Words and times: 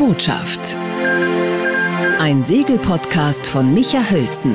Botschaft. 0.00 0.78
Ein 2.18 2.42
Segelpodcast 2.42 3.46
von 3.46 3.74
Micha 3.74 4.00
Hölzen. 4.10 4.54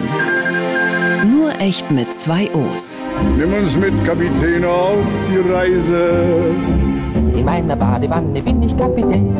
Nur 1.32 1.52
echt 1.60 1.92
mit 1.92 2.12
zwei 2.16 2.50
O's. 2.56 3.00
Nimm 3.38 3.54
uns 3.54 3.78
mit, 3.78 3.94
Kapitän, 4.04 4.66
auf 4.66 5.06
die 5.30 5.48
Reise. 5.48 6.50
In 7.36 7.46
meiner 7.46 7.76
Badewanne 7.76 8.42
bin 8.42 8.64
ich 8.64 8.76
Kapitän. 8.76 9.38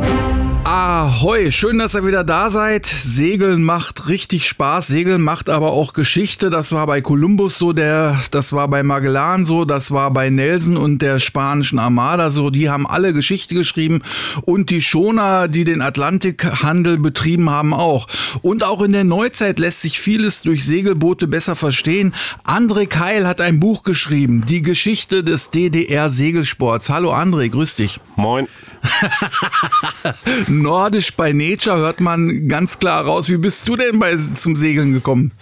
Ahoi, 0.68 1.52
schön, 1.52 1.78
dass 1.78 1.94
ihr 1.94 2.04
wieder 2.04 2.24
da 2.24 2.50
seid. 2.50 2.86
Segeln 2.86 3.62
macht 3.62 4.08
richtig 4.08 4.48
Spaß. 4.48 4.88
Segeln 4.88 5.22
macht 5.22 5.48
aber 5.48 5.70
auch 5.70 5.92
Geschichte. 5.92 6.50
Das 6.50 6.72
war 6.72 6.88
bei 6.88 7.00
Kolumbus 7.00 7.56
so, 7.56 7.72
der, 7.72 8.20
das 8.32 8.52
war 8.52 8.66
bei 8.66 8.82
Magellan 8.82 9.44
so, 9.44 9.64
das 9.64 9.92
war 9.92 10.10
bei 10.10 10.28
Nelson 10.28 10.76
und 10.76 11.02
der 11.02 11.20
spanischen 11.20 11.78
Armada 11.78 12.30
so. 12.30 12.50
Die 12.50 12.68
haben 12.68 12.84
alle 12.84 13.12
Geschichte 13.12 13.54
geschrieben 13.54 14.02
und 14.42 14.70
die 14.70 14.82
Schoner, 14.82 15.46
die 15.46 15.62
den 15.62 15.82
Atlantikhandel 15.82 16.98
betrieben 16.98 17.48
haben, 17.48 17.72
auch. 17.72 18.08
Und 18.42 18.64
auch 18.64 18.82
in 18.82 18.90
der 18.90 19.04
Neuzeit 19.04 19.60
lässt 19.60 19.82
sich 19.82 20.00
vieles 20.00 20.42
durch 20.42 20.64
Segelboote 20.64 21.28
besser 21.28 21.54
verstehen. 21.54 22.12
André 22.44 22.88
Keil 22.88 23.28
hat 23.28 23.40
ein 23.40 23.60
Buch 23.60 23.84
geschrieben, 23.84 24.44
die 24.48 24.62
Geschichte 24.62 25.22
des 25.22 25.50
DDR-Segelsports. 25.50 26.90
Hallo 26.90 27.14
André, 27.14 27.50
grüß 27.50 27.76
dich. 27.76 28.00
Moin. 28.16 28.48
Nordisch 30.48 31.14
bei 31.14 31.32
Nature 31.32 31.76
hört 31.78 32.00
man 32.00 32.48
ganz 32.48 32.78
klar 32.78 33.04
raus. 33.04 33.28
Wie 33.28 33.36
bist 33.36 33.68
du 33.68 33.76
denn 33.76 33.98
bei, 33.98 34.16
zum 34.16 34.56
Segeln 34.56 34.92
gekommen? 34.92 35.32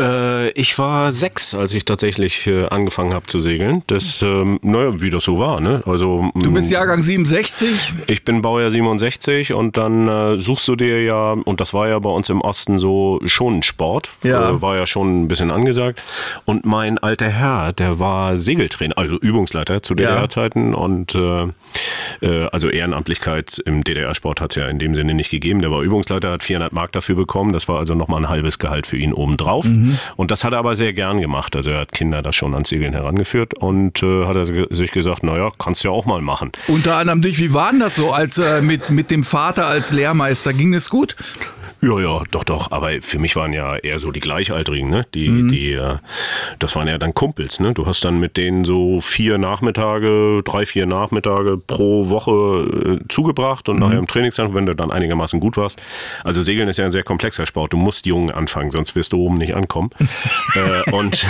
Äh, 0.00 0.50
ich 0.50 0.78
war 0.78 1.12
sechs, 1.12 1.54
als 1.54 1.74
ich 1.74 1.84
tatsächlich 1.84 2.46
äh, 2.46 2.66
angefangen 2.66 3.14
habe 3.14 3.26
zu 3.26 3.40
segeln. 3.40 3.82
Das, 3.86 4.22
ähm, 4.22 4.58
naja, 4.62 5.00
wie 5.00 5.10
das 5.10 5.24
so 5.24 5.38
war. 5.38 5.60
Ne? 5.60 5.82
Also, 5.86 6.30
du 6.34 6.52
bist 6.52 6.70
Jahrgang 6.70 7.02
67? 7.02 7.92
Ich 8.06 8.24
bin 8.24 8.42
Baujahr 8.42 8.70
67 8.70 9.52
und 9.52 9.76
dann 9.76 10.08
äh, 10.08 10.38
suchst 10.38 10.68
du 10.68 10.76
dir 10.76 11.02
ja, 11.02 11.32
und 11.32 11.60
das 11.60 11.74
war 11.74 11.88
ja 11.88 11.98
bei 11.98 12.10
uns 12.10 12.28
im 12.28 12.40
Osten 12.40 12.78
so 12.78 13.20
schon 13.26 13.58
ein 13.58 13.62
Sport, 13.62 14.10
ja. 14.22 14.50
Äh, 14.50 14.62
war 14.62 14.76
ja 14.76 14.86
schon 14.86 15.24
ein 15.24 15.28
bisschen 15.28 15.50
angesagt. 15.50 16.02
Und 16.44 16.66
mein 16.66 16.98
alter 16.98 17.28
Herr, 17.28 17.72
der 17.72 17.98
war 17.98 18.36
Segeltrainer, 18.36 18.96
also 18.96 19.16
Übungsleiter 19.18 19.82
zu 19.82 19.94
DDR-Zeiten 19.94 20.72
ja. 20.72 20.78
und 20.78 21.14
äh, 21.14 21.46
äh, 22.20 22.48
also 22.52 22.68
Ehrenamtlichkeit 22.68 23.58
im 23.64 23.83
DDR-Sport 23.84 24.40
hat 24.40 24.52
es 24.52 24.56
ja 24.56 24.68
in 24.68 24.78
dem 24.78 24.94
Sinne 24.94 25.14
nicht 25.14 25.30
gegeben. 25.30 25.60
Der 25.60 25.70
war 25.70 25.82
Übungsleiter, 25.82 26.32
hat 26.32 26.42
400 26.42 26.72
Mark 26.72 26.92
dafür 26.92 27.16
bekommen. 27.16 27.52
Das 27.52 27.68
war 27.68 27.78
also 27.78 27.94
nochmal 27.94 28.22
ein 28.22 28.28
halbes 28.28 28.58
Gehalt 28.58 28.86
für 28.86 28.96
ihn 28.96 29.12
obendrauf. 29.12 29.64
Mhm. 29.64 29.98
Und 30.16 30.30
das 30.30 30.44
hat 30.44 30.52
er 30.52 30.58
aber 30.58 30.74
sehr 30.74 30.92
gern 30.92 31.20
gemacht. 31.20 31.54
Also 31.56 31.70
er 31.70 31.80
hat 31.80 31.92
Kinder 31.92 32.22
da 32.22 32.32
schon 32.32 32.54
ans 32.54 32.68
Segeln 32.68 32.92
herangeführt 32.92 33.54
und 33.58 34.02
äh, 34.02 34.26
hat 34.26 34.36
er 34.36 34.44
sich 34.44 34.90
gesagt, 34.90 35.22
naja, 35.22 35.50
kannst 35.58 35.84
du 35.84 35.88
ja 35.88 35.94
auch 35.94 36.06
mal 36.06 36.20
machen. 36.20 36.52
Unter 36.68 36.96
anderem 36.96 37.22
dich, 37.22 37.38
wie 37.38 37.52
war 37.52 37.70
denn 37.70 37.80
das 37.80 37.96
so 37.96 38.12
als 38.12 38.38
äh, 38.38 38.62
mit, 38.62 38.90
mit 38.90 39.10
dem 39.10 39.24
Vater 39.24 39.66
als 39.66 39.92
Lehrmeister? 39.92 40.52
Ging 40.52 40.74
es 40.74 40.90
gut? 40.90 41.16
Ja, 41.84 42.00
ja, 42.00 42.22
doch, 42.30 42.44
doch. 42.44 42.70
Aber 42.70 42.90
für 43.02 43.18
mich 43.18 43.36
waren 43.36 43.52
ja 43.52 43.76
eher 43.76 43.98
so 43.98 44.10
die 44.10 44.20
Gleichaltrigen, 44.20 44.88
ne? 44.88 45.04
Die, 45.12 45.28
mhm. 45.28 45.48
die, 45.48 45.72
äh, 45.72 45.96
das 46.58 46.74
waren 46.76 46.88
ja 46.88 46.96
dann 46.96 47.12
Kumpels, 47.12 47.60
ne? 47.60 47.74
Du 47.74 47.84
hast 47.86 48.04
dann 48.04 48.18
mit 48.18 48.38
denen 48.38 48.64
so 48.64 49.00
vier 49.00 49.36
Nachmittage, 49.36 50.42
drei, 50.44 50.64
vier 50.64 50.86
Nachmittage 50.86 51.58
pro 51.58 52.08
Woche 52.08 53.00
äh, 53.02 53.08
zugebracht 53.08 53.68
und 53.68 53.76
mhm. 53.76 53.82
nachher 53.82 53.98
im 53.98 54.06
Trainingstag, 54.06 54.54
wenn 54.54 54.64
du 54.64 54.74
dann 54.74 54.90
einigermaßen 54.90 55.40
gut 55.40 55.58
warst. 55.58 55.82
Also 56.22 56.40
Segeln 56.40 56.68
ist 56.68 56.78
ja 56.78 56.86
ein 56.86 56.92
sehr 56.92 57.02
komplexer 57.02 57.44
Sport. 57.44 57.74
Du 57.74 57.76
musst 57.76 58.06
jung 58.06 58.30
anfangen, 58.30 58.70
sonst 58.70 58.96
wirst 58.96 59.12
du 59.12 59.18
oben 59.18 59.34
nicht 59.34 59.54
ankommen. 59.54 59.90
äh, 60.54 60.90
und 60.92 61.26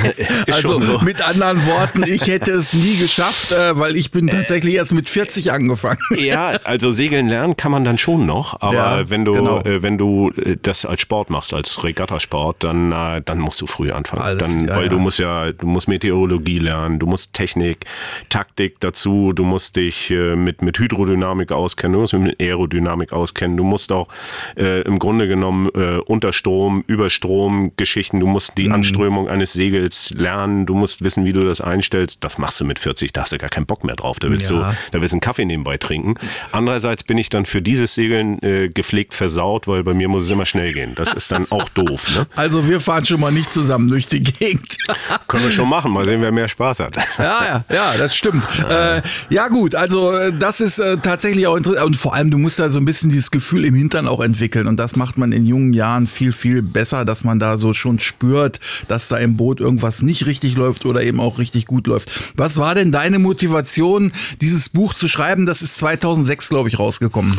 also 0.52 0.80
so. 0.80 1.00
mit 1.00 1.26
anderen 1.26 1.66
Worten, 1.66 2.04
ich 2.06 2.28
hätte 2.28 2.52
es 2.52 2.74
nie 2.74 2.96
geschafft, 2.96 3.50
äh, 3.50 3.76
weil 3.76 3.96
ich 3.96 4.12
bin 4.12 4.28
tatsächlich 4.28 4.74
erst 4.74 4.94
mit 4.94 5.08
40 5.08 5.50
angefangen. 5.50 5.98
ja, 6.16 6.58
also 6.62 6.92
Segeln 6.92 7.26
lernen 7.26 7.56
kann 7.56 7.72
man 7.72 7.82
dann 7.82 7.98
schon 7.98 8.24
noch, 8.24 8.60
aber 8.60 8.74
ja, 8.74 9.10
wenn 9.10 9.24
du, 9.24 9.32
genau. 9.32 9.60
Äh, 9.60 9.82
wenn 9.82 9.98
du 9.98 10.30
das 10.62 10.84
als 10.84 11.00
Sport 11.00 11.30
machst, 11.30 11.54
als 11.54 11.82
Regattasport, 11.82 12.62
dann, 12.64 12.92
äh, 12.92 13.22
dann 13.24 13.38
musst 13.38 13.60
du 13.60 13.66
früh 13.66 13.90
anfangen. 13.90 14.22
Alles, 14.22 14.42
dann, 14.42 14.68
ja, 14.68 14.76
weil 14.76 14.84
ja. 14.84 14.90
du 14.90 14.98
musst 14.98 15.18
ja, 15.18 15.52
du 15.52 15.66
musst 15.66 15.88
Meteorologie 15.88 16.58
lernen, 16.58 16.98
du 16.98 17.06
musst 17.06 17.32
Technik, 17.32 17.86
Taktik 18.28 18.80
dazu, 18.80 19.32
du 19.34 19.44
musst 19.44 19.76
dich 19.76 20.10
äh, 20.10 20.36
mit, 20.36 20.62
mit 20.62 20.78
Hydrodynamik 20.78 21.52
auskennen, 21.52 21.94
du 21.94 22.00
musst 22.00 22.12
mit 22.14 22.40
Aerodynamik 22.40 23.12
auskennen, 23.12 23.56
du 23.56 23.64
musst 23.64 23.92
auch 23.92 24.08
äh, 24.56 24.82
im 24.82 24.98
Grunde 24.98 25.28
genommen 25.28 25.68
äh, 25.74 25.98
unter 25.98 26.32
Strom, 26.32 26.84
über 26.86 27.10
Strom 27.10 27.72
Geschichten, 27.76 28.20
du 28.20 28.26
musst 28.26 28.58
die 28.58 28.68
mhm. 28.68 28.74
Anströmung 28.74 29.28
eines 29.28 29.52
Segels 29.52 30.10
lernen, 30.10 30.66
du 30.66 30.74
musst 30.74 31.02
wissen, 31.02 31.24
wie 31.24 31.32
du 31.32 31.44
das 31.44 31.60
einstellst. 31.60 32.22
Das 32.24 32.38
machst 32.38 32.60
du 32.60 32.64
mit 32.64 32.78
40, 32.78 33.12
da 33.12 33.22
hast 33.22 33.32
du 33.32 33.38
gar 33.38 33.50
keinen 33.50 33.66
Bock 33.66 33.84
mehr 33.84 33.96
drauf. 33.96 34.18
Da 34.18 34.30
willst 34.30 34.50
ja. 34.50 34.70
du, 34.70 34.76
da 34.92 35.00
willst 35.00 35.12
du 35.12 35.16
einen 35.16 35.20
Kaffee 35.20 35.44
nebenbei 35.44 35.78
trinken. 35.78 36.14
Andererseits 36.52 37.04
bin 37.04 37.18
ich 37.18 37.28
dann 37.28 37.46
für 37.46 37.62
dieses 37.62 37.94
Segeln 37.94 38.42
äh, 38.42 38.68
gepflegt 38.68 39.14
versaut, 39.14 39.68
weil 39.68 39.82
bei 39.84 39.94
mir 39.94 40.08
muss 40.08 40.24
es 40.24 40.33
immer 40.34 40.46
schnell 40.46 40.72
gehen. 40.72 40.92
Das 40.94 41.14
ist 41.14 41.30
dann 41.32 41.46
auch 41.50 41.68
doof. 41.70 42.16
Ne? 42.16 42.26
Also 42.36 42.68
wir 42.68 42.80
fahren 42.80 43.04
schon 43.04 43.20
mal 43.20 43.32
nicht 43.32 43.52
zusammen 43.52 43.88
durch 43.88 44.06
die 44.06 44.22
Gegend. 44.22 44.76
Können 45.28 45.44
wir 45.44 45.52
schon 45.52 45.68
machen, 45.68 45.92
mal 45.92 46.04
sehen, 46.04 46.20
wer 46.20 46.32
mehr 46.32 46.48
Spaß 46.48 46.80
hat. 46.80 46.96
Ja, 47.18 47.64
ja, 47.70 47.74
ja, 47.74 47.96
das 47.96 48.16
stimmt. 48.16 48.44
Äh, 48.68 49.00
ja 49.30 49.48
gut, 49.48 49.74
also 49.74 50.12
äh, 50.12 50.32
das 50.36 50.60
ist 50.60 50.78
äh, 50.78 50.96
tatsächlich 50.98 51.46
auch 51.46 51.56
interessant 51.56 51.86
und 51.86 51.96
vor 51.96 52.14
allem 52.14 52.30
du 52.30 52.38
musst 52.38 52.58
da 52.58 52.70
so 52.70 52.78
ein 52.80 52.84
bisschen 52.84 53.08
dieses 53.08 53.30
Gefühl 53.30 53.64
im 53.64 53.74
Hintern 53.74 54.08
auch 54.08 54.20
entwickeln 54.20 54.66
und 54.66 54.76
das 54.78 54.96
macht 54.96 55.16
man 55.16 55.32
in 55.32 55.46
jungen 55.46 55.72
Jahren 55.72 56.06
viel, 56.06 56.32
viel 56.32 56.60
besser, 56.60 57.04
dass 57.04 57.24
man 57.24 57.38
da 57.38 57.56
so 57.56 57.72
schon 57.72 58.00
spürt, 58.00 58.58
dass 58.88 59.08
da 59.08 59.16
im 59.16 59.36
Boot 59.36 59.60
irgendwas 59.60 60.02
nicht 60.02 60.26
richtig 60.26 60.56
läuft 60.56 60.86
oder 60.86 61.02
eben 61.02 61.20
auch 61.20 61.38
richtig 61.38 61.66
gut 61.66 61.86
läuft. 61.86 62.10
Was 62.36 62.58
war 62.58 62.74
denn 62.74 62.90
deine 62.90 63.18
Motivation, 63.18 64.12
dieses 64.40 64.68
Buch 64.68 64.92
zu 64.94 65.06
schreiben? 65.08 65.46
Das 65.46 65.62
ist 65.62 65.76
2006, 65.76 66.48
glaube 66.48 66.68
ich, 66.68 66.78
rausgekommen. 66.78 67.36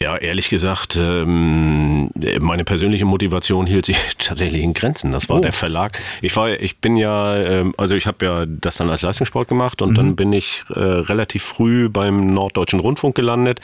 Ja, 0.00 0.16
ehrlich 0.16 0.48
gesagt, 0.48 0.96
ähm, 0.96 2.10
meine 2.40 2.64
persönliche 2.64 3.04
Motivation 3.04 3.66
hielt 3.66 3.86
sich 3.86 3.96
tatsächlich 4.18 4.62
in 4.62 4.74
Grenzen. 4.74 5.12
Das 5.12 5.28
war 5.28 5.38
oh. 5.38 5.40
der 5.40 5.52
Verlag. 5.52 6.00
Ich 6.20 6.36
war, 6.36 6.50
ich 6.50 6.78
bin 6.78 6.96
ja, 6.96 7.36
ähm, 7.36 7.74
also 7.76 7.94
ich 7.94 8.06
habe 8.06 8.24
ja 8.24 8.46
das 8.46 8.76
dann 8.76 8.90
als 8.90 9.02
Leistungssport 9.02 9.48
gemacht 9.48 9.82
und 9.82 9.90
mhm. 9.90 9.94
dann 9.94 10.16
bin 10.16 10.32
ich 10.32 10.64
äh, 10.70 10.78
relativ 10.78 11.42
früh 11.42 11.88
beim 11.88 12.34
Norddeutschen 12.34 12.80
Rundfunk 12.80 13.14
gelandet, 13.14 13.60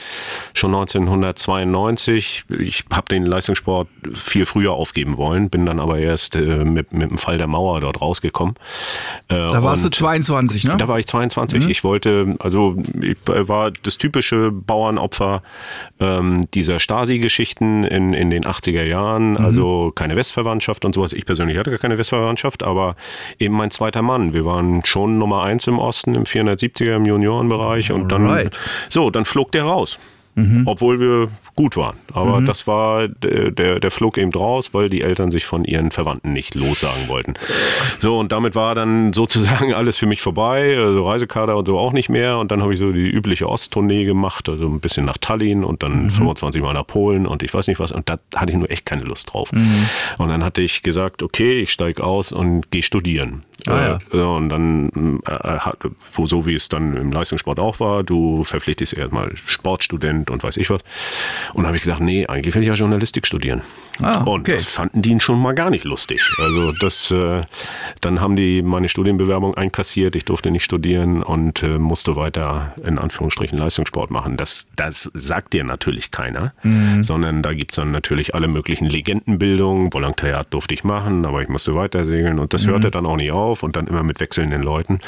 schon 0.53 0.73
1992. 0.73 2.45
Ich 2.59 2.85
habe 2.91 3.07
den 3.07 3.25
Leistungssport 3.25 3.87
viel 4.13 4.45
früher 4.45 4.73
aufgeben 4.73 5.17
wollen, 5.17 5.49
bin 5.49 5.65
dann 5.65 5.79
aber 5.79 5.99
erst 5.99 6.35
äh, 6.35 6.63
mit, 6.65 6.93
mit 6.93 7.09
dem 7.09 7.17
Fall 7.17 7.37
der 7.37 7.47
Mauer 7.47 7.81
dort 7.81 8.01
rausgekommen. 8.01 8.55
Äh, 9.27 9.35
da 9.35 9.63
warst 9.63 9.85
du 9.85 9.89
22, 9.89 10.65
ne? 10.65 10.77
Da 10.77 10.87
war 10.87 10.99
ich 10.99 11.07
22. 11.07 11.65
Mhm. 11.65 11.69
Ich 11.69 11.83
wollte, 11.83 12.35
also 12.39 12.77
ich 13.01 13.17
war 13.25 13.71
das 13.71 13.97
typische 13.97 14.51
Bauernopfer 14.51 15.41
ähm, 15.99 16.45
dieser 16.53 16.79
Stasi-Geschichten 16.79 17.83
in, 17.83 18.13
in 18.13 18.29
den 18.29 18.38
80er 18.45 18.83
Jahren, 18.83 19.31
mhm. 19.31 19.37
also 19.37 19.91
keine 19.93 20.15
Westverwandtschaft 20.15 20.85
und 20.85 20.95
sowas. 20.95 21.13
Ich 21.13 21.25
persönlich 21.25 21.57
hatte 21.57 21.71
gar 21.71 21.79
keine 21.79 21.97
Westverwandtschaft, 21.97 22.63
aber 22.63 22.95
eben 23.37 23.55
mein 23.55 23.71
zweiter 23.71 24.01
Mann. 24.01 24.33
Wir 24.33 24.45
waren 24.45 24.85
schon 24.85 25.17
Nummer 25.17 25.43
eins 25.43 25.67
im 25.67 25.79
Osten, 25.79 26.15
im 26.15 26.23
470er 26.23 26.95
im 26.95 27.05
Juniorenbereich 27.05 27.91
und 27.91 28.11
dann, 28.11 28.49
so, 28.89 29.09
dann 29.09 29.25
flog 29.25 29.51
der 29.51 29.63
raus. 29.63 29.99
Mhm. 30.39 30.63
Obwohl 30.65 30.99
wir 30.99 31.29
gut 31.55 31.75
waren. 31.75 31.97
Aber 32.13 32.39
mhm. 32.39 32.45
das 32.45 32.67
war, 32.67 33.07
der, 33.07 33.51
der, 33.51 33.79
der 33.79 33.91
flog 33.91 34.17
eben 34.17 34.31
raus, 34.31 34.73
weil 34.73 34.89
die 34.89 35.01
Eltern 35.01 35.29
sich 35.29 35.45
von 35.45 35.65
ihren 35.65 35.91
Verwandten 35.91 36.31
nicht 36.31 36.55
lossagen 36.55 37.09
wollten. 37.09 37.33
So, 37.99 38.17
und 38.17 38.31
damit 38.31 38.55
war 38.55 38.75
dann 38.75 39.13
sozusagen 39.19 39.73
alles 39.73 39.97
für 39.97 40.05
mich 40.05 40.21
vorbei. 40.21 40.77
Also 40.77 41.05
Reisekader 41.05 41.57
und 41.57 41.67
so 41.67 41.77
auch 41.77 41.93
nicht 41.93 42.09
mehr. 42.09 42.37
Und 42.37 42.51
dann 42.51 42.61
habe 42.61 42.73
ich 42.73 42.79
so 42.79 42.91
die 42.91 43.09
übliche 43.09 43.49
Osttournee 43.49 44.05
gemacht, 44.05 44.47
also 44.47 44.67
ein 44.67 44.79
bisschen 44.79 45.05
nach 45.05 45.17
Tallinn 45.17 45.63
und 45.63 45.83
dann 45.83 46.03
mhm. 46.03 46.09
25 46.09 46.61
Mal 46.61 46.73
nach 46.73 46.87
Polen 46.87 47.27
und 47.27 47.43
ich 47.43 47.53
weiß 47.53 47.67
nicht 47.67 47.79
was. 47.79 47.91
Und 47.91 48.09
da 48.09 48.17
hatte 48.35 48.51
ich 48.51 48.57
nur 48.57 48.71
echt 48.71 48.85
keine 48.85 49.03
Lust 49.03 49.33
drauf. 49.33 49.51
Mhm. 49.51 49.85
Und 50.17 50.29
dann 50.29 50.43
hatte 50.43 50.61
ich 50.61 50.81
gesagt, 50.81 51.23
okay, 51.23 51.59
ich 51.59 51.71
steige 51.71 52.03
aus 52.03 52.31
und 52.31 52.71
gehe 52.71 52.83
studieren. 52.83 53.43
Ah, 53.67 53.99
ja. 54.13 54.25
und 54.25 54.49
dann, 54.49 55.19
äh, 55.25 55.59
so 56.07 56.45
wie 56.45 56.53
es 56.53 56.69
dann 56.69 56.95
im 56.95 57.11
Leistungssport 57.11 57.59
auch 57.59 57.79
war, 57.81 58.03
du 58.03 58.45
verpflichtest 58.45 58.93
erstmal 58.93 59.33
Sportstudent 59.47 60.28
und 60.29 60.43
weiß 60.43 60.57
ich 60.57 60.69
was. 60.69 60.81
Und 61.53 61.65
habe 61.65 61.75
ich 61.75 61.81
gesagt, 61.81 62.01
nee, 62.01 62.27
eigentlich 62.27 62.55
will 62.55 62.61
ich 62.61 62.67
ja 62.67 62.73
Journalistik 62.73 63.25
studieren. 63.25 63.61
Ah, 64.01 64.21
okay. 64.21 64.29
Und 64.29 64.47
das 64.47 64.65
fanden 64.65 65.01
die 65.01 65.19
schon 65.19 65.41
mal 65.41 65.53
gar 65.53 65.69
nicht 65.69 65.83
lustig. 65.83 66.21
Also 66.39 66.71
das, 66.79 67.11
äh, 67.11 67.41
dann 68.01 68.21
haben 68.21 68.35
die 68.35 68.61
meine 68.61 68.87
Studienbewerbung 68.87 69.55
einkassiert, 69.55 70.15
ich 70.15 70.25
durfte 70.25 70.51
nicht 70.51 70.63
studieren 70.63 71.21
und 71.21 71.63
äh, 71.63 71.77
musste 71.77 72.15
weiter 72.15 72.73
in 72.83 72.97
Anführungsstrichen 72.97 73.57
Leistungssport 73.57 74.09
machen. 74.09 74.37
Das, 74.37 74.67
das 74.75 75.11
sagt 75.13 75.53
dir 75.53 75.63
natürlich 75.63 76.11
keiner, 76.11 76.53
mhm. 76.63 77.03
sondern 77.03 77.43
da 77.43 77.53
gibt 77.53 77.71
es 77.71 77.75
dann 77.75 77.91
natürlich 77.91 78.35
alle 78.35 78.47
möglichen 78.47 78.85
Legendenbildungen. 78.85 79.91
Volontariat 79.93 80.47
durfte 80.51 80.73
ich 80.73 80.83
machen, 80.83 81.25
aber 81.25 81.41
ich 81.41 81.49
musste 81.49 81.75
weiter 81.75 82.05
segeln 82.05 82.39
und 82.39 82.53
das 82.53 82.65
mhm. 82.65 82.71
hörte 82.71 82.91
dann 82.91 83.05
auch 83.05 83.17
nicht 83.17 83.31
auf 83.31 83.63
und 83.63 83.75
dann 83.75 83.87
immer 83.87 84.03
mit 84.03 84.19
wechselnden 84.19 84.63
Leuten. 84.63 84.99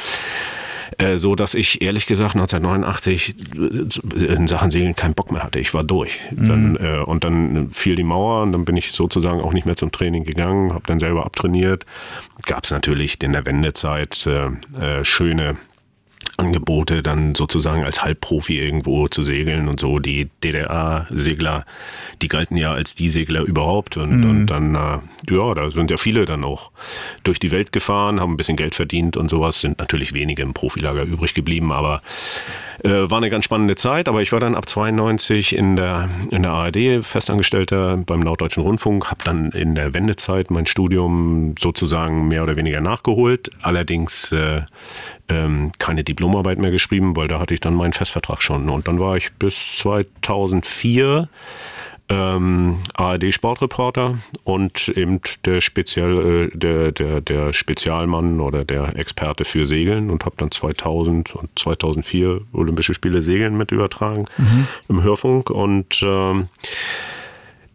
Äh, 0.97 1.17
so 1.17 1.35
dass 1.35 1.53
ich 1.53 1.81
ehrlich 1.81 2.05
gesagt 2.05 2.35
1989 2.35 3.35
äh, 3.55 4.25
in 4.25 4.47
Sachen 4.47 4.71
Segeln 4.71 4.95
keinen 4.95 5.13
Bock 5.13 5.31
mehr 5.31 5.43
hatte. 5.43 5.59
Ich 5.59 5.73
war 5.73 5.83
durch. 5.83 6.19
Mhm. 6.31 6.47
Dann, 6.47 6.75
äh, 6.75 7.03
und 7.03 7.23
dann 7.23 7.69
fiel 7.69 7.95
die 7.95 8.03
Mauer 8.03 8.43
und 8.43 8.51
dann 8.51 8.65
bin 8.65 8.77
ich 8.77 8.91
sozusagen 8.91 9.41
auch 9.41 9.53
nicht 9.53 9.65
mehr 9.65 9.75
zum 9.75 9.91
Training 9.91 10.23
gegangen, 10.23 10.73
habe 10.73 10.83
dann 10.87 10.99
selber 10.99 11.25
abtrainiert. 11.25 11.85
Gab 12.45 12.63
es 12.63 12.71
natürlich 12.71 13.21
in 13.23 13.31
der 13.31 13.45
Wendezeit 13.45 14.27
äh, 14.27 14.47
äh, 14.79 15.05
schöne 15.05 15.57
Angebote, 16.37 17.03
dann 17.03 17.35
sozusagen 17.35 17.83
als 17.83 18.03
Halbprofi 18.03 18.59
irgendwo 18.59 19.07
zu 19.07 19.23
segeln 19.23 19.67
und 19.67 19.79
so. 19.79 19.99
Die 19.99 20.29
DDR-Segler, 20.43 21.65
die 22.21 22.27
galten 22.27 22.57
ja 22.57 22.71
als 22.71 22.95
die 22.95 23.09
Segler 23.09 23.41
überhaupt. 23.41 23.97
Und, 23.97 24.21
mhm. 24.21 24.29
und 24.29 24.45
dann, 24.47 24.75
äh, 24.75 25.33
ja, 25.33 25.53
da 25.53 25.71
sind 25.71 25.91
ja 25.91 25.97
viele 25.97 26.25
dann 26.25 26.43
auch 26.43 26.71
durch 27.23 27.39
die 27.39 27.51
Welt 27.51 27.71
gefahren, 27.71 28.19
haben 28.19 28.33
ein 28.33 28.37
bisschen 28.37 28.57
Geld 28.57 28.75
verdient 28.75 29.17
und 29.17 29.29
sowas. 29.29 29.61
Sind 29.61 29.79
natürlich 29.79 30.13
wenige 30.13 30.41
im 30.41 30.53
Profilager 30.53 31.03
übrig 31.03 31.33
geblieben, 31.33 31.71
aber 31.71 32.01
äh, 32.83 33.09
war 33.09 33.17
eine 33.17 33.29
ganz 33.29 33.45
spannende 33.45 33.75
Zeit. 33.75 34.09
Aber 34.09 34.21
ich 34.21 34.31
war 34.31 34.39
dann 34.39 34.55
ab 34.55 34.67
92 34.67 35.55
in 35.55 35.75
der, 35.75 36.09
in 36.29 36.43
der 36.43 36.51
ARD 36.51 37.03
Festangestellter 37.03 37.97
beim 37.97 38.19
Norddeutschen 38.19 38.63
Rundfunk, 38.63 39.09
habe 39.11 39.23
dann 39.23 39.51
in 39.51 39.75
der 39.75 39.93
Wendezeit 39.93 40.51
mein 40.51 40.65
Studium 40.65 41.55
sozusagen 41.59 42.27
mehr 42.27 42.43
oder 42.43 42.55
weniger 42.55 42.81
nachgeholt. 42.81 43.49
Allerdings 43.61 44.31
äh, 44.31 44.61
ähm, 45.29 45.71
keine 45.79 46.03
Diplomarbeit 46.03 46.59
mehr 46.59 46.71
geschrieben, 46.71 47.15
weil 47.15 47.27
da 47.27 47.39
hatte 47.39 47.53
ich 47.53 47.59
dann 47.59 47.73
meinen 47.73 47.93
Festvertrag 47.93 48.41
schon. 48.41 48.69
Und 48.69 48.87
dann 48.87 48.99
war 48.99 49.17
ich 49.17 49.31
bis 49.33 49.77
2004 49.77 51.29
ähm, 52.11 52.79
ARD-Sportreporter 52.93 54.17
und 54.43 54.89
eben 54.89 55.21
der, 55.45 55.61
Spezial, 55.61 56.17
äh, 56.17 56.57
der, 56.57 56.91
der, 56.91 57.21
der 57.21 57.53
Spezialmann 57.53 58.41
oder 58.41 58.65
der 58.65 58.97
Experte 58.97 59.45
für 59.45 59.65
Segeln 59.65 60.09
und 60.09 60.25
habe 60.25 60.35
dann 60.37 60.51
2000 60.51 61.35
und 61.35 61.49
2004 61.57 62.41
Olympische 62.51 62.93
Spiele 62.93 63.21
Segeln 63.21 63.57
mit 63.57 63.71
übertragen 63.71 64.25
mhm. 64.37 64.67
im 64.89 65.03
Hörfunk 65.03 65.49
und 65.49 66.01
ähm, 66.05 66.49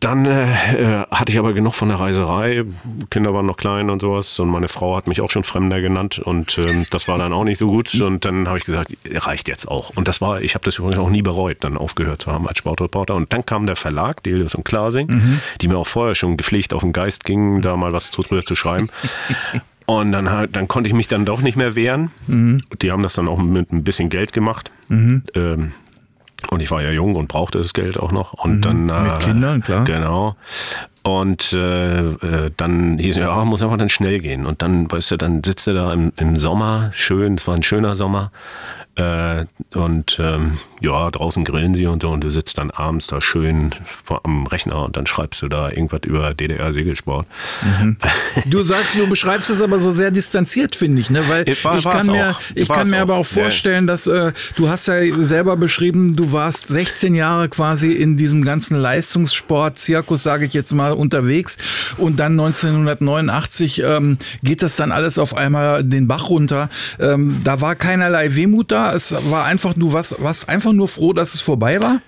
dann 0.06 0.24
äh, 0.24 1.02
äh, 1.02 1.06
hatte 1.10 1.32
ich 1.32 1.38
aber 1.38 1.52
genug 1.52 1.74
von 1.74 1.88
der 1.88 1.98
Reiserei. 1.98 2.64
Kinder 3.10 3.34
waren 3.34 3.44
noch 3.44 3.56
klein 3.56 3.90
und 3.90 4.00
sowas. 4.00 4.38
Und 4.38 4.48
meine 4.50 4.68
Frau 4.68 4.96
hat 4.96 5.08
mich 5.08 5.20
auch 5.20 5.32
schon 5.32 5.42
Fremder 5.42 5.80
genannt. 5.80 6.20
Und 6.20 6.58
ähm, 6.58 6.86
das 6.90 7.08
war 7.08 7.18
dann 7.18 7.32
auch 7.32 7.42
nicht 7.42 7.58
so 7.58 7.66
gut. 7.66 7.92
Und 8.00 8.24
dann 8.24 8.46
habe 8.46 8.58
ich 8.58 8.64
gesagt, 8.64 8.96
reicht 9.04 9.48
jetzt 9.48 9.66
auch. 9.66 9.90
Und 9.96 10.06
das 10.06 10.20
war, 10.20 10.40
ich 10.42 10.54
habe 10.54 10.64
das 10.64 10.78
übrigens 10.78 10.98
auch 10.98 11.10
nie 11.10 11.22
bereut, 11.22 11.56
dann 11.60 11.76
aufgehört 11.76 12.22
zu 12.22 12.30
haben 12.30 12.46
als 12.46 12.58
Sportreporter. 12.58 13.16
Und 13.16 13.32
dann 13.32 13.44
kam 13.44 13.66
der 13.66 13.74
Verlag, 13.74 14.22
Delius 14.22 14.54
und 14.54 14.64
Klasing, 14.64 15.08
mhm. 15.08 15.40
die 15.60 15.66
mir 15.66 15.76
auch 15.76 15.88
vorher 15.88 16.14
schon 16.14 16.36
gepflegt 16.36 16.72
auf 16.72 16.82
den 16.82 16.92
Geist 16.92 17.24
gingen, 17.24 17.60
da 17.60 17.76
mal 17.76 17.92
was 17.92 18.12
drüber 18.12 18.44
zu 18.44 18.54
schreiben. 18.54 18.88
Und 19.88 20.10
dann, 20.10 20.48
dann 20.50 20.66
konnte 20.66 20.88
ich 20.88 20.94
mich 20.94 21.06
dann 21.06 21.24
doch 21.24 21.40
nicht 21.42 21.56
mehr 21.56 21.76
wehren. 21.76 22.10
Mhm. 22.26 22.62
Die 22.82 22.90
haben 22.90 23.04
das 23.04 23.14
dann 23.14 23.28
auch 23.28 23.38
mit 23.38 23.70
ein 23.70 23.84
bisschen 23.84 24.10
Geld 24.10 24.32
gemacht. 24.32 24.72
Mhm. 24.88 25.22
Ähm, 25.36 25.72
und 26.50 26.60
ich 26.60 26.70
war 26.70 26.82
ja 26.82 26.90
jung 26.90 27.16
und 27.16 27.28
brauchte 27.28 27.58
das 27.58 27.72
Geld 27.72 27.98
auch 27.98 28.12
noch. 28.12 28.32
Und 28.34 28.56
mhm, 28.56 28.60
dann. 28.62 28.86
Mit 28.86 29.12
äh, 29.12 29.18
Kindern, 29.18 29.62
klar. 29.62 29.84
Genau. 29.84 30.36
Und 31.02 31.52
äh, 31.52 32.00
äh, 32.00 32.50
dann 32.56 32.98
hieß 32.98 33.16
es, 33.16 33.22
ja, 33.22 33.44
muss 33.44 33.62
einfach 33.62 33.76
dann 33.76 33.88
schnell 33.88 34.18
gehen. 34.18 34.44
Und 34.44 34.60
dann, 34.62 34.90
weißt 34.90 35.12
du, 35.12 35.16
dann 35.16 35.44
sitzt 35.44 35.66
du 35.66 35.74
da 35.74 35.92
im, 35.92 36.12
im 36.16 36.36
Sommer, 36.36 36.90
schön, 36.92 37.36
es 37.36 37.46
war 37.46 37.54
ein 37.54 37.62
schöner 37.62 37.94
Sommer, 37.94 38.32
äh, 38.96 39.44
und 39.74 40.18
ähm, 40.18 40.58
ja, 40.80 41.10
draußen 41.10 41.44
grillen 41.44 41.74
sie 41.74 41.86
und 41.86 42.02
so 42.02 42.10
und 42.10 42.22
du 42.22 42.30
sitzt 42.30 42.58
dann 42.58 42.70
abends 42.70 43.06
da 43.06 43.20
schön 43.20 43.74
vor, 44.04 44.22
am 44.24 44.46
Rechner 44.46 44.84
und 44.84 44.96
dann 44.96 45.06
schreibst 45.06 45.42
du 45.42 45.48
da 45.48 45.68
irgendwas 45.68 46.00
über 46.04 46.34
DDR-Segelsport. 46.34 47.26
Mhm. 47.62 47.96
Du 48.46 48.62
sagst, 48.62 48.94
du 48.96 49.06
beschreibst 49.08 49.48
es 49.50 49.62
aber 49.62 49.80
so 49.80 49.90
sehr 49.90 50.10
distanziert, 50.10 50.76
finde 50.76 51.00
ich, 51.00 51.10
ne? 51.10 51.26
Weil 51.28 51.48
ich, 51.48 51.64
war, 51.64 51.78
ich 51.78 51.84
kann 51.84 52.06
mir, 52.06 52.36
ich 52.54 52.68
kann 52.68 52.88
mir 52.88 52.98
auch. 52.98 53.02
aber 53.02 53.14
auch 53.16 53.26
vorstellen, 53.26 53.86
ja. 53.86 53.92
dass 53.92 54.06
äh, 54.06 54.32
du 54.56 54.68
hast 54.68 54.88
ja 54.88 54.96
selber 55.24 55.56
beschrieben, 55.56 56.16
du 56.16 56.32
warst 56.32 56.68
16 56.68 57.14
Jahre 57.14 57.48
quasi 57.48 57.92
in 57.92 58.16
diesem 58.16 58.44
ganzen 58.44 58.76
Leistungssport-Zirkus, 58.76 60.22
sage 60.22 60.46
ich 60.46 60.54
jetzt 60.54 60.74
mal, 60.74 60.92
unterwegs 60.92 61.56
und 61.96 62.20
dann 62.20 62.32
1989 62.32 63.82
ähm, 63.82 64.18
geht 64.42 64.62
das 64.62 64.76
dann 64.76 64.92
alles 64.92 65.18
auf 65.18 65.34
einmal 65.34 65.82
den 65.82 66.06
Bach 66.06 66.28
runter. 66.28 66.68
Ähm, 67.00 67.40
da 67.42 67.60
war 67.60 67.74
keinerlei 67.74 68.36
Wehmut 68.36 68.70
da 68.70 68.85
es 68.94 69.14
war 69.30 69.44
einfach, 69.44 69.74
du 69.74 69.92
warst, 69.92 70.22
warst 70.22 70.48
einfach 70.48 70.72
nur 70.72 70.88
froh, 70.88 71.12
dass 71.12 71.34
es 71.34 71.40
vorbei 71.40 71.80
war? 71.80 72.00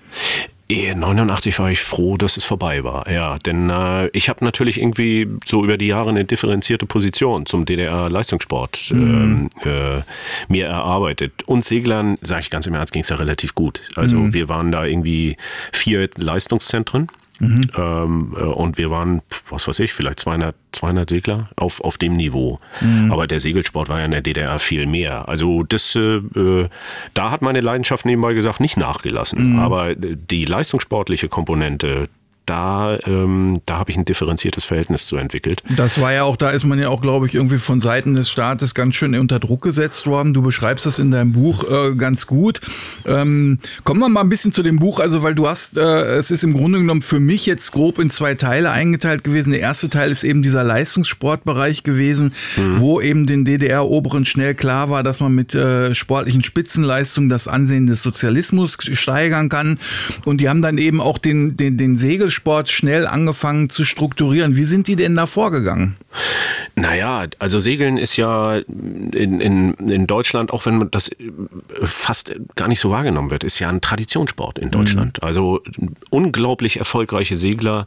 89 0.71 1.57
war 1.57 1.71
ich 1.71 1.81
froh, 1.81 2.15
dass 2.15 2.37
es 2.37 2.45
vorbei 2.45 2.83
war, 2.83 3.09
ja. 3.09 3.39
Denn 3.39 3.71
äh, 3.71 4.07
ich 4.09 4.29
habe 4.29 4.45
natürlich 4.45 4.79
irgendwie 4.79 5.27
so 5.45 5.63
über 5.63 5.77
die 5.77 5.87
Jahre 5.87 6.09
eine 6.09 6.25
differenzierte 6.25 6.85
Position 6.85 7.47
zum 7.47 7.65
DDR-Leistungssport 7.65 8.91
mhm. 8.91 9.49
ähm, 9.65 9.71
äh, 9.71 10.01
mir 10.47 10.67
erarbeitet. 10.67 11.41
Und 11.47 11.65
Seglern, 11.65 12.17
sage 12.21 12.41
ich 12.41 12.49
ganz 12.51 12.67
im 12.67 12.75
Ernst, 12.75 12.93
ging 12.93 13.01
es 13.01 13.09
ja 13.09 13.15
relativ 13.15 13.55
gut. 13.55 13.81
Also 13.95 14.17
mhm. 14.17 14.33
wir 14.33 14.47
waren 14.47 14.71
da 14.71 14.85
irgendwie 14.85 15.37
vier 15.73 16.07
Leistungszentren 16.15 17.09
Mhm. 17.39 17.71
Ähm, 17.75 18.35
äh, 18.37 18.43
und 18.43 18.77
wir 18.77 18.89
waren, 18.89 19.21
was 19.49 19.67
weiß 19.67 19.79
ich, 19.79 19.93
vielleicht 19.93 20.19
200, 20.19 20.55
200 20.73 21.09
Segler 21.09 21.49
auf, 21.55 21.81
auf 21.81 21.97
dem 21.97 22.15
Niveau. 22.15 22.59
Mhm. 22.81 23.11
Aber 23.11 23.27
der 23.27 23.39
Segelsport 23.39 23.89
war 23.89 23.99
ja 23.99 24.05
in 24.05 24.11
der 24.11 24.21
DDR 24.21 24.59
viel 24.59 24.85
mehr. 24.85 25.27
Also 25.27 25.63
das, 25.63 25.95
äh, 25.95 26.17
äh, 26.17 26.69
da 27.13 27.31
hat 27.31 27.41
meine 27.41 27.61
Leidenschaft 27.61 28.05
nebenbei 28.05 28.33
gesagt 28.33 28.59
nicht 28.59 28.77
nachgelassen. 28.77 29.53
Mhm. 29.53 29.59
Aber 29.59 29.95
die 29.95 30.45
leistungssportliche 30.45 31.29
Komponente, 31.29 32.07
da, 32.49 32.97
ähm, 33.05 33.61
da 33.67 33.77
habe 33.77 33.91
ich 33.91 33.97
ein 33.97 34.05
differenziertes 34.05 34.65
Verhältnis 34.65 35.05
zu 35.05 35.17
entwickelt. 35.17 35.61
Das 35.75 36.01
war 36.01 36.11
ja 36.13 36.23
auch, 36.23 36.35
da 36.35 36.49
ist 36.49 36.65
man 36.65 36.79
ja 36.79 36.89
auch, 36.89 37.01
glaube 37.01 37.27
ich, 37.27 37.35
irgendwie 37.35 37.59
von 37.59 37.79
Seiten 37.79 38.15
des 38.15 38.31
Staates 38.31 38.73
ganz 38.73 38.95
schön 38.95 39.13
unter 39.13 39.39
Druck 39.39 39.61
gesetzt 39.61 40.07
worden. 40.07 40.33
Du 40.33 40.41
beschreibst 40.41 40.87
das 40.87 40.97
in 40.97 41.11
deinem 41.11 41.31
Buch 41.31 41.63
äh, 41.69 41.93
ganz 41.95 42.25
gut. 42.25 42.59
Ähm, 43.05 43.59
kommen 43.83 43.99
wir 43.99 44.09
mal 44.09 44.21
ein 44.21 44.29
bisschen 44.29 44.51
zu 44.51 44.63
dem 44.63 44.77
Buch, 44.77 44.99
also 44.99 45.21
weil 45.21 45.35
du 45.35 45.47
hast, 45.47 45.77
äh, 45.77 45.81
es 45.81 46.31
ist 46.31 46.43
im 46.43 46.53
Grunde 46.53 46.79
genommen 46.79 47.03
für 47.03 47.19
mich 47.19 47.45
jetzt 47.45 47.71
grob 47.71 47.99
in 47.99 48.09
zwei 48.09 48.33
Teile 48.33 48.71
eingeteilt 48.71 49.23
gewesen. 49.23 49.51
Der 49.51 49.59
erste 49.59 49.89
Teil 49.89 50.11
ist 50.11 50.23
eben 50.23 50.41
dieser 50.41 50.63
Leistungssportbereich 50.63 51.83
gewesen, 51.83 52.33
mhm. 52.57 52.79
wo 52.79 52.99
eben 52.99 53.27
den 53.27 53.45
DDR-Oberen 53.45 54.25
schnell 54.25 54.55
klar 54.55 54.89
war, 54.89 55.03
dass 55.03 55.19
man 55.19 55.35
mit 55.35 55.53
äh, 55.53 55.93
sportlichen 55.93 56.43
Spitzenleistungen 56.43 57.29
das 57.29 57.47
Ansehen 57.47 57.85
des 57.85 58.01
Sozialismus 58.01 58.75
steigern 58.79 59.49
kann. 59.49 59.77
Und 60.25 60.41
die 60.41 60.49
haben 60.49 60.63
dann 60.63 60.79
eben 60.79 60.99
auch 60.99 61.19
den, 61.19 61.55
den, 61.55 61.77
den 61.77 61.95
Segelsport 61.95 62.38
Sport 62.39 62.69
schnell 62.69 63.05
angefangen 63.05 63.69
zu 63.69 63.83
strukturieren. 63.83 64.55
Wie 64.55 64.63
sind 64.63 64.87
die 64.87 64.95
denn 64.95 65.13
da 65.13 65.25
vorgegangen? 65.25 65.97
Naja, 66.75 67.25
also 67.37 67.59
Segeln 67.59 67.97
ist 67.97 68.15
ja 68.15 68.55
in, 68.57 69.41
in, 69.41 69.73
in 69.73 70.07
Deutschland, 70.07 70.51
auch 70.51 70.65
wenn 70.65 70.89
das 70.89 71.11
fast 71.83 72.33
gar 72.55 72.69
nicht 72.69 72.79
so 72.79 72.89
wahrgenommen 72.89 73.29
wird, 73.29 73.43
ist 73.43 73.59
ja 73.59 73.67
ein 73.67 73.81
Traditionssport 73.81 74.57
in 74.57 74.71
Deutschland. 74.71 75.19
Mhm. 75.21 75.27
Also 75.27 75.61
unglaublich 76.09 76.77
erfolgreiche 76.77 77.35
Segler, 77.35 77.85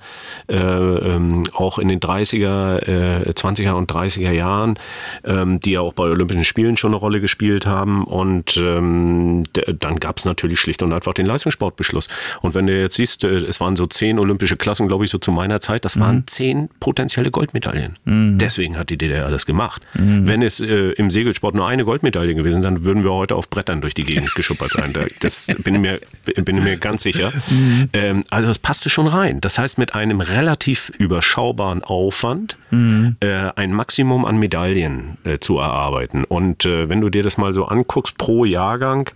äh, 0.49 0.57
ähm, 0.57 1.45
auch 1.55 1.79
in 1.79 1.89
den 1.89 2.01
30er, 2.01 3.27
äh, 3.27 3.33
20er 3.33 3.73
und 3.73 3.91
30er 3.91 4.33
Jahren, 4.33 4.79
ähm, 5.25 5.59
die 5.61 5.73
ja 5.73 5.81
auch 5.81 5.95
bei 5.95 6.05
Olympischen 6.05 6.45
Spielen 6.45 6.77
schon 6.77 6.91
eine 6.91 6.99
Rolle 6.99 7.21
gespielt 7.21 7.65
haben. 7.65 8.05
Und 8.05 8.59
ähm, 8.59 9.45
dann 9.81 9.99
gab 9.99 10.19
es 10.19 10.27
natürlich 10.27 10.61
schlicht 10.61 10.83
und 10.83 10.93
einfach 10.93 11.15
den 11.15 11.25
Leistungssportbeschluss. 11.25 12.09
Und 12.43 12.55
wenn 12.55 12.67
du 12.67 12.79
jetzt 12.79 12.97
siehst, 12.97 13.25
äh, 13.25 13.37
es 13.37 13.59
waren 13.61 13.77
so 13.77 13.87
zehn 13.87 14.19
Olympische 14.19 14.42
olympische 14.43 14.57
Klassen, 14.57 14.89
glaube 14.89 15.05
ich, 15.05 15.11
so 15.11 15.19
zu 15.19 15.31
meiner 15.31 15.61
Zeit, 15.61 15.85
das 15.85 15.99
waren 16.01 16.17
mhm. 16.17 16.27
zehn 16.27 16.69
potenzielle 16.81 17.31
Goldmedaillen. 17.31 17.95
Mhm. 18.05 18.39
Deswegen 18.39 18.77
hat 18.77 18.91
die 18.91 18.99
DDR 18.99 19.31
das 19.31 19.47
gemacht. 19.47 19.83
Mhm. 19.95 20.27
Wenn 20.27 20.43
es 20.43 20.59
äh, 20.61 20.91
im 20.93 21.11
Segelsport 21.11 21.55
nur 21.55 21.69
eine 21.69 21.85
Goldmedaille 21.85 22.35
gewesen, 22.35 22.63
dann 22.63 22.85
würden 22.85 23.05
wir 23.05 23.13
heute 23.13 23.37
auf 23.37 23.49
Brettern 23.49 23.81
durch 23.81 23.95
die 23.95 24.05
Gegend 24.05 24.35
geschuppert 24.35 24.73
sein. 24.73 24.93
Das 25.21 25.47
bin 25.63 25.77
ich 25.77 25.81
mir, 25.81 26.01
bin 26.45 26.57
ich 26.57 26.65
mir 26.65 26.77
ganz 26.77 27.03
sicher. 27.03 27.33
Mhm. 27.49 27.89
Ähm, 27.93 28.25
also 28.31 28.49
das 28.49 28.59
passte 28.59 28.91
schon 28.91 29.07
rein. 29.07 29.41
Das 29.41 29.59
heißt, 29.59 29.79
mit 29.79 29.95
einem 29.95 30.21
relativ 30.21 30.91
überschaubaren 30.99 31.85
Aufwand 31.85 32.57
mhm. 32.71 33.17
äh, 33.21 33.51
ein 33.55 33.73
Maximum 33.73 34.25
an 34.25 34.39
Medaillen 34.39 35.19
äh, 35.25 35.39
zu 35.39 35.59
erarbeiten. 35.59 36.25
Und 36.25 36.65
äh, 36.65 36.89
wenn 36.89 37.01
du 37.01 37.11
dir 37.11 37.23
das 37.23 37.39
mal 37.39 37.55
so 37.55 37.67
anguckst, 37.67 38.19
pro 38.19 38.45
Jahrgang 38.45 39.11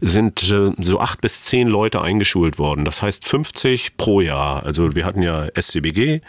sind 0.00 0.42
äh, 0.50 0.72
so 0.78 1.00
acht 1.00 1.20
bis 1.20 1.44
zehn 1.44 1.68
Leute 1.68 2.00
eingeschult 2.00 2.58
worden. 2.58 2.84
Das 2.84 3.02
heißt 3.02 3.26
50 3.28 3.96
pro 3.96 4.20
Jahr. 4.20 4.61
Also 4.62 4.94
wir 4.94 5.04
hatten 5.04 5.22
ja 5.22 5.46
SCBG, 5.54 6.20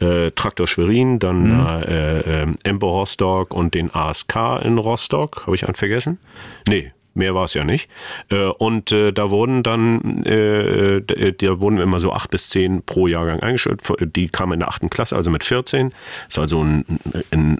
äh, 0.00 0.30
Traktor 0.32 0.66
Schwerin, 0.66 1.18
dann 1.18 1.42
mhm. 1.42 1.66
äh, 1.66 2.42
äh, 2.42 2.46
Empo 2.64 2.88
Rostock 2.88 3.54
und 3.54 3.74
den 3.74 3.94
ASK 3.94 4.36
in 4.62 4.78
Rostock. 4.78 5.42
Habe 5.46 5.56
ich 5.56 5.64
einen 5.66 5.74
vergessen? 5.74 6.18
Nee, 6.68 6.92
mehr 7.14 7.34
war 7.34 7.44
es 7.44 7.54
ja 7.54 7.64
nicht. 7.64 7.88
Äh, 8.30 8.44
und 8.44 8.92
äh, 8.92 9.12
da 9.12 9.30
wurden 9.30 9.62
dann, 9.62 10.24
äh, 10.24 11.00
da 11.32 11.60
wurden 11.60 11.78
immer 11.78 12.00
so 12.00 12.12
acht 12.12 12.30
bis 12.30 12.50
zehn 12.50 12.82
pro 12.82 13.06
Jahrgang 13.06 13.40
eingestellt. 13.40 13.80
Die 14.00 14.28
kamen 14.28 14.54
in 14.54 14.60
der 14.60 14.68
achten 14.68 14.90
Klasse, 14.90 15.16
also 15.16 15.30
mit 15.30 15.44
14. 15.44 15.90
Das 15.90 15.96
ist 16.30 16.38
also 16.38 16.62
ein, 16.62 16.84
ein 17.30 17.58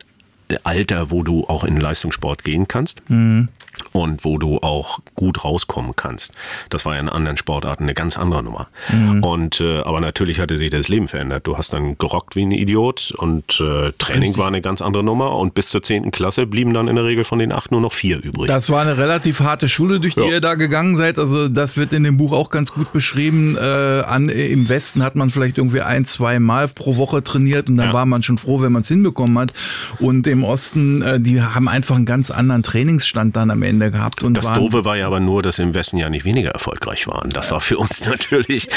Alter, 0.63 1.11
wo 1.11 1.23
du 1.23 1.45
auch 1.45 1.65
in 1.65 1.77
Leistungssport 1.77 2.45
gehen 2.45 2.69
kannst. 2.69 3.09
Mhm 3.09 3.49
und 3.93 4.25
wo 4.25 4.39
du 4.39 4.59
auch 4.59 5.01
gut 5.15 5.45
rauskommen 5.45 5.93
kannst. 5.97 6.33
Das 6.69 6.85
war 6.85 6.95
ja 6.95 7.01
in 7.01 7.09
anderen 7.09 7.37
Sportarten 7.37 7.85
eine 7.85 7.95
ganz 7.95 8.17
andere 8.17 8.43
Nummer. 8.43 8.69
Mhm. 8.93 9.23
Und 9.23 9.61
äh, 9.61 9.81
aber 9.81 10.01
natürlich 10.01 10.41
hatte 10.41 10.59
sich 10.59 10.71
das 10.71 10.89
Leben 10.89 11.09
verändert. 11.09 11.47
Du 11.47 11.57
hast 11.57 11.73
dann 11.73 11.97
gerockt 11.99 12.37
wie 12.37 12.45
ein 12.45 12.53
Idiot 12.53 13.13
und 13.17 13.61
äh, 13.61 13.93
Training 13.99 14.23
Richtig. 14.23 14.39
war 14.39 14.49
eine 14.49 14.61
ganz 14.61 14.83
andere 14.83 15.05
Nummer 15.05 15.37
und 15.37 15.55
bis 15.55 15.71
zur 15.71 15.83
zehnten 15.83 16.11
Klasse 16.11 16.47
blieben 16.47 16.75
dann 16.75 16.89
in 16.89 16.97
der 16.97 17.05
Regel 17.05 17.25
von 17.25 17.39
den 17.39 17.53
acht 17.53 17.71
nur 17.71 17.81
noch 17.81 17.93
vier 17.93 18.23
übrig. 18.23 18.49
Das 18.49 18.71
war 18.71 18.83
eine 18.83 18.99
relativ 18.99 19.41
harte 19.41 19.69
Schule, 19.69 20.01
durch 20.01 20.15
die 20.15 20.21
ja. 20.21 20.27
ihr 20.27 20.41
da 20.41 20.55
gegangen 20.55 20.97
seid. 20.97 21.19
Also 21.19 21.49
das 21.49 21.77
wird 21.77 21.93
in 21.93 22.05
dem 22.05 22.17
Buch 22.17 22.33
auch 22.33 22.51
ganz 22.51 22.73
gut 22.73 22.93
beschrieben. 22.93 23.57
Äh, 23.57 23.61
an, 23.61 24.29
Im 24.29 24.69
Westen 24.69 25.03
hat 25.03 25.17
man 25.17 25.31
vielleicht 25.31 25.59
irgendwie 25.59 25.81
ein, 25.81 26.05
zwei 26.05 26.39
Mal 26.39 26.69
pro 26.69 26.97
Woche 26.97 27.23
trainiert 27.23 27.69
und 27.69 27.77
dann 27.77 27.89
ja. 27.89 27.93
war 27.93 28.07
man 28.07 28.23
schon 28.23 28.39
froh, 28.39 28.61
wenn 28.61 28.73
man 28.73 28.83
es 28.83 28.89
hinbekommen 28.89 29.39
hat. 29.39 29.53
Und 29.99 30.27
im 30.27 30.45
Osten, 30.45 31.03
äh, 31.03 31.21
die 31.21 31.43
haben 31.43 31.69
einfach 31.69 31.97
einen 31.97 32.07
ganz 32.07 32.31
anderen 32.31 32.63
Trainingsstand 32.63 33.37
dann 33.37 33.51
am 33.51 33.63
Ende 33.65 33.91
gehabt. 33.91 34.23
Und 34.23 34.35
das 34.35 34.53
Doofe 34.53 34.85
war 34.85 34.97
ja 34.97 35.07
aber 35.07 35.21
nur, 35.21 35.43
dass 35.43 35.57
sie 35.57 35.63
im 35.63 35.75
Westen 35.75 35.97
ja 35.97 36.11
nicht 36.11 36.25
weniger 36.25 36.51
erfolgreich 36.51 37.07
waren. 37.07 37.31
Das 37.31 37.51
war 37.51 37.61
für 37.61 37.79
uns 37.79 38.07
natürlich 38.09 38.69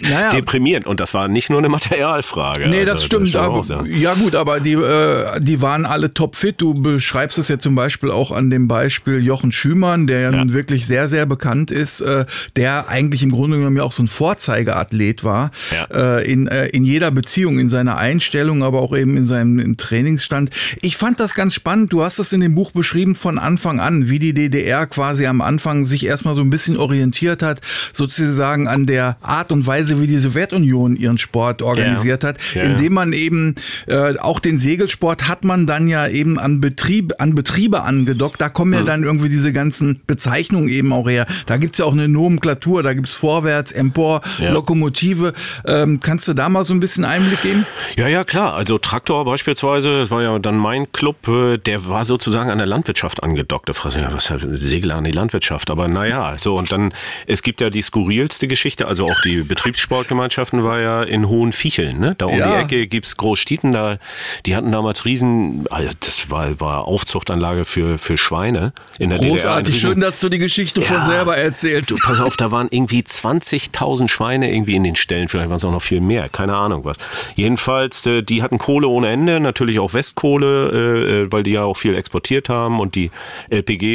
naja. 0.00 0.30
deprimierend. 0.30 0.86
Und 0.86 1.00
das 1.00 1.14
war 1.14 1.28
nicht 1.28 1.50
nur 1.50 1.58
eine 1.58 1.68
Materialfrage. 1.68 2.68
Nee, 2.68 2.84
das 2.84 2.96
also, 2.96 3.06
stimmt. 3.06 3.34
Das 3.34 3.42
aber, 3.70 3.86
ja. 3.86 3.96
ja. 3.96 4.14
gut, 4.14 4.34
aber 4.34 4.60
die, 4.60 4.74
äh, 4.74 5.40
die 5.40 5.62
waren 5.62 5.86
alle 5.86 6.12
topfit. 6.12 6.60
Du 6.60 6.74
beschreibst 6.74 7.38
es 7.38 7.48
ja 7.48 7.58
zum 7.58 7.74
Beispiel 7.74 8.10
auch 8.10 8.30
an 8.30 8.50
dem 8.50 8.68
Beispiel 8.68 9.24
Jochen 9.24 9.52
Schümann, 9.52 10.06
der 10.06 10.20
ja, 10.20 10.30
ja. 10.30 10.38
nun 10.38 10.52
wirklich 10.52 10.86
sehr, 10.86 11.08
sehr 11.08 11.26
bekannt 11.26 11.70
ist, 11.70 12.00
äh, 12.00 12.24
der 12.56 12.88
eigentlich 12.88 13.22
im 13.22 13.30
Grunde 13.30 13.58
genommen 13.58 13.76
ja 13.76 13.82
auch 13.82 13.92
so 13.92 14.02
ein 14.02 14.08
Vorzeigeathlet 14.08 15.24
war. 15.24 15.50
Ja. 15.72 16.18
Äh, 16.18 16.30
in, 16.30 16.46
äh, 16.46 16.66
in 16.68 16.84
jeder 16.84 17.10
Beziehung, 17.10 17.58
in 17.58 17.68
seiner 17.68 17.96
Einstellung, 17.96 18.62
aber 18.62 18.82
auch 18.82 18.96
eben 18.96 19.16
in 19.16 19.26
seinem 19.26 19.76
Trainingsstand. 19.76 20.50
Ich 20.82 20.96
fand 20.96 21.20
das 21.20 21.34
ganz 21.34 21.54
spannend. 21.54 21.92
Du 21.92 22.02
hast 22.02 22.18
das 22.18 22.32
in 22.32 22.40
dem 22.40 22.54
Buch 22.54 22.72
beschrieben 22.72 23.14
von 23.14 23.38
Anfang 23.38 23.80
an, 23.80 24.08
wie 24.08 24.15
die 24.18 24.34
DDR 24.34 24.86
quasi 24.86 25.26
am 25.26 25.40
Anfang 25.40 25.86
sich 25.86 26.06
erstmal 26.06 26.34
so 26.34 26.40
ein 26.42 26.50
bisschen 26.50 26.76
orientiert 26.76 27.42
hat, 27.42 27.60
sozusagen 27.92 28.68
an 28.68 28.86
der 28.86 29.16
Art 29.20 29.52
und 29.52 29.66
Weise, 29.66 30.00
wie 30.00 30.06
die 30.06 30.18
Sowjetunion 30.18 30.96
ihren 30.96 31.18
Sport 31.18 31.62
organisiert 31.62 32.22
ja. 32.22 32.30
hat, 32.30 32.38
ja, 32.54 32.62
indem 32.62 32.94
man 32.94 33.12
eben 33.12 33.54
äh, 33.86 34.18
auch 34.18 34.40
den 34.40 34.58
Segelsport 34.58 35.28
hat 35.28 35.44
man 35.44 35.66
dann 35.66 35.88
ja 35.88 36.08
eben 36.08 36.38
an 36.38 36.60
Betrieb, 36.60 37.14
an 37.18 37.34
Betriebe 37.34 37.82
angedockt. 37.82 38.40
Da 38.40 38.48
kommen 38.48 38.72
ja 38.72 38.80
hm. 38.80 38.86
dann 38.86 39.02
irgendwie 39.04 39.28
diese 39.28 39.52
ganzen 39.52 40.00
Bezeichnungen 40.06 40.68
eben 40.68 40.92
auch 40.92 41.08
her. 41.08 41.26
Da 41.46 41.56
gibt's 41.56 41.78
ja 41.78 41.84
auch 41.84 41.92
eine 41.92 42.08
Nomenklatur, 42.08 42.82
da 42.82 42.94
gibt's 42.94 43.12
Vorwärts, 43.12 43.72
Empor, 43.72 44.20
ja. 44.38 44.50
Lokomotive. 44.50 45.32
Ähm, 45.66 46.00
kannst 46.00 46.28
du 46.28 46.34
da 46.34 46.48
mal 46.48 46.64
so 46.64 46.74
ein 46.74 46.80
bisschen 46.80 47.04
Einblick 47.04 47.42
geben? 47.42 47.66
Ja, 47.96 48.08
ja, 48.08 48.24
klar. 48.24 48.54
Also 48.54 48.78
Traktor 48.78 49.24
beispielsweise, 49.24 50.00
das 50.00 50.10
war 50.10 50.22
ja 50.22 50.38
dann 50.38 50.56
mein 50.56 50.90
Club, 50.92 51.28
äh, 51.28 51.58
der 51.58 51.88
war 51.88 52.04
sozusagen 52.04 52.50
an 52.50 52.58
der 52.58 52.66
Landwirtschaft 52.66 53.22
angedockt. 53.22 53.68
Da 53.68 53.74
ja, 54.06 54.14
was 54.14 54.30
hat 54.30 54.40
Segler 54.52 54.96
an 54.96 55.04
die 55.04 55.12
Landwirtschaft? 55.12 55.70
Aber 55.70 55.88
naja, 55.88 56.36
so 56.38 56.56
und 56.56 56.70
dann, 56.70 56.92
es 57.26 57.42
gibt 57.42 57.60
ja 57.60 57.70
die 57.70 57.82
skurrilste 57.82 58.46
Geschichte, 58.46 58.86
also 58.86 59.06
auch 59.06 59.20
die 59.22 59.42
Betriebssportgemeinschaften 59.42 60.64
war 60.64 60.80
ja 60.80 61.02
in 61.02 61.28
Hohenficheln, 61.28 61.98
ne? 61.98 62.14
Da 62.16 62.26
um 62.26 62.38
ja. 62.38 62.56
die 62.56 62.62
Ecke 62.62 62.86
gibt's 62.86 63.16
Großstieten, 63.16 63.72
da, 63.72 63.98
die 64.44 64.56
hatten 64.56 64.72
damals 64.72 65.04
riesen, 65.04 65.66
also 65.70 65.90
das 66.00 66.30
war, 66.30 66.60
war 66.60 66.84
Aufzuchtanlage 66.86 67.64
für, 67.64 67.98
für 67.98 68.18
Schweine 68.18 68.72
in 68.98 69.10
der 69.10 69.18
Großartig, 69.18 69.74
DDR. 69.74 69.90
schön, 69.92 70.00
dass 70.00 70.20
du 70.20 70.28
die 70.28 70.38
Geschichte 70.38 70.80
ja, 70.80 70.86
von 70.86 71.02
selber 71.02 71.36
erzählst. 71.36 71.90
Du, 71.90 71.96
pass 72.02 72.20
auf, 72.20 72.36
da 72.36 72.50
waren 72.50 72.68
irgendwie 72.70 73.00
20.000 73.00 74.08
Schweine 74.08 74.52
irgendwie 74.52 74.76
in 74.76 74.84
den 74.84 74.96
Ställen, 74.96 75.28
vielleicht 75.28 75.48
waren 75.48 75.56
es 75.56 75.64
auch 75.64 75.72
noch 75.72 75.82
viel 75.82 76.00
mehr, 76.00 76.28
keine 76.28 76.54
Ahnung 76.54 76.84
was. 76.84 76.96
Jedenfalls, 77.34 78.06
äh, 78.06 78.22
die 78.22 78.42
hatten 78.42 78.58
Kohle 78.58 78.88
ohne 78.88 79.08
Ende, 79.08 79.40
natürlich 79.40 79.78
auch 79.78 79.94
Westkohle, 79.94 80.70
äh, 80.72 81.22
äh, 81.22 81.32
weil 81.32 81.42
die 81.42 81.52
ja 81.52 81.64
auch 81.64 81.76
viel 81.76 81.94
exportiert 81.94 82.48
haben 82.48 82.80
und 82.80 82.94
die 82.94 83.10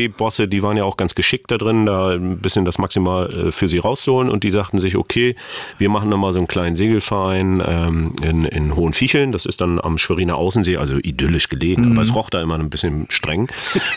LPG-Bosse, 0.07 0.47
die 0.47 0.63
waren 0.63 0.77
ja 0.77 0.83
auch 0.83 0.97
ganz 0.97 1.15
geschickt 1.15 1.51
da 1.51 1.57
drin, 1.57 1.85
da 1.85 2.11
ein 2.11 2.39
bisschen 2.39 2.65
das 2.65 2.77
maximal 2.77 3.51
für 3.51 3.67
sie 3.67 3.77
rauszuholen 3.77 4.29
und 4.29 4.43
die 4.43 4.51
sagten 4.51 4.77
sich, 4.77 4.95
okay, 4.95 5.35
wir 5.77 5.89
machen 5.89 6.11
da 6.11 6.17
mal 6.17 6.33
so 6.33 6.39
einen 6.39 6.47
kleinen 6.47 6.75
Segelverein 6.75 7.63
ähm, 7.65 8.11
in, 8.21 8.43
in 8.43 8.75
Hohenficheln, 8.75 9.31
das 9.31 9.45
ist 9.45 9.61
dann 9.61 9.79
am 9.79 9.97
Schweriner 9.97 10.35
Außensee, 10.35 10.77
also 10.77 10.95
idyllisch 10.95 11.49
gelegen, 11.49 11.85
mhm. 11.85 11.91
aber 11.93 12.01
es 12.01 12.15
roch 12.15 12.29
da 12.29 12.41
immer 12.41 12.59
ein 12.59 12.69
bisschen 12.69 13.07
streng 13.09 13.49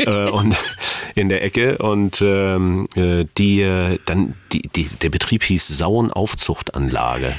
und 0.32 0.56
in 1.14 1.28
der 1.28 1.44
Ecke 1.44 1.78
und 1.78 2.23
ähm, 2.23 2.88
die 2.94 3.99
dann 4.04 4.34
die, 4.52 4.62
die, 4.68 4.84
der 5.02 5.11
Betrieb 5.11 5.42
hieß 5.42 5.66
Sauenaufzuchtanlage. 5.66 7.32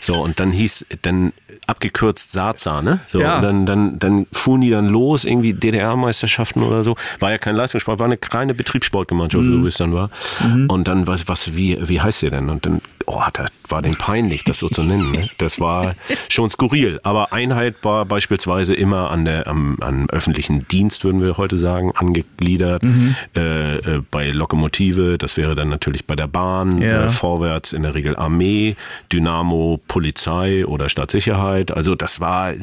So, 0.00 0.16
und 0.22 0.40
dann 0.40 0.52
hieß, 0.52 0.86
dann 1.02 1.32
abgekürzt 1.66 2.32
Saza, 2.32 2.82
ne? 2.82 3.00
So, 3.06 3.20
ja. 3.20 3.40
dann, 3.40 3.66
dann, 3.66 3.98
dann 3.98 4.26
fuhren 4.32 4.60
die 4.60 4.70
dann 4.70 4.86
los, 4.86 5.24
irgendwie 5.24 5.52
DDR-Meisterschaften 5.52 6.62
oder 6.62 6.84
so. 6.84 6.96
War 7.18 7.30
ja 7.30 7.38
kein 7.38 7.56
Leistungssport, 7.56 7.98
war 7.98 8.06
eine 8.06 8.16
kleine 8.16 8.54
Betriebssportgemeinschaft, 8.54 9.44
mhm. 9.44 9.58
so 9.58 9.64
wie 9.64 9.68
es 9.68 9.76
dann 9.76 9.92
war. 9.92 10.10
Mhm. 10.44 10.68
Und 10.68 10.88
dann, 10.88 11.06
was, 11.06 11.28
was, 11.28 11.56
wie, 11.56 11.76
wie 11.88 12.00
heißt 12.00 12.22
der 12.22 12.30
denn? 12.30 12.48
Und 12.50 12.66
dann, 12.66 12.80
oh, 13.06 13.22
das 13.32 13.50
war 13.68 13.82
denn 13.82 13.96
peinlich, 13.96 14.44
das 14.44 14.58
so 14.58 14.68
zu 14.68 14.82
nennen. 14.82 15.12
Ne? 15.12 15.28
Das 15.38 15.60
war 15.60 15.94
schon 16.28 16.48
skurril. 16.50 17.00
Aber 17.02 17.32
Einheit 17.32 17.76
war 17.82 18.04
beispielsweise 18.04 18.74
immer 18.74 19.10
an 19.10 19.24
der, 19.24 19.46
am, 19.46 19.76
am 19.80 20.08
öffentlichen 20.08 20.66
Dienst, 20.68 21.04
würden 21.04 21.20
wir 21.20 21.36
heute 21.36 21.56
sagen, 21.56 21.92
angegliedert. 21.94 22.82
Mhm. 22.82 23.16
Äh, 23.34 23.74
äh, 23.76 24.02
bei 24.10 24.30
Lokomotive, 24.30 25.18
das 25.18 25.36
wäre 25.36 25.54
dann 25.54 25.68
natürlich 25.68 26.06
bei 26.06 26.16
der 26.16 26.26
Bahn, 26.26 26.80
ja. 26.80 27.06
äh, 27.06 27.10
vorwärts 27.10 27.72
in 27.72 27.82
der 27.82 27.94
Regel 27.94 28.16
Armee, 28.16 28.76
Dynamo, 29.12 29.80
Polizei 29.88 30.64
oder 30.64 30.88
Stadtsicherheit. 30.88 31.66
Arbeit. 31.66 31.76
Also 31.76 31.94
das 31.94 32.20
war, 32.20 32.54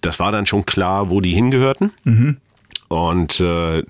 das 0.00 0.18
war 0.18 0.32
dann 0.32 0.46
schon 0.46 0.66
klar, 0.66 1.10
wo 1.10 1.20
die 1.20 1.34
hingehörten. 1.34 1.92
Mhm. 2.04 2.36
Und 2.90 3.38
äh, 3.38 3.84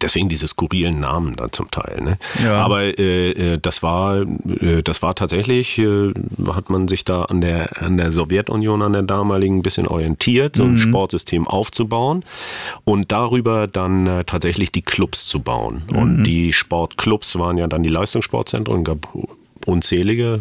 deswegen 0.00 0.28
diese 0.28 0.46
skurrilen 0.46 1.00
Namen 1.00 1.34
da 1.34 1.50
zum 1.50 1.72
Teil. 1.72 2.00
Ne? 2.00 2.18
Ja. 2.40 2.64
Aber 2.64 2.82
äh, 2.82 3.30
äh, 3.32 3.58
das 3.60 3.82
war, 3.82 4.18
äh, 4.20 4.80
das 4.84 5.02
war 5.02 5.16
tatsächlich, 5.16 5.76
äh, 5.76 6.12
hat 6.52 6.70
man 6.70 6.86
sich 6.86 7.04
da 7.04 7.22
an 7.22 7.40
der 7.40 7.82
an 7.82 7.96
der 7.96 8.12
Sowjetunion, 8.12 8.82
an 8.82 8.92
der 8.92 9.02
damaligen, 9.02 9.56
ein 9.56 9.62
bisschen 9.62 9.88
orientiert, 9.88 10.54
so 10.54 10.62
ein 10.62 10.74
mhm. 10.74 10.78
Sportsystem 10.78 11.48
aufzubauen 11.48 12.24
und 12.84 13.10
darüber 13.10 13.66
dann 13.66 14.06
äh, 14.06 14.22
tatsächlich 14.22 14.70
die 14.70 14.82
Clubs 14.82 15.26
zu 15.26 15.40
bauen. 15.40 15.82
Mhm. 15.90 15.98
Und 15.98 16.22
die 16.22 16.52
Sportclubs 16.52 17.36
waren 17.40 17.58
ja 17.58 17.66
dann 17.66 17.82
die 17.82 17.88
Leistungssportzentren, 17.88 18.84
gab 18.84 19.08
unzählige, 19.68 20.40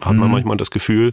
hat 0.00 0.14
man 0.14 0.28
mhm. 0.28 0.32
manchmal 0.32 0.56
das 0.56 0.70
Gefühl, 0.70 1.12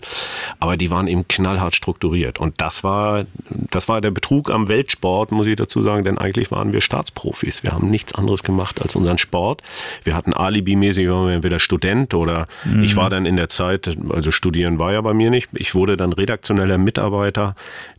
aber 0.60 0.78
die 0.78 0.92
waren 0.92 1.08
eben 1.08 1.28
knallhart 1.28 1.76
strukturiert. 1.76 2.40
Und 2.40 2.62
das 2.62 2.84
war, 2.84 3.26
das 3.50 3.90
war 3.90 4.02
der 4.02 4.12
Betrug 4.12 4.52
am 4.52 4.68
Weltsport, 4.68 5.32
muss 5.32 5.48
ich 5.48 5.56
dazu 5.56 5.82
sagen, 5.82 6.04
denn 6.04 6.18
eigentlich 6.18 6.52
waren 6.52 6.72
wir 6.72 6.82
Staatsprofis. 6.82 7.64
Wir 7.64 7.72
haben 7.72 7.90
nichts 7.90 8.14
anderes 8.16 8.44
gemacht 8.44 8.82
als 8.82 8.96
unseren 8.96 9.18
Sport. 9.18 9.64
Wir 10.04 10.16
hatten 10.16 10.34
alibimäßig, 10.34 11.10
waren 11.10 11.28
wir 11.28 11.34
entweder 11.34 11.60
Student 11.60 12.14
oder 12.14 12.48
mhm. 12.64 12.84
ich 12.84 12.96
war 12.96 13.10
dann 13.10 13.26
in 13.26 13.36
der 13.36 13.50
Zeit, 13.50 13.98
also 14.10 14.32
studieren 14.32 14.80
war 14.80 14.94
ja 14.94 15.02
bei 15.02 15.14
mir 15.14 15.32
nicht, 15.32 15.50
ich 15.54 15.74
wurde 15.76 15.98
dann 15.98 16.14
redaktioneller 16.14 16.78
Mitarbeiter 16.78 17.56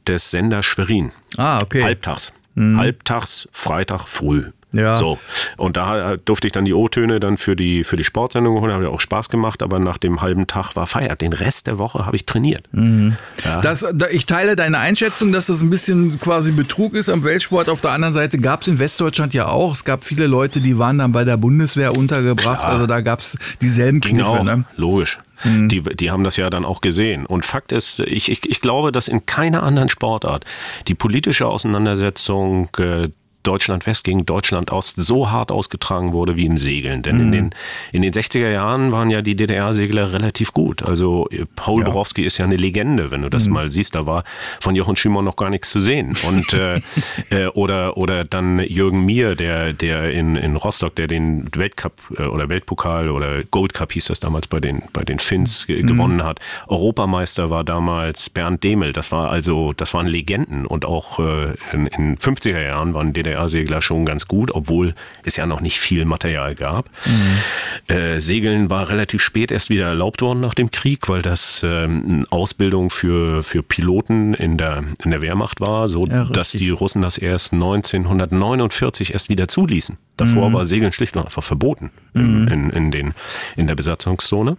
des 0.06 0.30
Sender 0.30 0.62
Schwerin. 0.62 1.12
Ah, 1.36 1.60
okay. 1.60 1.82
Halbtags. 1.82 2.32
Mhm. 2.54 2.78
Halbtags, 2.78 3.48
Freitag 3.52 4.08
früh. 4.08 4.44
Ja. 4.76 4.96
So. 4.96 5.18
Und 5.56 5.76
da 5.76 6.16
durfte 6.16 6.46
ich 6.46 6.52
dann 6.52 6.64
die 6.64 6.74
O-Töne 6.74 7.20
dann 7.20 7.36
für 7.36 7.56
die, 7.56 7.84
für 7.84 7.96
die 7.96 8.04
Sportsendung 8.04 8.60
holen, 8.60 8.72
hat 8.72 8.82
ja 8.82 8.88
auch 8.88 9.00
Spaß 9.00 9.28
gemacht, 9.28 9.62
aber 9.62 9.78
nach 9.78 9.98
dem 9.98 10.20
halben 10.20 10.46
Tag 10.46 10.76
war 10.76 10.86
Feier. 10.86 11.16
Den 11.16 11.32
Rest 11.32 11.66
der 11.66 11.78
Woche 11.78 12.06
habe 12.06 12.16
ich 12.16 12.26
trainiert. 12.26 12.64
Mhm. 12.72 13.16
Ja. 13.44 13.60
Das, 13.60 13.86
ich 14.10 14.26
teile 14.26 14.56
deine 14.56 14.78
Einschätzung, 14.78 15.32
dass 15.32 15.46
das 15.46 15.62
ein 15.62 15.70
bisschen 15.70 16.18
quasi 16.18 16.52
Betrug 16.52 16.94
ist 16.94 17.08
am 17.08 17.24
Weltsport. 17.24 17.68
Auf 17.68 17.80
der 17.80 17.92
anderen 17.92 18.14
Seite 18.14 18.38
gab 18.38 18.62
es 18.62 18.68
in 18.68 18.78
Westdeutschland 18.78 19.34
ja 19.34 19.48
auch. 19.48 19.74
Es 19.74 19.84
gab 19.84 20.04
viele 20.04 20.26
Leute, 20.26 20.60
die 20.60 20.78
waren 20.78 20.98
dann 20.98 21.12
bei 21.12 21.24
der 21.24 21.36
Bundeswehr 21.36 21.96
untergebracht. 21.96 22.60
Klar. 22.60 22.72
Also 22.72 22.86
da 22.86 23.00
gab 23.00 23.20
es 23.20 23.38
dieselben 23.60 24.00
Kniffe. 24.00 24.38
Genau, 24.38 24.44
ne? 24.44 24.64
logisch. 24.76 25.18
Mhm. 25.44 25.68
Die, 25.68 25.82
die 25.82 26.10
haben 26.10 26.24
das 26.24 26.36
ja 26.36 26.50
dann 26.50 26.64
auch 26.64 26.80
gesehen. 26.80 27.26
Und 27.26 27.44
Fakt 27.44 27.72
ist, 27.72 28.00
ich, 28.00 28.30
ich, 28.30 28.48
ich 28.48 28.60
glaube, 28.60 28.92
dass 28.92 29.08
in 29.08 29.26
keiner 29.26 29.62
anderen 29.62 29.88
Sportart 29.88 30.44
die 30.88 30.94
politische 30.94 31.46
Auseinandersetzung 31.46 32.68
äh, 32.78 33.08
Deutschland 33.46 33.86
West 33.86 34.04
gegen 34.04 34.26
Deutschland 34.26 34.72
Ost 34.72 34.96
so 34.96 35.30
hart 35.30 35.52
ausgetragen 35.52 36.12
wurde 36.12 36.36
wie 36.36 36.46
im 36.46 36.58
Segeln. 36.58 37.02
Denn 37.02 37.16
mhm. 37.16 37.22
in, 37.22 37.32
den, 37.32 37.50
in 37.92 38.02
den 38.02 38.12
60er 38.12 38.50
Jahren 38.50 38.92
waren 38.92 39.10
ja 39.10 39.22
die 39.22 39.36
DDR-Segler 39.36 40.12
relativ 40.12 40.52
gut. 40.52 40.82
Also 40.82 41.28
äh, 41.30 41.44
Paul 41.54 41.82
ja. 41.82 41.88
Borowski 41.88 42.24
ist 42.24 42.38
ja 42.38 42.44
eine 42.44 42.56
Legende, 42.56 43.10
wenn 43.10 43.22
du 43.22 43.30
das 43.30 43.46
mhm. 43.46 43.54
mal 43.54 43.70
siehst. 43.70 43.94
Da 43.94 44.06
war 44.06 44.24
von 44.60 44.74
Jochen 44.74 44.96
Schümer 44.96 45.22
noch 45.22 45.36
gar 45.36 45.50
nichts 45.50 45.70
zu 45.70 45.78
sehen. 45.78 46.16
Und 46.26 46.52
äh, 46.54 46.80
äh, 47.30 47.46
oder, 47.48 47.96
oder 47.96 48.24
dann 48.24 48.58
Jürgen 48.58 49.04
Mier, 49.04 49.36
der, 49.36 49.72
der 49.72 50.10
in, 50.10 50.36
in 50.36 50.56
Rostock, 50.56 50.96
der 50.96 51.06
den 51.06 51.48
Weltcup 51.54 51.92
äh, 52.18 52.24
oder 52.24 52.48
Weltpokal 52.48 53.10
oder 53.10 53.44
Gold 53.44 53.74
Cup 53.74 53.92
hieß 53.92 54.06
das 54.06 54.20
damals 54.20 54.48
bei 54.48 54.58
den, 54.58 54.82
bei 54.92 55.04
den 55.04 55.18
Finns 55.18 55.68
mhm. 55.68 55.86
gewonnen 55.86 56.24
hat. 56.24 56.40
Europameister 56.66 57.50
war 57.50 57.62
damals 57.62 58.28
Bernd 58.30 58.64
Demel. 58.64 58.92
Das 58.92 59.12
war 59.12 59.30
also, 59.30 59.72
das 59.72 59.94
waren 59.94 60.06
Legenden. 60.06 60.66
Und 60.66 60.84
auch 60.84 61.20
äh, 61.20 61.54
in, 61.72 61.86
in 61.86 62.16
50er 62.16 62.60
Jahren 62.60 62.94
waren 62.94 63.12
DDR 63.12 63.35
DDR-Segler 63.36 63.82
schon 63.82 64.04
ganz 64.04 64.26
gut, 64.26 64.50
obwohl 64.52 64.94
es 65.24 65.36
ja 65.36 65.46
noch 65.46 65.60
nicht 65.60 65.78
viel 65.78 66.04
Material 66.04 66.54
gab. 66.54 66.90
Mhm. 67.04 67.94
Äh, 67.94 68.20
Segeln 68.20 68.70
war 68.70 68.88
relativ 68.88 69.22
spät 69.22 69.50
erst 69.50 69.70
wieder 69.70 69.86
erlaubt 69.86 70.22
worden 70.22 70.40
nach 70.40 70.54
dem 70.54 70.70
Krieg, 70.70 71.08
weil 71.08 71.22
das 71.22 71.62
ähm, 71.64 72.04
eine 72.06 72.24
Ausbildung 72.30 72.90
für, 72.90 73.42
für 73.42 73.62
Piloten 73.62 74.34
in 74.34 74.56
der, 74.56 74.84
in 75.04 75.10
der 75.10 75.20
Wehrmacht 75.20 75.60
war, 75.60 75.88
so 75.88 76.04
ja, 76.06 76.24
dass 76.24 76.52
die 76.52 76.70
Russen 76.70 77.02
das 77.02 77.18
erst 77.18 77.52
1949 77.52 79.12
erst 79.12 79.28
wieder 79.28 79.48
zuließen. 79.48 79.98
Davor 80.16 80.48
mhm. 80.48 80.54
war 80.54 80.64
Segeln 80.64 80.92
schlicht 80.92 81.16
und 81.16 81.24
einfach 81.24 81.44
verboten 81.44 81.90
mhm. 82.14 82.48
in, 82.48 82.70
in, 82.70 82.90
den, 82.90 83.14
in 83.56 83.66
der 83.66 83.74
Besatzungszone, 83.74 84.56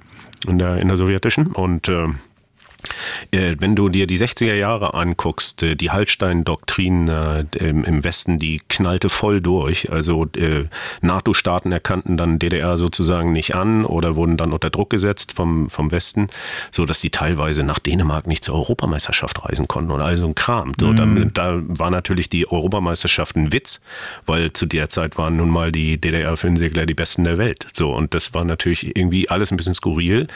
in 0.48 0.60
der, 0.60 0.78
in 0.78 0.88
der 0.88 0.98
sowjetischen. 0.98 1.48
Und 1.48 1.90
Äh, 1.90 2.08
wenn 3.32 3.76
du 3.76 3.90
dir 3.90 4.08
die 4.08 4.18
60er 4.18 4.54
Jahre 4.54 4.94
anguckst, 4.94 5.64
äh, 5.64 5.76
die 5.76 5.92
Hallstein-Doktrin 5.92 7.08
äh, 7.08 7.46
im 7.60 8.04
Westen, 8.04 8.40
die 8.40 8.62
knallte 8.70 9.10
voll 9.10 9.42
durch. 9.42 9.92
Also 9.92 10.28
NATO-Staaten 11.02 11.72
erkannten 11.72 12.18
dann 12.18 12.40
DDR 12.40 12.78
sozusagen 12.78 13.32
nicht 13.34 13.56
an 13.56 13.86
oder 13.86 14.16
wurden 14.16 14.38
dann 14.38 14.54
unter 14.54 14.70
Druck 14.70 14.90
gesetzt 14.90 15.34
vom, 15.34 15.70
vom 15.70 15.92
Westen, 15.92 16.28
so 16.72 16.86
dass 16.86 17.02
die 17.02 17.10
teilweise 17.10 17.64
nach 17.64 17.80
Dänemark 17.80 18.28
nicht 18.28 18.44
zur 18.44 18.56
Europameisterschaft 18.56 19.44
reisen 19.46 19.68
konnten 19.68 19.92
und 19.92 20.02
all 20.02 20.18
so 20.18 20.28
ein 20.28 20.36
Kram. 20.36 20.74
So, 20.80 20.88
mhm. 20.88 21.34
da, 21.34 21.56
da 21.56 21.62
war 21.68 21.90
natürlich 21.90 22.30
die 22.30 22.50
Europameisterschaft 22.50 23.36
ein 23.36 23.54
Witz, 23.54 23.82
weil 24.26 24.54
zu 24.54 24.66
der 24.66 24.90
Zeit 24.90 25.18
waren 25.18 25.36
nun 25.36 25.50
mal 25.50 25.72
die 25.72 26.00
DDR-Filmsegler 26.00 26.86
die 26.86 26.94
besten 26.94 27.24
der 27.24 27.38
Welt. 27.38 27.68
So, 27.74 27.94
und 27.94 28.14
das 28.14 28.34
war 28.34 28.44
natürlich 28.44 28.96
irgendwie 28.96 29.30
alles 29.30 29.52
ein 29.52 29.58
bisschen 29.58 29.74
skurril. 29.74 30.28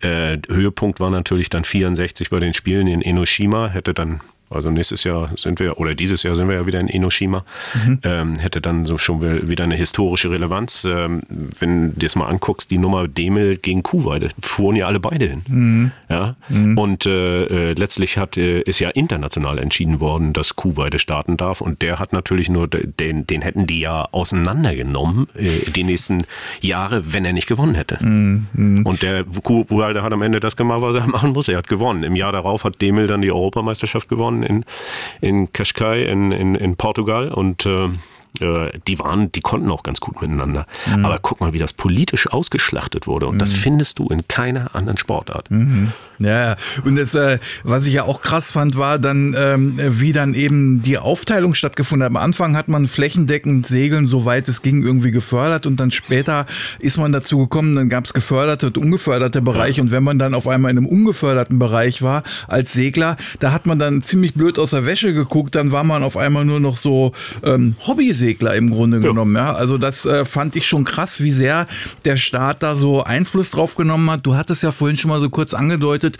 Äh, 0.00 0.38
Höhepunkt 0.48 1.00
war 1.00 1.10
natürlich 1.10 1.50
dann 1.50 1.64
64 1.80 2.28
bei 2.28 2.40
den 2.40 2.52
Spielen 2.52 2.86
in 2.86 3.00
Enoshima, 3.00 3.68
hätte 3.68 3.94
dann 3.94 4.20
also 4.50 4.70
nächstes 4.70 5.04
Jahr 5.04 5.30
sind 5.36 5.60
wir, 5.60 5.78
oder 5.78 5.94
dieses 5.94 6.24
Jahr 6.24 6.34
sind 6.34 6.48
wir 6.48 6.56
ja 6.56 6.66
wieder 6.66 6.80
in 6.80 6.88
Enoshima. 6.88 7.44
Mhm. 7.74 8.00
Ähm, 8.02 8.38
hätte 8.38 8.60
dann 8.60 8.84
so 8.84 8.98
schon 8.98 9.22
wieder 9.48 9.62
eine 9.62 9.76
historische 9.76 10.30
Relevanz. 10.30 10.84
Ähm, 10.84 11.22
wenn 11.58 11.92
du 11.92 12.00
dir 12.00 12.06
das 12.06 12.16
mal 12.16 12.26
anguckst, 12.26 12.70
die 12.70 12.78
Nummer 12.78 13.06
Demel 13.06 13.56
gegen 13.56 13.84
Kuhweide, 13.84 14.30
fuhren 14.42 14.74
ja 14.74 14.86
alle 14.86 14.98
beide 14.98 15.26
hin. 15.26 15.42
Mhm. 15.46 15.92
Ja? 16.08 16.34
Mhm. 16.48 16.76
Und 16.76 17.06
äh, 17.06 17.70
äh 17.70 17.74
letztlich 17.74 18.18
hat, 18.18 18.36
äh, 18.36 18.60
ist 18.62 18.80
ja 18.80 18.90
international 18.90 19.60
entschieden 19.60 20.00
worden, 20.00 20.32
dass 20.32 20.56
Kuhweide 20.56 20.98
starten 20.98 21.36
darf. 21.36 21.60
Und 21.60 21.80
der 21.80 22.00
hat 22.00 22.12
natürlich 22.12 22.48
nur, 22.48 22.66
den, 22.66 23.26
den 23.28 23.42
hätten 23.42 23.68
die 23.68 23.78
ja 23.78 24.08
auseinandergenommen, 24.10 25.28
äh, 25.36 25.70
die 25.70 25.84
nächsten 25.84 26.24
Jahre, 26.60 27.12
wenn 27.12 27.24
er 27.24 27.32
nicht 27.32 27.46
gewonnen 27.46 27.76
hätte. 27.76 27.98
Mhm. 28.04 28.46
mhm. 28.52 28.86
Und 28.86 29.02
der 29.02 29.22
Kuhweide 29.22 30.02
hat 30.02 30.12
am 30.12 30.22
Ende 30.22 30.40
das 30.40 30.56
gemacht, 30.56 30.82
was 30.82 30.96
er 30.96 31.06
machen 31.06 31.32
muss. 31.34 31.48
Er 31.48 31.58
hat 31.58 31.68
gewonnen. 31.68 32.02
Im 32.02 32.16
Jahr 32.16 32.32
darauf 32.32 32.64
hat 32.64 32.80
Demel 32.80 33.06
dann 33.06 33.22
die 33.22 33.30
Europameisterschaft 33.30 34.08
gewonnen 34.08 34.39
in, 34.42 34.64
in 35.20 35.52
Cascais 35.52 36.06
in, 36.06 36.32
in, 36.32 36.54
in 36.54 36.76
Portugal. 36.76 37.32
Und 37.32 37.66
äh, 37.66 37.88
äh, 38.40 38.70
die 38.86 38.98
waren, 38.98 39.30
die 39.32 39.40
konnten 39.40 39.70
auch 39.70 39.82
ganz 39.82 40.00
gut 40.00 40.20
miteinander. 40.20 40.66
Mhm. 40.86 41.04
Aber 41.04 41.18
guck 41.20 41.40
mal, 41.40 41.52
wie 41.52 41.58
das 41.58 41.72
politisch 41.72 42.28
ausgeschlachtet 42.28 43.06
wurde. 43.06 43.26
Und 43.26 43.36
mhm. 43.36 43.40
das 43.40 43.52
findest 43.52 43.98
du 43.98 44.08
in 44.08 44.26
keiner 44.28 44.74
anderen 44.74 44.98
Sportart. 44.98 45.50
Mhm. 45.50 45.92
Ja, 46.18 46.56
und 46.84 46.96
das, 46.96 47.14
äh, 47.14 47.38
was 47.64 47.86
ich 47.86 47.94
ja 47.94 48.04
auch 48.04 48.20
krass 48.20 48.52
fand, 48.52 48.76
war 48.76 48.98
dann, 48.98 49.34
ähm, 49.38 49.74
wie 49.78 50.12
dann 50.12 50.34
eben 50.34 50.82
die 50.82 50.98
Aufteilung 50.98 51.54
stattgefunden 51.54 52.04
hat. 52.04 52.10
Am 52.10 52.16
Anfang 52.16 52.56
hat 52.56 52.68
man 52.68 52.86
flächendeckend 52.86 53.66
Segeln, 53.66 54.06
soweit 54.06 54.48
es 54.48 54.62
ging, 54.62 54.82
irgendwie 54.82 55.10
gefördert. 55.10 55.66
Und 55.66 55.80
dann 55.80 55.90
später 55.90 56.46
ist 56.78 56.98
man 56.98 57.12
dazu 57.12 57.38
gekommen, 57.38 57.74
dann 57.74 57.88
gab 57.88 58.04
es 58.04 58.12
geförderte 58.12 58.66
und 58.66 58.78
ungeförderte 58.78 59.40
Bereiche. 59.42 59.78
Ja. 59.78 59.84
Und 59.84 59.92
wenn 59.92 60.02
man 60.02 60.18
dann 60.18 60.34
auf 60.34 60.46
einmal 60.46 60.70
in 60.70 60.78
einem 60.78 60.86
ungeförderten 60.86 61.58
Bereich 61.58 62.02
war 62.02 62.22
als 62.48 62.72
Segler, 62.72 63.16
da 63.38 63.52
hat 63.52 63.66
man 63.66 63.78
dann 63.78 64.02
ziemlich 64.02 64.34
blöd 64.34 64.58
aus 64.58 64.70
der 64.70 64.84
Wäsche 64.84 65.14
geguckt. 65.14 65.54
Dann 65.54 65.72
war 65.72 65.84
man 65.84 66.02
auf 66.02 66.16
einmal 66.16 66.44
nur 66.44 66.60
noch 66.60 66.76
so 66.76 67.12
ähm, 67.42 67.76
Hobby 67.86 68.12
Seesegler 68.30 68.54
im 68.54 68.70
Grunde 68.70 69.00
genommen. 69.00 69.36
Ja, 69.36 69.52
also 69.52 69.78
das 69.78 70.06
äh, 70.06 70.24
fand 70.24 70.56
ich 70.56 70.66
schon 70.66 70.84
krass, 70.84 71.20
wie 71.20 71.32
sehr 71.32 71.66
der 72.04 72.16
Staat 72.16 72.62
da 72.62 72.76
so 72.76 73.02
Einfluss 73.02 73.50
drauf 73.50 73.74
genommen 73.74 74.10
hat. 74.10 74.26
Du 74.26 74.34
hattest 74.34 74.62
ja 74.62 74.72
vorhin 74.72 74.96
schon 74.96 75.10
mal 75.10 75.20
so 75.20 75.28
kurz 75.30 75.54
angedeutet, 75.54 76.18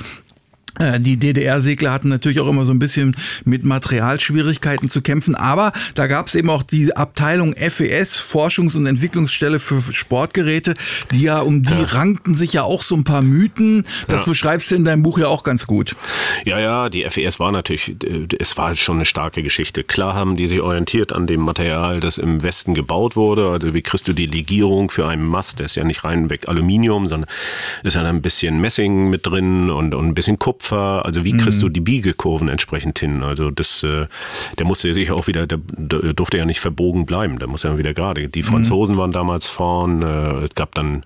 die 1.00 1.16
DDR-Segler 1.16 1.92
hatten 1.92 2.08
natürlich 2.08 2.40
auch 2.40 2.48
immer 2.48 2.64
so 2.64 2.72
ein 2.72 2.78
bisschen 2.78 3.16
mit 3.44 3.64
Materialschwierigkeiten 3.64 4.88
zu 4.88 5.02
kämpfen, 5.02 5.34
aber 5.34 5.72
da 5.94 6.06
gab 6.06 6.26
es 6.26 6.34
eben 6.34 6.50
auch 6.50 6.62
die 6.62 6.96
Abteilung 6.96 7.54
FES, 7.54 8.20
Forschungs- 8.20 8.76
und 8.76 8.86
Entwicklungsstelle 8.86 9.58
für 9.58 9.82
Sportgeräte, 9.92 10.74
die 11.12 11.22
ja 11.22 11.40
um 11.40 11.62
die 11.62 11.72
ja. 11.72 11.82
rankten 11.82 12.34
sich 12.34 12.52
ja 12.52 12.62
auch 12.62 12.82
so 12.82 12.94
ein 12.94 13.04
paar 13.04 13.22
Mythen. 13.22 13.84
Das 14.08 14.22
ja. 14.22 14.30
beschreibst 14.30 14.70
du 14.70 14.76
in 14.76 14.84
deinem 14.84 15.02
Buch 15.02 15.18
ja 15.18 15.28
auch 15.28 15.42
ganz 15.42 15.66
gut. 15.66 15.96
Ja, 16.44 16.58
ja, 16.58 16.88
die 16.88 17.04
FES 17.08 17.40
war 17.40 17.52
natürlich, 17.52 17.96
äh, 18.04 18.26
es 18.38 18.56
war 18.56 18.74
schon 18.76 18.96
eine 18.96 19.06
starke 19.06 19.42
Geschichte. 19.42 19.84
Klar 19.84 20.14
haben 20.14 20.36
die 20.36 20.46
sich 20.46 20.60
orientiert 20.60 21.12
an 21.12 21.26
dem 21.26 21.40
Material, 21.40 22.00
das 22.00 22.18
im 22.18 22.42
Westen 22.42 22.74
gebaut 22.74 23.16
wurde. 23.16 23.50
Also 23.50 23.74
wie 23.74 23.82
kriegst 23.82 24.08
du 24.08 24.12
die 24.12 24.26
Legierung 24.26 24.90
für 24.90 25.06
einen 25.06 25.26
Mast? 25.26 25.58
Der 25.58 25.66
ist 25.66 25.74
ja 25.74 25.84
nicht 25.84 26.04
reinweg 26.04 26.48
Aluminium, 26.48 27.06
sondern 27.06 27.28
ist 27.82 27.96
ja 27.96 28.02
ein 28.02 28.22
bisschen 28.22 28.60
Messing 28.60 29.10
mit 29.10 29.26
drin 29.26 29.70
und, 29.70 29.94
und 29.94 30.08
ein 30.08 30.14
bisschen 30.14 30.38
Kupfer 30.38 30.59
Kupfer, 30.60 31.06
also 31.06 31.24
wie 31.24 31.32
kriegst 31.32 31.58
mhm. 31.58 31.62
du 31.62 31.68
die 31.70 31.80
Biegekurven 31.80 32.48
entsprechend 32.48 32.98
hin? 32.98 33.22
Also 33.22 33.50
das, 33.50 33.82
äh, 33.82 34.06
der 34.58 34.66
musste 34.66 34.92
sich 34.92 35.10
auch 35.10 35.26
wieder, 35.26 35.46
der, 35.46 35.58
der, 35.76 36.12
durfte 36.12 36.36
ja 36.36 36.44
nicht 36.44 36.60
verbogen 36.60 37.06
bleiben, 37.06 37.38
der 37.38 37.48
muss 37.48 37.62
ja 37.62 37.78
wieder 37.78 37.94
gerade. 37.94 38.28
Die 38.28 38.42
Franzosen 38.42 38.94
mhm. 38.94 39.00
waren 39.00 39.12
damals 39.12 39.46
vorn, 39.46 40.02
äh, 40.02 40.44
es 40.44 40.54
gab 40.54 40.74
dann, 40.74 41.02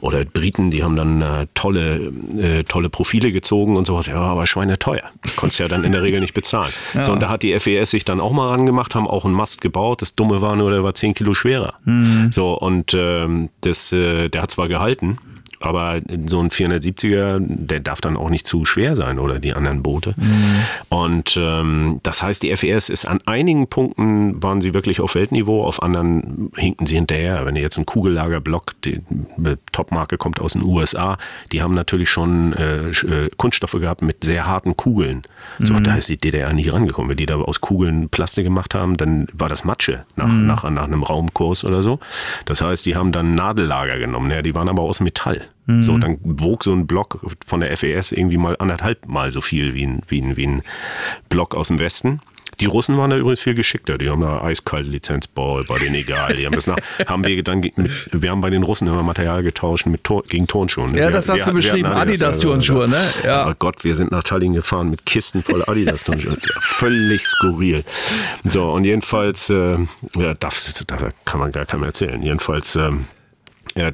oder 0.00 0.24
Briten, 0.24 0.70
die 0.70 0.82
haben 0.82 0.96
dann 0.96 1.20
äh, 1.20 1.46
tolle, 1.52 2.10
äh, 2.38 2.64
tolle 2.64 2.88
Profile 2.88 3.32
gezogen 3.32 3.76
und 3.76 3.86
sowas, 3.86 4.06
ja, 4.06 4.16
aber 4.16 4.46
Schweine 4.46 4.78
teuer. 4.78 5.10
Konntest 5.36 5.60
ja 5.60 5.68
dann 5.68 5.84
in 5.84 5.92
der 5.92 6.02
Regel 6.02 6.20
nicht 6.20 6.34
bezahlen. 6.34 6.72
Ja. 6.94 7.02
So, 7.02 7.12
und 7.12 7.20
da 7.20 7.28
hat 7.28 7.42
die 7.42 7.58
FES 7.58 7.90
sich 7.90 8.04
dann 8.04 8.20
auch 8.20 8.32
mal 8.32 8.54
angemacht, 8.54 8.94
haben 8.94 9.06
auch 9.06 9.24
einen 9.24 9.34
Mast 9.34 9.60
gebaut. 9.60 10.00
Das 10.00 10.14
Dumme 10.14 10.40
war 10.40 10.56
nur, 10.56 10.70
der 10.70 10.82
war 10.82 10.94
10 10.94 11.14
Kilo 11.14 11.34
schwerer. 11.34 11.74
Mhm. 11.84 12.30
So, 12.32 12.54
und 12.54 12.94
ähm, 12.94 13.50
das, 13.60 13.92
äh, 13.92 14.30
der 14.30 14.42
hat 14.42 14.52
zwar 14.52 14.68
gehalten, 14.68 15.18
aber 15.60 16.00
so 16.26 16.40
ein 16.40 16.50
470er, 16.50 17.38
der 17.40 17.80
darf 17.80 18.00
dann 18.00 18.16
auch 18.16 18.30
nicht 18.30 18.46
zu 18.46 18.64
schwer 18.64 18.96
sein 18.96 19.18
oder 19.18 19.38
die 19.38 19.54
anderen 19.54 19.82
Boote. 19.82 20.14
Mhm. 20.16 20.64
Und 20.88 21.38
ähm, 21.40 22.00
das 22.02 22.22
heißt, 22.22 22.42
die 22.42 22.54
FES 22.54 22.88
ist 22.88 23.06
an 23.06 23.18
einigen 23.26 23.68
Punkten 23.68 24.42
waren 24.42 24.60
sie 24.60 24.74
wirklich 24.74 25.00
auf 25.00 25.14
Weltniveau, 25.14 25.64
auf 25.64 25.82
anderen 25.82 26.50
hinken 26.56 26.86
sie 26.86 26.96
hinterher. 26.96 27.46
Wenn 27.46 27.56
ihr 27.56 27.62
jetzt 27.62 27.78
ein 27.78 27.86
Kugellagerblock, 27.86 28.80
die 28.82 29.00
Topmarke 29.72 30.16
kommt 30.16 30.40
aus 30.40 30.52
den 30.52 30.62
USA, 30.62 31.18
die 31.52 31.62
haben 31.62 31.74
natürlich 31.74 32.10
schon 32.10 32.52
äh, 32.52 32.90
äh, 32.90 33.30
Kunststoffe 33.36 33.72
gehabt 33.78 34.02
mit 34.02 34.24
sehr 34.24 34.46
harten 34.46 34.76
Kugeln. 34.76 35.22
So, 35.58 35.74
mhm. 35.74 35.84
da 35.84 35.96
ist 35.96 36.08
die 36.08 36.16
DDR 36.16 36.52
nicht 36.52 36.72
rangekommen. 36.72 37.10
Wenn 37.10 37.16
die 37.16 37.26
da 37.26 37.36
aus 37.36 37.60
Kugeln 37.60 38.08
Plastik 38.08 38.44
gemacht 38.44 38.74
haben, 38.74 38.96
dann 38.96 39.26
war 39.32 39.48
das 39.48 39.64
Matsche 39.64 40.04
nach, 40.16 40.28
mhm. 40.28 40.46
nach, 40.46 40.68
nach 40.70 40.84
einem 40.84 41.02
Raumkurs 41.02 41.64
oder 41.64 41.82
so. 41.82 41.98
Das 42.44 42.60
heißt, 42.60 42.86
die 42.86 42.96
haben 42.96 43.12
dann 43.12 43.34
Nadellager 43.34 43.98
genommen. 43.98 44.30
Ja, 44.30 44.42
die 44.42 44.54
waren 44.54 44.68
aber 44.68 44.82
aus 44.82 45.00
Metall. 45.00 45.42
Mhm. 45.66 45.82
So, 45.82 45.98
dann 45.98 46.18
wog 46.22 46.64
so 46.64 46.72
ein 46.72 46.86
Block 46.86 47.20
von 47.44 47.60
der 47.60 47.76
FES 47.76 48.12
irgendwie 48.12 48.38
mal 48.38 48.56
anderthalb 48.58 49.06
Mal 49.06 49.30
so 49.32 49.40
viel 49.40 49.74
wie 49.74 49.86
ein, 49.86 50.00
wie 50.08 50.22
ein, 50.22 50.36
wie 50.36 50.46
ein 50.46 50.62
Block 51.28 51.54
aus 51.54 51.68
dem 51.68 51.78
Westen. 51.78 52.20
Die 52.60 52.66
Russen 52.66 52.96
waren 52.96 53.10
da 53.10 53.18
übrigens 53.18 53.42
viel 53.42 53.54
geschickter. 53.54 53.98
Die 53.98 54.08
haben 54.08 54.22
da 54.22 54.40
eiskalte 54.42 54.88
Lizenzball, 54.88 55.64
bei 55.68 55.78
denen 55.78 55.94
egal. 55.94 56.34
Die 56.34 56.46
haben, 56.46 56.54
das 56.54 56.66
nach, 56.66 56.78
haben 57.06 57.26
wir 57.26 57.42
dann 57.42 57.60
mit, 57.60 57.74
wir 58.12 58.30
haben 58.30 58.40
bei 58.40 58.48
den 58.48 58.62
Russen 58.62 58.88
immer 58.88 59.02
Material 59.02 59.42
getauscht 59.42 59.86
mit 59.86 60.04
Tor, 60.04 60.22
gegen 60.26 60.46
Turnschuhe. 60.46 60.90
Ne? 60.90 60.98
Ja, 60.98 61.10
das 61.10 61.28
wir, 61.28 61.34
hast 61.34 61.46
wir, 61.46 61.52
du 61.52 61.56
beschrieben. 61.58 61.86
Adidas-Turnschuhe, 61.86 62.88
ne? 62.88 63.00
Ja. 63.24 63.48
Oh 63.50 63.52
Gott, 63.58 63.84
wir 63.84 63.94
sind 63.94 64.10
nach 64.10 64.22
Tallinn 64.22 64.54
gefahren 64.54 64.88
mit 64.88 65.04
Kisten 65.04 65.42
voll 65.42 65.62
Adidas-Turnschuhe. 65.66 66.36
Völlig 66.60 67.26
skurril. 67.26 67.84
So, 68.44 68.70
und 68.70 68.84
jedenfalls, 68.84 69.50
äh, 69.50 69.76
ja, 70.16 70.34
das, 70.40 70.82
das 70.86 71.02
kann 71.26 71.40
man 71.40 71.52
gar 71.52 71.66
keinem 71.66 71.82
erzählen. 71.82 72.22
Jedenfalls, 72.22 72.74
ähm, 72.76 73.06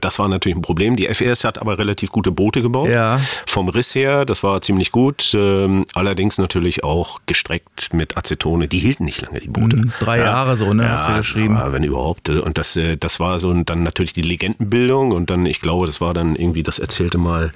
das 0.01 0.19
war 0.19 0.29
natürlich 0.29 0.57
ein 0.57 0.63
Problem. 0.63 0.97
Die 0.97 1.13
FES 1.13 1.45
hat 1.45 1.59
aber 1.59 1.79
relativ 1.79 2.13
gute 2.13 2.31
Boote 2.31 2.63
gebaut. 2.63 2.89
Ja. 2.89 3.21
Vom 3.47 3.69
Riss 3.69 3.95
her, 3.95 4.25
das 4.25 4.43
war 4.43 4.61
ziemlich 4.61 4.93
gut. 4.93 5.33
Ähm, 5.35 5.85
allerdings 5.95 6.39
natürlich 6.39 6.85
auch 6.85 7.21
gestreckt 7.27 7.93
mit 7.93 8.17
Acetone. 8.17 8.69
Die 8.69 8.79
hielten 8.79 9.05
nicht 9.05 9.21
lange, 9.21 9.41
die 9.41 9.49
Boote. 9.49 9.77
Mhm, 9.77 9.93
drei 9.99 10.19
ja. 10.19 10.25
Jahre 10.27 10.57
so, 10.57 10.73
ne, 10.73 10.85
ja, 10.85 10.91
hast 10.91 11.09
du 11.09 11.15
geschrieben. 11.15 11.57
Aber 11.57 11.73
wenn 11.73 11.85
überhaupt. 11.85 12.29
Und 12.29 12.59
das, 12.59 12.77
äh, 12.77 12.97
das 12.97 13.21
war 13.21 13.39
so 13.39 13.53
dann 13.53 13.83
natürlich 13.83 14.13
die 14.13 14.23
Legendenbildung. 14.23 15.13
Und 15.13 15.31
dann, 15.31 15.47
ich 15.47 15.61
glaube, 15.61 15.87
das 15.87 16.01
war 16.01 16.15
dann 16.15 16.37
irgendwie, 16.37 16.63
das 16.63 16.79
erzählte 16.79 17.19
mal 17.19 17.53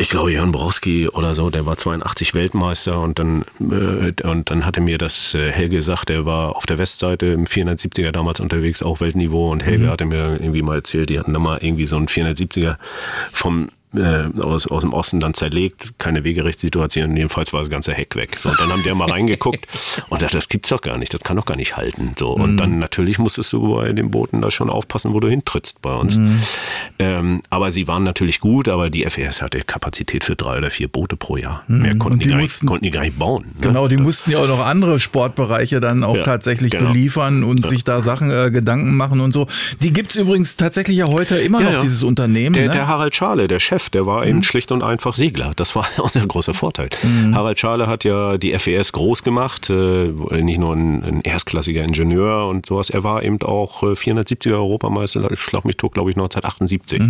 ich 0.00 0.08
glaube, 0.08 0.32
Jörn 0.32 0.50
Browski 0.50 1.08
oder 1.08 1.34
so, 1.34 1.50
der 1.50 1.66
war 1.66 1.76
82 1.76 2.32
Weltmeister 2.32 3.00
und 3.00 3.18
dann, 3.18 3.44
äh, 3.60 4.12
und 4.26 4.48
dann 4.48 4.64
hatte 4.64 4.80
mir 4.80 4.96
das 4.96 5.34
äh, 5.34 5.50
Helge 5.52 5.76
gesagt, 5.76 6.08
der 6.08 6.24
war 6.24 6.56
auf 6.56 6.64
der 6.64 6.78
Westseite 6.78 7.26
im 7.26 7.44
470er 7.44 8.10
damals 8.10 8.40
unterwegs, 8.40 8.82
auch 8.82 9.00
Weltniveau 9.00 9.52
und 9.52 9.62
Helge 9.62 9.84
mhm. 9.84 9.90
hatte 9.90 10.06
mir 10.06 10.40
irgendwie 10.40 10.62
mal 10.62 10.76
erzählt, 10.76 11.10
die 11.10 11.18
hatten 11.18 11.34
da 11.34 11.38
mal 11.38 11.58
irgendwie 11.60 11.86
so 11.86 11.96
einen 11.96 12.06
470er 12.06 12.76
vom 13.30 13.68
äh, 13.96 14.28
aus, 14.40 14.66
aus 14.66 14.82
dem 14.82 14.92
Osten 14.92 15.20
dann 15.20 15.34
zerlegt, 15.34 15.98
keine 15.98 16.22
Wegerechtssituation, 16.24 17.16
jedenfalls 17.16 17.52
war 17.52 17.60
das 17.60 17.70
ganze 17.70 17.92
Heck 17.92 18.14
weg. 18.16 18.38
So, 18.38 18.50
und 18.50 18.60
dann 18.60 18.70
haben 18.70 18.82
die 18.82 18.92
mal 18.92 19.10
reingeguckt 19.10 19.66
und 20.10 20.22
dachte, 20.22 20.36
das 20.36 20.48
gibt's 20.48 20.68
doch 20.68 20.80
gar 20.80 20.96
nicht, 20.98 21.12
das 21.12 21.22
kann 21.22 21.36
doch 21.36 21.46
gar 21.46 21.56
nicht 21.56 21.76
halten. 21.76 22.14
So, 22.18 22.30
und 22.30 22.52
mhm. 22.52 22.56
dann 22.56 22.78
natürlich 22.78 23.18
musstest 23.18 23.52
du 23.52 23.74
bei 23.74 23.92
den 23.92 24.10
Booten 24.10 24.40
da 24.40 24.50
schon 24.50 24.70
aufpassen, 24.70 25.12
wo 25.12 25.20
du 25.20 25.28
hintrittst 25.28 25.82
bei 25.82 25.94
uns. 25.94 26.16
Mhm. 26.16 26.42
Ähm, 26.98 27.42
aber 27.50 27.72
sie 27.72 27.88
waren 27.88 28.04
natürlich 28.04 28.40
gut, 28.40 28.68
aber 28.68 28.90
die 28.90 29.04
FES 29.04 29.42
hatte 29.42 29.60
Kapazität 29.60 30.24
für 30.24 30.36
drei 30.36 30.58
oder 30.58 30.70
vier 30.70 30.88
Boote 30.88 31.16
pro 31.16 31.36
Jahr. 31.36 31.64
Mhm. 31.66 31.82
Mehr 31.82 31.96
konnten 31.96 32.20
die, 32.20 32.28
die, 32.28 32.34
mussten, 32.34 32.66
nicht, 32.66 32.70
konnten 32.70 32.84
die 32.84 32.90
gar 32.90 33.02
nicht 33.02 33.18
bauen. 33.18 33.46
Ne? 33.56 33.68
Genau, 33.68 33.88
die 33.88 33.96
mussten 33.96 34.30
ja 34.30 34.38
auch 34.38 34.48
noch 34.48 34.64
andere 34.64 35.00
Sportbereiche 35.00 35.80
dann 35.80 36.04
auch 36.04 36.16
ja, 36.16 36.22
tatsächlich 36.22 36.72
genau. 36.72 36.92
beliefern 36.92 37.42
und 37.42 37.64
ja. 37.64 37.68
sich 37.68 37.84
da 37.84 38.02
Sachen, 38.02 38.30
äh, 38.30 38.50
Gedanken 38.50 38.96
machen 38.96 39.20
und 39.20 39.32
so. 39.32 39.46
Die 39.82 39.92
gibt's 39.92 40.14
übrigens 40.14 40.56
tatsächlich 40.56 40.98
ja 40.98 41.06
heute 41.06 41.36
immer 41.36 41.60
ja, 41.60 41.72
noch, 41.72 41.80
dieses 41.80 42.04
Unternehmen. 42.04 42.54
Der, 42.54 42.68
ne? 42.68 42.72
der 42.72 42.86
Harald 42.86 43.14
Schale, 43.16 43.48
der 43.48 43.58
Chef 43.58 43.79
Chef, 43.80 43.90
der 43.90 44.06
war 44.06 44.26
eben 44.26 44.42
schlicht 44.42 44.72
und 44.72 44.82
einfach 44.82 45.14
Segler. 45.14 45.52
Das 45.56 45.74
war 45.74 45.86
unser 46.02 46.26
großer 46.26 46.54
Vorteil. 46.54 46.90
Harald 47.32 47.58
Schale 47.58 47.86
hat 47.86 48.04
ja 48.04 48.36
die 48.38 48.56
FES 48.58 48.92
groß 48.92 49.22
gemacht, 49.22 49.70
äh, 49.70 50.08
nicht 50.42 50.58
nur 50.58 50.74
ein, 50.74 51.02
ein 51.02 51.20
erstklassiger 51.22 51.82
Ingenieur 51.82 52.46
und 52.48 52.66
sowas, 52.66 52.90
er 52.90 53.04
war 53.04 53.22
eben 53.22 53.40
auch 53.42 53.82
äh, 53.82 53.86
470er 53.92 54.52
Europameister, 54.54 55.30
ich 55.30 55.40
schlag 55.40 55.64
mich 55.64 55.76
tot, 55.76 55.94
glaube 55.94 56.10
ich, 56.10 56.16
1978. 56.16 57.00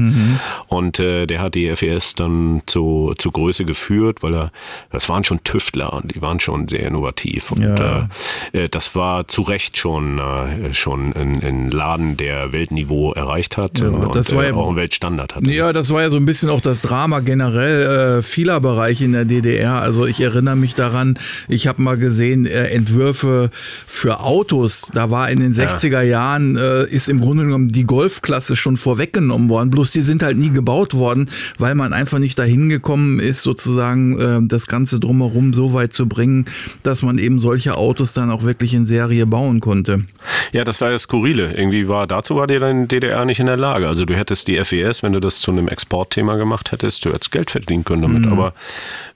Und 0.68 0.98
äh, 0.98 1.26
der 1.26 1.40
hat 1.42 1.54
die 1.54 1.74
FES 1.74 2.14
dann 2.14 2.62
zu, 2.66 3.12
zu 3.18 3.30
Größe 3.30 3.64
geführt, 3.64 4.22
weil 4.22 4.34
er, 4.34 4.52
das 4.90 5.08
waren 5.08 5.24
schon 5.24 5.42
Tüftler 5.44 5.92
und 5.92 6.14
die 6.14 6.22
waren 6.22 6.40
schon 6.40 6.68
sehr 6.68 6.86
innovativ. 6.86 7.52
Und 7.52 7.62
Ja. 7.62 8.08
äh, 8.52 8.64
äh, 8.64 8.68
das 8.68 8.94
war 8.94 9.26
zu 9.28 9.42
Recht 9.42 9.76
schon, 9.76 10.18
äh, 10.18 10.72
schon 10.74 11.12
ein, 11.14 11.42
ein 11.42 11.70
Laden, 11.70 12.16
der 12.16 12.52
Weltniveau 12.52 13.12
erreicht 13.12 13.56
hat 13.56 13.80
und 13.80 14.14
das 14.14 14.34
war 14.34 14.44
äh, 14.44 14.48
ja- 14.48 14.54
auch 14.54 14.68
einen 14.68 14.76
Weltstandard 14.76 15.34
hatte. 15.36 15.52
Ja, 15.52 15.72
das 15.72 15.92
war 15.92 16.02
ja 16.02 16.10
so 16.10 16.16
ein 16.16 16.24
bisschen 16.26 16.50
auch 16.50 16.59
das 16.60 16.82
Drama 16.82 17.20
generell 17.20 18.18
äh, 18.18 18.22
vieler 18.22 18.60
Bereiche 18.60 19.04
in 19.04 19.12
der 19.12 19.24
DDR. 19.24 19.80
Also 19.80 20.06
ich 20.06 20.20
erinnere 20.20 20.56
mich 20.56 20.74
daran, 20.74 21.18
ich 21.48 21.66
habe 21.66 21.82
mal 21.82 21.96
gesehen, 21.96 22.46
äh, 22.46 22.68
Entwürfe 22.68 23.50
für 23.86 24.20
Autos. 24.20 24.90
Da 24.94 25.10
war 25.10 25.30
in 25.30 25.40
den 25.40 25.52
60er 25.52 26.02
Jahren, 26.02 26.56
äh, 26.56 26.84
ist 26.86 27.08
im 27.08 27.20
Grunde 27.20 27.44
genommen 27.44 27.68
die 27.68 27.84
Golfklasse 27.84 28.56
schon 28.56 28.76
vorweggenommen 28.76 29.48
worden. 29.48 29.70
Bloß 29.70 29.92
die 29.92 30.02
sind 30.02 30.22
halt 30.22 30.36
nie 30.36 30.50
gebaut 30.50 30.94
worden, 30.94 31.30
weil 31.58 31.74
man 31.74 31.92
einfach 31.92 32.18
nicht 32.18 32.38
dahin 32.38 32.68
gekommen 32.68 33.20
ist, 33.20 33.42
sozusagen 33.42 34.18
äh, 34.18 34.40
das 34.42 34.66
Ganze 34.66 35.00
drumherum 35.00 35.52
so 35.52 35.72
weit 35.72 35.92
zu 35.92 36.08
bringen, 36.08 36.46
dass 36.82 37.02
man 37.02 37.18
eben 37.18 37.38
solche 37.38 37.76
Autos 37.76 38.12
dann 38.12 38.30
auch 38.30 38.42
wirklich 38.42 38.74
in 38.74 38.86
Serie 38.86 39.26
bauen 39.26 39.60
konnte. 39.60 40.04
Ja, 40.52 40.64
das 40.64 40.80
war 40.80 40.90
ja 40.90 40.98
skurrile. 40.98 41.54
Irgendwie 41.54 41.88
war 41.88 42.06
dazu 42.06 42.36
war 42.36 42.46
dir 42.46 42.60
dein 42.60 42.88
DDR 42.88 43.24
nicht 43.24 43.40
in 43.40 43.46
der 43.46 43.56
Lage. 43.56 43.86
Also 43.86 44.04
du 44.04 44.14
hättest 44.14 44.48
die 44.48 44.62
FES, 44.62 45.02
wenn 45.02 45.12
du 45.12 45.20
das 45.20 45.40
zu 45.40 45.50
einem 45.50 45.68
Exportthema 45.68 46.36
gemacht 46.36 46.49
hättest, 46.72 47.04
du 47.04 47.12
hättest 47.12 47.32
Geld 47.32 47.50
verdienen 47.50 47.84
können 47.84 48.02
damit. 48.02 48.26
Mhm. 48.26 48.32
Aber 48.32 48.52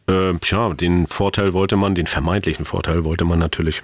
äh, 0.06 0.34
tja, 0.40 0.72
den 0.74 1.06
Vorteil 1.06 1.52
wollte 1.52 1.76
man, 1.76 1.94
den 1.94 2.06
vermeintlichen 2.06 2.64
Vorteil 2.64 3.04
wollte 3.04 3.24
man 3.24 3.38
natürlich 3.38 3.82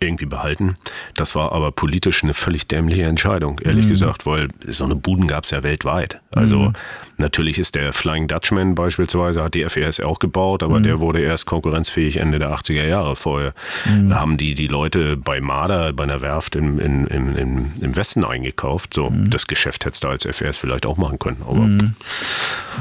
irgendwie 0.00 0.26
behalten. 0.26 0.76
Das 1.16 1.34
war 1.34 1.52
aber 1.52 1.70
politisch 1.72 2.22
eine 2.22 2.34
völlig 2.34 2.66
dämliche 2.68 3.02
Entscheidung, 3.04 3.58
ehrlich 3.60 3.86
Mhm. 3.86 3.90
gesagt, 3.90 4.26
weil 4.26 4.48
so 4.66 4.84
eine 4.84 4.94
Buden 4.96 5.26
gab 5.26 5.44
es 5.44 5.50
ja 5.50 5.62
weltweit. 5.62 6.20
Also 6.34 6.72
natürlich 7.16 7.58
ist 7.58 7.74
der 7.74 7.92
Flying 7.92 8.28
Dutchman 8.28 8.74
beispielsweise, 8.74 9.42
hat 9.42 9.54
die 9.54 9.64
FES 9.68 10.00
auch 10.00 10.18
gebaut, 10.18 10.62
Mhm. 10.62 10.68
aber 10.68 10.80
der 10.80 11.00
wurde 11.00 11.20
erst 11.20 11.46
konkurrenzfähig 11.46 12.18
Ende 12.18 12.38
der 12.38 12.50
80er 12.50 12.84
Jahre. 12.86 13.16
Vorher 13.16 13.54
Mhm. 13.86 14.14
haben 14.14 14.36
die 14.36 14.54
die 14.54 14.68
Leute 14.68 15.16
bei 15.16 15.40
Marder, 15.40 15.92
bei 15.92 16.04
einer 16.04 16.20
Werft 16.20 16.54
im, 16.54 16.78
im, 16.78 17.06
im, 17.08 17.36
im, 17.36 17.96
Westen 17.96 18.24
eingekauft. 18.24 18.94
So, 18.94 19.10
Mhm. 19.10 19.30
das 19.30 19.46
Geschäft 19.46 19.84
hättest 19.84 20.04
du 20.04 20.08
als 20.08 20.24
FES 20.26 20.56
vielleicht 20.58 20.86
auch 20.86 20.96
machen 20.98 21.18
können. 21.18 21.42
Aber 21.48 21.68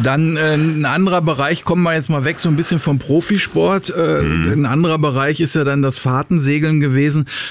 Dann 0.04 0.38
äh, 0.38 0.54
ein 0.54 0.86
anderer 0.86 1.22
Bereich, 1.22 1.64
kommen 1.64 1.82
wir 1.84 1.94
jetzt 1.96 2.10
mal 2.10 2.24
weg 2.24 2.40
so 2.40 2.50
ein 2.50 2.56
bisschen 2.56 2.80
vom 2.80 3.00
Profisport. 3.00 3.90
Äh, 3.90 4.20
Ein 4.20 4.66
anderer 4.68 5.00
Bereich 5.00 5.40
ist 5.40 5.56
ja 5.56 5.64
dann 5.64 5.82
das 5.82 5.98
Fahrtensegeln 5.98 6.80
gewesen, 6.80 6.97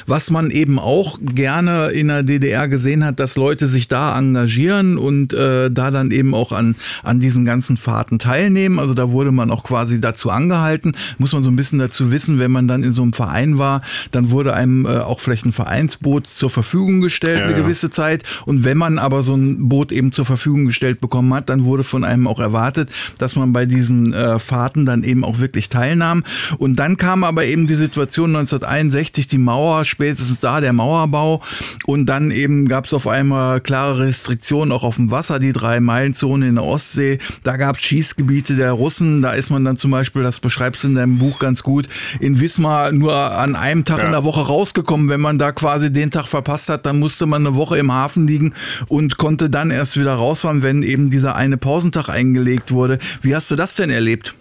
was 0.07 0.31
man 0.31 0.51
eben 0.51 0.79
auch 0.79 1.19
gerne 1.23 1.89
in 1.89 2.09
der 2.09 2.23
DDR 2.23 2.69
gesehen 2.69 3.05
hat, 3.05 3.21
dass 3.21 3.37
Leute 3.37 3.67
sich 3.67 3.89
da 3.89 4.19
engagieren 4.19 4.99
und 4.99 5.33
äh, 5.33 5.71
da 5.71 5.91
dann 5.91 6.11
eben 6.11 6.35
auch 6.35 6.53
an, 6.53 6.75
an 7.03 7.21
diesen 7.21 7.45
ganzen 7.45 7.77
Fahrten 7.77 8.19
teilnehmen. 8.19 8.79
Also 8.79 8.95
da 8.95 9.11
wurde 9.11 9.33
man 9.33 9.51
auch 9.51 9.65
quasi 9.65 10.01
dazu 10.01 10.31
angehalten. 10.31 10.93
Muss 11.19 11.33
man 11.33 11.43
so 11.43 11.51
ein 11.51 11.57
bisschen 11.57 11.79
dazu 11.79 12.11
wissen, 12.11 12.39
wenn 12.39 12.51
man 12.51 12.69
dann 12.69 12.83
in 12.83 12.93
so 12.93 13.03
einem 13.03 13.13
Verein 13.13 13.59
war, 13.59 13.83
dann 14.11 14.31
wurde 14.31 14.55
einem 14.55 14.87
äh, 14.87 14.99
auch 14.99 15.21
vielleicht 15.21 15.47
ein 15.47 15.53
Vereinsboot 15.53 16.27
zur 16.27 16.51
Verfügung 16.51 17.01
gestellt, 17.01 17.39
Ja, 17.39 17.45
eine 17.45 17.53
ja. 17.53 17.59
gewisse 17.63 17.91
Zeit. 17.91 18.23
Und 18.47 18.65
wenn 18.65 18.79
man 18.79 18.99
aber 18.99 19.23
so 19.23 19.35
ein 19.35 19.69
Boot 19.69 19.93
eben 19.93 20.13
zur 20.13 20.25
Verfügung 20.25 20.67
gestellt 20.67 21.01
bekommen 21.01 21.33
hat, 21.35 21.49
dann 21.49 21.65
wurde 21.65 21.85
von 21.85 22.05
einem 22.05 22.27
auch 22.27 22.41
erwartet, 22.41 22.91
dass 23.19 23.37
man 23.37 23.53
bei 23.53 23.67
diesen 23.67 24.13
äh, 24.13 24.39
Fahrten 24.39 24.87
dann 24.87 25.05
eben 25.05 25.25
auch 25.25 25.39
wirklich 25.39 25.69
teilnahm. 25.69 26.25
Und 26.59 26.77
dann 26.77 26.97
kam 26.97 27.25
aber 27.25 27.45
eben 27.45 27.67
die 27.67 27.77
Situation 27.77 28.31
1961, 28.31 29.27
die 29.27 29.36
Mauer, 29.39 29.85
spätestens 29.85 30.41
da 30.41 30.61
der 30.61 30.73
Mauerbau. 30.73 31.43
Und 31.87 32.07
dann 32.07 32.31
eben 32.31 32.69
gab 32.69 32.87
es 32.87 32.95
auf 32.95 33.07
einmal 33.07 33.61
klare 33.61 33.99
Restriktionen 33.99 34.73
auch 34.73 34.83
auf 34.83 34.97
dem 34.97 35.11
Wasser, 35.11 35.39
die 35.39 35.53
Drei-Meilen-Zone 35.53 36.49
in 36.49 36.55
der 36.57 36.65
Ostsee. 36.65 37.19
Da 37.43 37.57
gab 37.57 37.77
es 37.77 37.83
Schießgebiete 37.83 38.57
der 38.57 38.73
Russen. 38.73 39.23
Da 39.23 39.31
ist 39.31 39.51
man 39.51 39.65
dann 39.65 39.77
zum 39.77 39.91
Beispiel, 39.91 40.23
das 40.23 40.41
beschreibst 40.41 40.85
du 40.85 40.89
in 40.89 40.95
deinem 40.95 41.19
Buch 41.19 41.39
ganz 41.39 41.63
gut, 41.63 41.87
in 42.21 42.41
Wismar 42.41 42.93
nur 42.93 43.15
an 43.15 43.57
einem 43.57 43.85
Tag 43.85 44.05
in 44.05 44.13
der 44.13 44.25
Woche 44.25 44.47
rausgekommen. 44.47 45.09
Wenn 45.09 45.21
man 45.21 45.39
da 45.39 45.53
quasi 45.53 45.93
den 45.93 46.11
Tag 46.11 46.29
verpasst 46.29 46.69
hat, 46.69 46.87
dann 46.87 46.99
musste 46.99 47.27
man 47.27 47.47
eine 47.47 47.57
Woche 47.57 47.79
im 47.79 47.93
Hafen 47.93 48.27
liegen 48.27 48.53
und 48.89 49.17
konnte 49.17 49.51
dann 49.51 49.71
erst 49.71 49.99
wieder 49.99 50.15
rausfahren, 50.15 50.63
wenn 50.63 50.83
eben 50.83 51.11
dieser 51.11 51.37
eine 51.37 51.57
Pausentag 51.57 52.09
eingelegt 52.09 52.73
wurde. 52.73 52.99
Wie 53.23 53.35
hast 53.35 53.51
du 53.51 53.57
das 53.57 53.77
denn 53.77 53.91
erlebt? 53.91 54.35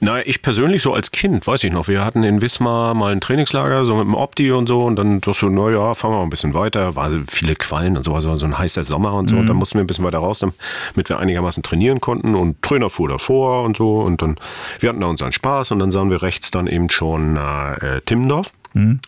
Na, 0.00 0.24
ich 0.24 0.42
persönlich 0.42 0.82
so 0.82 0.94
als 0.94 1.10
Kind, 1.10 1.46
weiß 1.46 1.64
ich 1.64 1.72
noch, 1.72 1.88
wir 1.88 2.04
hatten 2.04 2.24
in 2.24 2.40
Wismar 2.40 2.94
mal 2.94 3.12
ein 3.12 3.20
Trainingslager, 3.20 3.84
so 3.84 3.96
mit 3.96 4.04
dem 4.04 4.14
Opti 4.22 4.52
und 4.52 4.68
so, 4.68 4.82
und 4.82 4.96
dann 4.96 5.20
doch 5.20 5.34
so, 5.34 5.48
naja, 5.48 5.94
fahren 5.94 6.12
wir 6.12 6.18
mal 6.18 6.22
ein 6.22 6.30
bisschen 6.30 6.54
weiter, 6.54 6.96
war 6.96 7.10
viele 7.28 7.54
Quallen 7.54 7.96
und 7.96 8.04
so, 8.04 8.14
also 8.14 8.34
so 8.36 8.46
ein 8.46 8.56
heißer 8.56 8.84
Sommer 8.84 9.14
und 9.14 9.30
so, 9.30 9.36
und 9.36 9.46
dann 9.46 9.56
mussten 9.56 9.78
wir 9.78 9.84
ein 9.84 9.86
bisschen 9.86 10.04
weiter 10.04 10.18
raus, 10.18 10.38
damit 10.38 11.08
wir 11.08 11.18
einigermaßen 11.18 11.62
trainieren 11.62 12.00
konnten, 12.00 12.34
und 12.34 12.62
Trainer 12.62 12.90
fuhr 12.90 13.08
davor 13.08 13.64
und 13.64 13.76
so, 13.76 14.00
und 14.00 14.22
dann, 14.22 14.36
wir 14.80 14.88
hatten 14.88 15.00
da 15.00 15.06
unseren 15.06 15.32
Spaß, 15.32 15.72
und 15.72 15.78
dann 15.78 15.90
sahen 15.90 16.10
wir 16.10 16.22
rechts 16.22 16.50
dann 16.50 16.66
eben 16.66 16.88
schon 16.88 17.36
äh, 17.36 18.00
Timmendorf. 18.06 18.52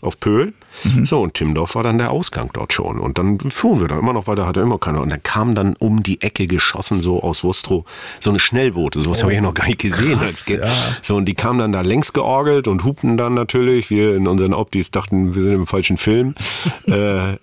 Auf 0.03 0.21
Pöhl. 0.21 0.53
So, 1.05 1.23
und 1.23 1.35
Timmendorf 1.35 1.75
war 1.77 1.83
dann 1.85 1.99
der 1.99 2.11
Ausgang 2.11 2.51
dort 2.53 2.73
schon. 2.73 2.99
Und 2.99 3.17
dann 3.19 3.39
fuhren 3.39 3.81
wir 3.81 3.89
da 3.89 3.99
immer 3.99 4.13
noch 4.13 4.27
weiter, 4.27 4.45
hatte 4.47 4.61
immer 4.61 4.79
keiner. 4.79 5.01
Und 5.03 5.11
dann 5.11 5.23
kam 5.23 5.55
dann 5.55 5.75
um 5.79 6.03
die 6.03 6.21
Ecke 6.21 6.47
geschossen, 6.49 7.01
so 7.01 7.23
aus 7.23 7.45
Wustrow, 7.45 7.85
so 8.21 8.31
eine 8.31 8.41
Schnellboote. 8.41 9.01
Sowas 9.01 9.23
habe 9.23 9.33
ich 9.33 9.37
ja 9.37 9.43
noch 9.43 9.55
gar 9.55 9.67
nicht 9.67 9.81
gesehen. 9.81 10.19
krass, 10.19 10.49
ja. 10.49 10.59
So, 11.01 11.17
und 11.17 11.27
die 11.27 11.35
kamen 11.35 11.61
dann 11.61 11.73
da 11.73 11.81
längs 11.83 12.13
georgelt 12.13 12.67
und 12.69 12.85
hupten 12.85 13.17
dann 13.17 13.35
natürlich. 13.35 13.89
Wir 13.89 14.17
in 14.17 14.27
unseren 14.27 14.53
Optis 14.53 14.91
dachten, 14.91 15.35
wir 15.35 15.43
sind 15.43 15.53
im 15.55 15.67
falschen 15.67 15.97
Film. 15.97 16.35
äh, 16.87 16.93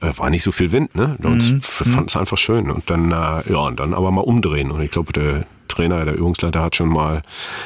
war 0.02 0.30
nicht 0.30 0.44
so 0.44 0.52
viel 0.52 0.72
Wind, 0.72 0.94
ne? 0.96 1.16
Und 1.24 1.42
Mhm. 1.54 1.62
fanden 1.62 2.06
es 2.08 2.18
einfach 2.18 2.38
schön. 2.38 2.70
Und 2.70 2.90
dann, 2.90 3.12
äh, 3.12 3.52
ja, 3.52 3.60
und 3.60 3.80
dann 3.80 3.94
aber 3.94 4.12
mal 4.12 4.22
umdrehen. 4.22 4.72
Und 4.72 4.82
ich 4.82 4.92
glaube, 4.92 5.14
der 5.14 5.46
Trainer, 5.72 6.06
der 6.06 6.16
Übungsleiter 6.16 6.62
hat 6.62 6.76
schon 6.76 6.90
mal 6.90 7.22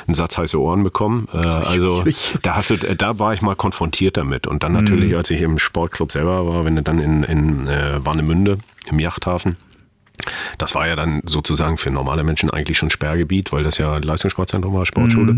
einen 0.08 0.16
Satz 0.16 0.38
heiße 0.38 0.60
Ohren 0.60 0.84
bekommen. 0.84 1.28
Äh, 1.34 1.38
also 1.38 2.04
da 2.44 2.56
hast 2.56 2.70
du, 2.70 2.78
da 2.78 3.20
war 3.20 3.34
ich 3.34 3.42
mal 3.42 3.56
konfrontiert 3.56 4.18
damit. 4.18 4.48
Und 4.48 4.64
dann 4.64 4.72
natürlich, 4.74 5.12
Mhm. 5.12 5.18
als 5.18 5.30
ich 5.32 5.42
im 5.42 5.60
Sportclub 5.60 6.12
selber 6.12 6.48
war, 6.48 6.66
wenn 6.66 6.76
du 6.76 6.82
dann 6.84 7.00
in, 7.00 7.24
in 7.24 7.68
äh, 7.68 8.04
Warnemünde 8.06 8.58
im 8.88 9.00
Yachthafen 9.00 9.58
das 10.58 10.76
war 10.76 10.88
ja 10.88 10.96
dann 10.96 11.22
sozusagen 11.26 11.78
für 11.78 11.92
normale 11.92 12.24
Menschen 12.24 12.50
eigentlich 12.50 12.78
schon 12.78 12.90
Sperrgebiet, 12.90 13.52
weil 13.52 13.64
das 13.64 13.78
ja 13.78 13.98
Leistungssportzentrum 13.98 14.74
war, 14.74 14.86
Sportschule. 14.86 15.34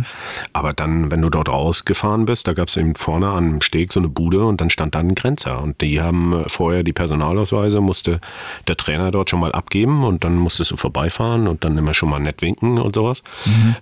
Aber 0.53 0.73
dann, 0.73 1.11
wenn 1.11 1.21
du 1.21 1.29
dort 1.29 1.49
rausgefahren 1.49 2.25
bist, 2.25 2.47
da 2.47 2.53
gab 2.53 2.67
es 2.67 2.77
eben 2.77 2.95
vorne 2.95 3.27
am 3.27 3.61
Steg 3.61 3.93
so 3.93 3.99
eine 3.99 4.09
Bude 4.09 4.45
und 4.45 4.61
dann 4.61 4.69
stand 4.69 4.95
da 4.95 4.99
ein 4.99 5.15
Grenzer. 5.15 5.61
Und 5.61 5.81
die 5.81 6.01
haben 6.01 6.33
äh, 6.33 6.49
vorher 6.49 6.83
die 6.83 6.93
Personalausweise, 6.93 7.81
musste 7.81 8.19
der 8.67 8.77
Trainer 8.77 9.11
dort 9.11 9.29
schon 9.29 9.39
mal 9.39 9.51
abgeben 9.51 10.03
und 10.03 10.23
dann 10.23 10.35
musstest 10.35 10.71
du 10.71 10.77
vorbeifahren 10.77 11.47
und 11.47 11.63
dann 11.63 11.77
immer 11.77 11.93
schon 11.93 12.09
mal 12.09 12.19
nett 12.19 12.41
winken 12.41 12.77
und 12.77 12.95
sowas. 12.95 13.23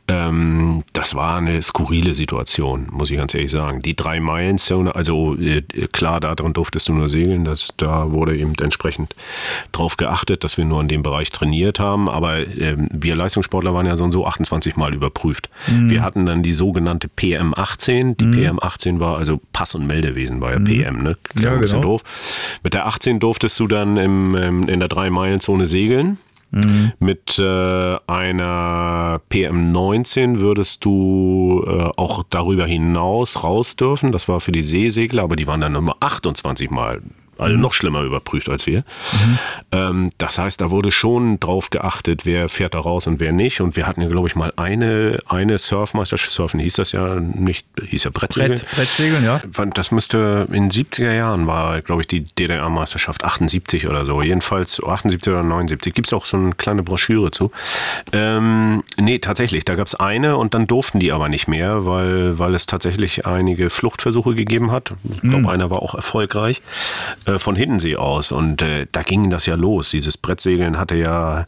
Ähm, 0.07 0.83
das 0.93 1.15
war 1.15 1.37
eine 1.37 1.61
skurrile 1.61 2.13
Situation, 2.13 2.87
muss 2.91 3.11
ich 3.11 3.17
ganz 3.17 3.33
ehrlich 3.33 3.51
sagen. 3.51 3.81
Die 3.81 3.95
drei 3.95 4.19
Meilen 4.19 4.57
Zone, 4.57 4.95
also 4.95 5.35
äh, 5.35 5.61
klar, 5.91 6.19
daran 6.19 6.53
durftest 6.53 6.87
du 6.89 6.93
nur 6.93 7.09
segeln, 7.09 7.45
das, 7.45 7.73
da 7.77 8.11
wurde 8.11 8.37
eben 8.37 8.53
entsprechend 8.61 9.13
drauf 9.71 9.97
geachtet, 9.97 10.43
dass 10.43 10.57
wir 10.57 10.65
nur 10.65 10.79
in 10.85 10.89
dem 10.89 11.01
Bereich 11.01 11.31
trainiert 11.31 11.79
haben, 11.79 12.07
aber 12.07 12.37
ähm, 12.47 12.87
wir 12.93 13.15
Leistungssportler 13.15 13.73
waren 13.73 13.87
ja 13.87 13.97
so 13.97 14.03
und 14.03 14.11
so 14.11 14.25
28 14.27 14.75
Mal 14.75 14.93
überprüft. 14.93 15.49
Wir 15.67 16.03
hatten 16.03 16.27
dann 16.27 16.43
die 16.43 16.51
sogenannte 16.51 17.07
PM18, 17.07 18.15
die 18.15 18.25
PM18 18.25 18.99
war 18.99 19.17
also 19.17 19.41
Pass- 19.51 19.73
und 19.73 19.87
Meldewesen, 19.87 20.41
war 20.41 20.51
ja 20.53 20.59
PM, 20.59 21.01
ne? 21.01 21.15
Klingt 21.23 21.45
Ja, 21.45 21.53
ein 21.53 21.59
bisschen 21.59 21.81
genau. 21.81 21.93
doof. 21.93 22.03
Mit 22.63 22.75
der 22.75 22.85
18 22.85 23.19
durftest 23.19 23.59
du 23.59 23.67
dann 23.67 23.97
im, 23.97 24.35
ähm, 24.35 24.69
in 24.69 24.79
der 24.79 24.89
Drei-Meilen-Zone 24.89 25.65
segeln. 25.65 26.19
Mit 26.99 27.37
äh, 27.37 27.97
einer 28.07 29.19
PM19 29.29 30.39
würdest 30.39 30.85
du 30.85 31.65
äh, 31.67 31.89
auch 31.97 32.23
darüber 32.29 32.65
hinaus 32.65 33.43
raus 33.43 33.75
dürfen. 33.75 34.13
Das 34.13 34.29
war 34.29 34.39
für 34.39 34.53
die 34.53 34.61
Seesegler, 34.61 35.23
aber 35.23 35.35
die 35.35 35.47
waren 35.47 35.59
dann 35.59 35.73
nur 35.73 35.97
28 36.01 36.71
Mal. 36.71 37.01
Also 37.37 37.57
noch 37.57 37.73
schlimmer 37.73 38.01
überprüft 38.01 38.49
als 38.49 38.65
wir. 38.65 38.83
Ähm, 39.71 40.11
das 40.17 40.37
heißt, 40.37 40.61
da 40.61 40.71
wurde 40.71 40.91
schon 40.91 41.39
drauf 41.39 41.69
geachtet, 41.69 42.25
wer 42.25 42.49
fährt 42.49 42.73
da 42.73 42.79
raus 42.79 43.07
und 43.07 43.19
wer 43.19 43.31
nicht. 43.31 43.61
Und 43.61 43.75
wir 43.75 43.87
hatten 43.87 44.01
ja, 44.01 44.07
glaube 44.07 44.27
ich, 44.27 44.35
mal 44.35 44.53
eine, 44.55 45.19
eine 45.27 45.57
Surfmeisterschaft. 45.57 46.31
Surfen 46.31 46.59
hieß 46.59 46.75
das 46.75 46.91
ja 46.91 47.15
nicht, 47.15 47.67
hieß 47.85 48.05
ja 48.05 48.11
Brettsegeln. 48.13 48.55
Brett, 48.55 48.75
Brettsegeln, 48.75 49.23
ja. 49.23 49.41
Das 49.73 49.91
müsste 49.91 50.47
in 50.51 50.69
den 50.69 50.71
70er 50.71 51.13
Jahren 51.13 51.47
war, 51.47 51.81
glaube 51.81 52.01
ich, 52.01 52.07
die 52.07 52.21
DDR-Meisterschaft 52.21 53.23
78 53.23 53.87
oder 53.87 54.05
so. 54.05 54.21
Jedenfalls 54.21 54.81
78 54.81 55.33
oder 55.33 55.43
79. 55.43 55.93
Gibt 55.93 56.07
es 56.07 56.13
auch 56.13 56.25
so 56.25 56.37
eine 56.37 56.53
kleine 56.53 56.83
Broschüre 56.83 57.31
zu. 57.31 57.51
Ähm, 58.13 58.83
nee, 58.97 59.19
tatsächlich, 59.19 59.65
da 59.65 59.75
gab 59.75 59.87
es 59.87 59.95
eine 59.95 60.37
und 60.37 60.53
dann 60.53 60.67
durften 60.67 60.99
die 60.99 61.11
aber 61.11 61.29
nicht 61.29 61.47
mehr, 61.47 61.85
weil, 61.85 62.39
weil 62.39 62.55
es 62.55 62.65
tatsächlich 62.65 63.25
einige 63.25 63.69
Fluchtversuche 63.69 64.35
gegeben 64.35 64.71
hat. 64.71 64.93
Ich 65.13 65.21
glaube, 65.21 65.49
einer 65.49 65.69
war 65.69 65.81
auch 65.81 65.95
erfolgreich. 65.95 66.61
Äh, 67.25 67.39
von 67.39 67.55
Hiddensee 67.55 67.95
aus. 67.95 68.31
Und 68.31 68.61
äh, 68.61 68.87
da 68.91 69.01
ging 69.01 69.29
das 69.29 69.45
ja 69.45 69.55
los. 69.55 69.91
Dieses 69.91 70.17
Brettsegeln 70.17 70.77
hatte 70.77 70.95
ja, 70.95 71.45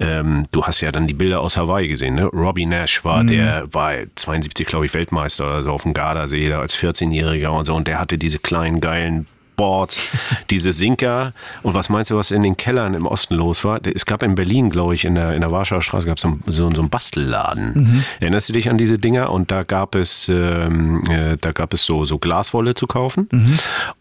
ähm, 0.00 0.44
du 0.52 0.64
hast 0.64 0.80
ja 0.80 0.92
dann 0.92 1.06
die 1.06 1.14
Bilder 1.14 1.40
aus 1.40 1.56
Hawaii 1.56 1.88
gesehen, 1.88 2.14
ne? 2.14 2.24
Robbie 2.26 2.66
Nash 2.66 3.04
war 3.04 3.24
der, 3.24 3.72
war 3.72 3.92
72, 4.14 4.66
glaube 4.66 4.86
ich, 4.86 4.94
Weltmeister 4.94 5.44
oder 5.46 5.62
so 5.62 5.72
auf 5.72 5.82
dem 5.82 5.94
Gardasee 5.94 6.48
da 6.48 6.60
als 6.60 6.76
14-Jähriger 6.76 7.48
und 7.48 7.64
so. 7.66 7.74
Und 7.74 7.88
der 7.88 7.98
hatte 7.98 8.18
diese 8.18 8.38
kleinen, 8.38 8.80
geilen 8.80 9.26
Boards, 9.56 10.16
diese 10.50 10.72
Sinker. 10.72 11.32
Und 11.62 11.74
was 11.74 11.88
meinst 11.88 12.10
du, 12.10 12.16
was 12.16 12.30
in 12.30 12.42
den 12.42 12.56
Kellern 12.56 12.94
im 12.94 13.06
Osten 13.06 13.34
los 13.34 13.64
war? 13.64 13.80
Es 13.84 14.06
gab 14.06 14.22
in 14.22 14.34
Berlin, 14.34 14.70
glaube 14.70 14.94
ich, 14.94 15.04
in 15.04 15.14
der, 15.14 15.34
in 15.34 15.40
der 15.40 15.50
Warschauer 15.50 15.82
Straße, 15.82 16.06
gab 16.06 16.18
so, 16.18 16.38
so, 16.46 16.70
so 16.72 16.80
einen 16.80 16.90
Bastelladen. 16.90 18.04
Erinnerst 18.20 18.48
du 18.48 18.52
dich 18.52 18.68
an 18.70 18.78
diese 18.78 18.98
Dinger? 18.98 19.30
Und 19.30 19.50
da 19.50 19.62
gab 19.62 19.94
es, 19.94 20.28
ähm, 20.28 21.04
äh, 21.08 21.36
da 21.40 21.52
gab 21.52 21.72
es 21.72 21.84
so, 21.84 22.04
so 22.04 22.18
Glaswolle 22.18 22.74
zu 22.74 22.86
kaufen. 22.86 23.28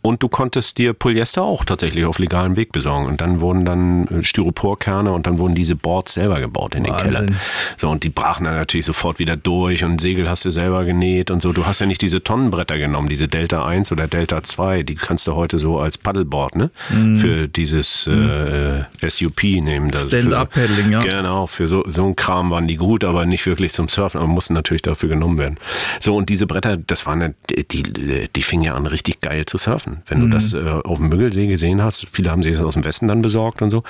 Und 0.02 0.24
du 0.24 0.30
konntest 0.30 0.78
dir 0.78 0.94
Polyester 0.94 1.44
auch 1.44 1.66
tatsächlich 1.66 2.06
auf 2.06 2.20
legalem 2.20 2.56
Weg 2.56 2.72
besorgen. 2.72 3.06
Und 3.06 3.22
dann 3.22 3.40
wurden 3.40 3.66
dann 3.66 4.08
äh, 4.08 4.24
Styroporkerne 4.24 5.12
und 5.12 5.28
dann 5.28 5.40
wurden 5.40 5.56
diese 5.56 5.76
Boards 5.76 6.14
selber 6.14 6.40
gebaut 6.40 6.76
in 6.76 6.84
den 6.84 6.94
Wahnsinn. 6.94 7.12
Kellern. 7.12 7.36
So, 7.78 7.90
und 7.90 8.04
die 8.04 8.10
brachen 8.10 8.46
dann 8.46 8.56
natürlich 8.56 8.86
sofort 8.86 9.20
wieder 9.20 9.36
durch 9.36 9.84
und 9.84 10.02
Segel 10.02 10.30
hast 10.30 10.46
du 10.46 10.50
selber 10.50 10.86
genäht 10.86 11.32
und 11.32 11.42
so. 11.42 11.54
Du 11.54 11.66
hast 11.66 11.80
ja 11.80 11.86
nicht 11.86 12.02
diese 12.02 12.24
Tonnenbretter 12.24 12.78
genommen, 12.78 13.10
diese 13.10 13.28
Delta 13.28 13.66
1 13.66 13.92
oder 13.92 14.08
Delta 14.08 14.44
2, 14.44 14.84
die 14.84 14.96
kannst 14.96 15.28
du 15.28 15.36
heute 15.36 15.43
so 15.52 15.80
als 15.80 15.98
Paddleboard, 15.98 16.56
ne? 16.56 16.72
Mhm. 16.90 17.16
Für 17.18 17.48
dieses 17.48 18.08
äh, 18.08 18.84
SUP 19.08 19.44
nehmen. 19.44 19.92
Stand-up-Paddling, 19.94 20.92
ja. 20.92 21.02
Genau, 21.04 21.48
für 21.48 21.68
so, 21.68 21.84
so 21.88 22.06
ein 22.06 22.16
Kram 22.16 22.50
waren 22.52 22.68
die 22.68 22.76
gut, 22.78 23.04
aber 23.04 23.26
nicht 23.26 23.46
wirklich 23.46 23.72
zum 23.74 23.88
Surfen, 23.88 24.20
aber 24.20 24.28
mussten 24.28 24.54
natürlich 24.54 24.82
dafür 24.82 25.10
genommen 25.10 25.38
werden. 25.38 25.58
So, 26.00 26.16
und 26.16 26.30
diese 26.30 26.48
Bretter, 26.48 26.78
das 26.78 27.06
waren, 27.06 27.36
die, 27.50 27.84
die, 27.84 28.28
die 28.36 28.42
fingen 28.44 28.64
ja 28.64 28.76
an, 28.76 28.86
richtig 28.86 29.22
geil 29.22 29.46
zu 29.46 29.58
surfen. 29.58 30.02
Wenn 30.08 30.20
Mhm. 30.20 30.32
du 30.32 30.36
das 30.36 30.54
äh, 30.54 30.60
auf 30.84 30.98
dem 31.00 31.10
Müggelsee 31.10 31.48
gesehen 31.48 31.82
hast, 31.84 32.06
viele 32.12 32.32
haben 32.32 32.44
sich 32.44 32.54
das 32.54 32.62
aus 32.64 32.74
dem 32.76 32.84
Westen 32.84 33.08
dann 33.08 33.22
besorgt 33.22 33.62
und 33.62 33.72
so, 33.72 33.84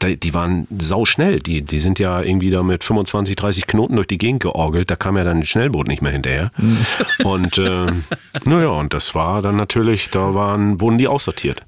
da, 0.00 0.08
die 0.08 0.34
waren 0.34 0.66
sauschnell. 0.78 1.38
Die, 1.40 1.62
die 1.62 1.78
sind 1.78 1.98
ja 1.98 2.20
irgendwie 2.20 2.50
da 2.50 2.62
mit 2.62 2.84
25, 2.84 3.36
30 3.36 3.66
Knoten 3.66 3.96
durch 3.96 4.06
die 4.08 4.18
Gegend 4.18 4.42
georgelt, 4.42 4.90
da 4.90 4.96
kam 4.96 5.16
ja 5.16 5.24
dann 5.24 5.38
ein 5.38 5.46
Schnellboot 5.46 5.88
nicht 5.88 6.02
mehr 6.02 6.12
hinterher. 6.12 6.50
Mhm. 6.56 6.78
Und 7.24 7.58
ähm, 7.58 8.04
naja, 8.44 8.68
und 8.68 8.92
das 8.94 9.14
war 9.14 9.42
dann 9.42 9.56
natürlich, 9.56 10.10
da 10.10 10.34
waren, 10.34 10.80
wurden 10.98 11.04
die 11.04 11.08
aussortiert. 11.08 11.62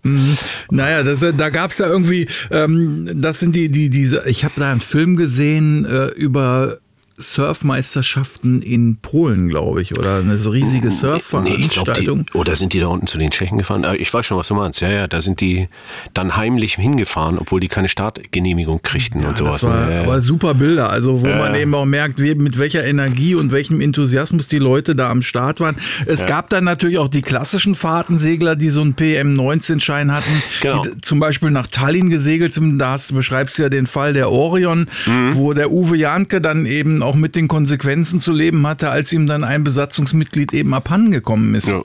Naja, 0.71 1.03
das, 1.03 1.25
da 1.37 1.49
gab 1.51 1.71
es 1.71 1.79
ja 1.79 1.87
irgendwie, 1.87 2.29
ähm, 2.51 3.09
das 3.15 3.41
sind 3.41 3.55
die, 3.55 3.71
die, 3.71 3.91
diese, 3.91 4.29
ich 4.29 4.45
habe 4.45 4.55
da 4.59 4.71
einen 4.71 4.81
Film 4.81 5.17
gesehen 5.17 5.85
äh, 5.87 6.07
über 6.09 6.79
Surfmeisterschaften 7.21 8.63
in 8.63 8.97
Polen, 8.97 9.49
glaube 9.49 9.83
ich, 9.83 9.99
oder 9.99 10.17
eine 10.19 10.35
riesige 10.51 10.89
Nee, 10.89 10.93
Surfveranstaltung. 10.95 12.27
die, 12.27 12.33
oder 12.39 12.57
sind 12.57 12.73
die 12.73 12.81
da 12.81 12.87
unten 12.89 13.07
zu 13.07 13.19
den 13.19 13.31
Tschechen 13.31 13.59
gefahren? 13.59 13.85
Äh, 13.85 13.97
Ich 13.97 14.13
weiß 14.13 14.27
schon, 14.27 14.37
was 14.39 14.49
du 14.49 14.55
meinst. 14.55 14.81
Ja, 14.81 14.91
ja, 14.91 15.07
da 15.07 15.21
sind 15.21 15.41
die 15.41 15.69
dann 16.15 16.37
heimlich 16.37 16.75
hingefahren, 16.77 17.39
obwohl 17.39 17.61
die 17.61 17.69
keine 17.69 17.89
Startgenehmigung 17.89 18.83
kriegten 18.83 19.25
und 19.25 19.37
sowas. 19.39 19.61
Das 19.61 19.71
war 19.71 19.91
Ja, 19.91 19.97
ja. 19.97 20.03
aber 20.03 20.23
super 20.23 20.55
Bilder, 20.55 20.91
also 20.91 21.23
wo 21.23 21.27
Ja, 21.27 21.37
man 21.39 21.55
ja. 21.55 21.61
eben 21.61 21.75
auch 21.75 21.85
merkt, 21.85 22.19
mit 22.19 22.59
welcher 22.59 22.85
Energie 22.85 23.35
und 23.35 23.53
welchem 23.53 23.81
Enthusiasmus 23.81 24.49
die 24.49 24.59
Leute 24.59 24.95
da 24.97 25.11
am 25.11 25.23
Start 25.23 25.61
waren. 25.61 25.77
Es 26.07 26.27
gab 26.27 26.51
dann 26.51 26.65
natürlich 26.65 26.99
auch 26.99 27.09
die 27.09 27.23
klassischen 27.23 27.75
Fahrtensegler, 27.75 28.57
die 28.57 28.71
so 28.71 28.81
einen 28.81 28.95
PM19-Schein 28.95 30.13
hatten, 30.13 30.43
Genau. 30.61 30.83
die 30.83 31.01
zum 31.01 31.21
Beispiel 31.21 31.51
nach 31.51 31.67
Tallinn 31.67 32.11
gesegelt 32.11 32.53
sind. 32.53 32.79
Da 32.79 32.93
hast, 32.93 33.15
beschreibst 33.15 33.59
du 33.59 33.63
ja 33.63 33.69
den 33.69 33.87
Fall 33.87 34.13
der 34.13 34.31
Orion, 34.31 34.89
Mhm. 35.07 35.35
wo 35.35 35.53
der 35.53 35.71
Uwe 35.71 35.97
Janke 35.97 36.41
dann 36.41 36.67
eben 36.67 37.03
auch 37.03 37.10
mit 37.15 37.37
den 37.37 37.49
Konsequenzen 37.49 38.21
zu 38.21 38.33
leben 38.33 38.67
hatte, 38.67 38.91
als 38.91 39.13
ihm 39.13 39.27
dann 39.27 39.45
ein 39.45 39.65
Besatzungsmitglied 39.65 40.53
eben 40.53 40.73
abhanden 40.75 41.11
gekommen 41.11 41.55
ist. 41.55 41.69
Ja. 41.69 41.83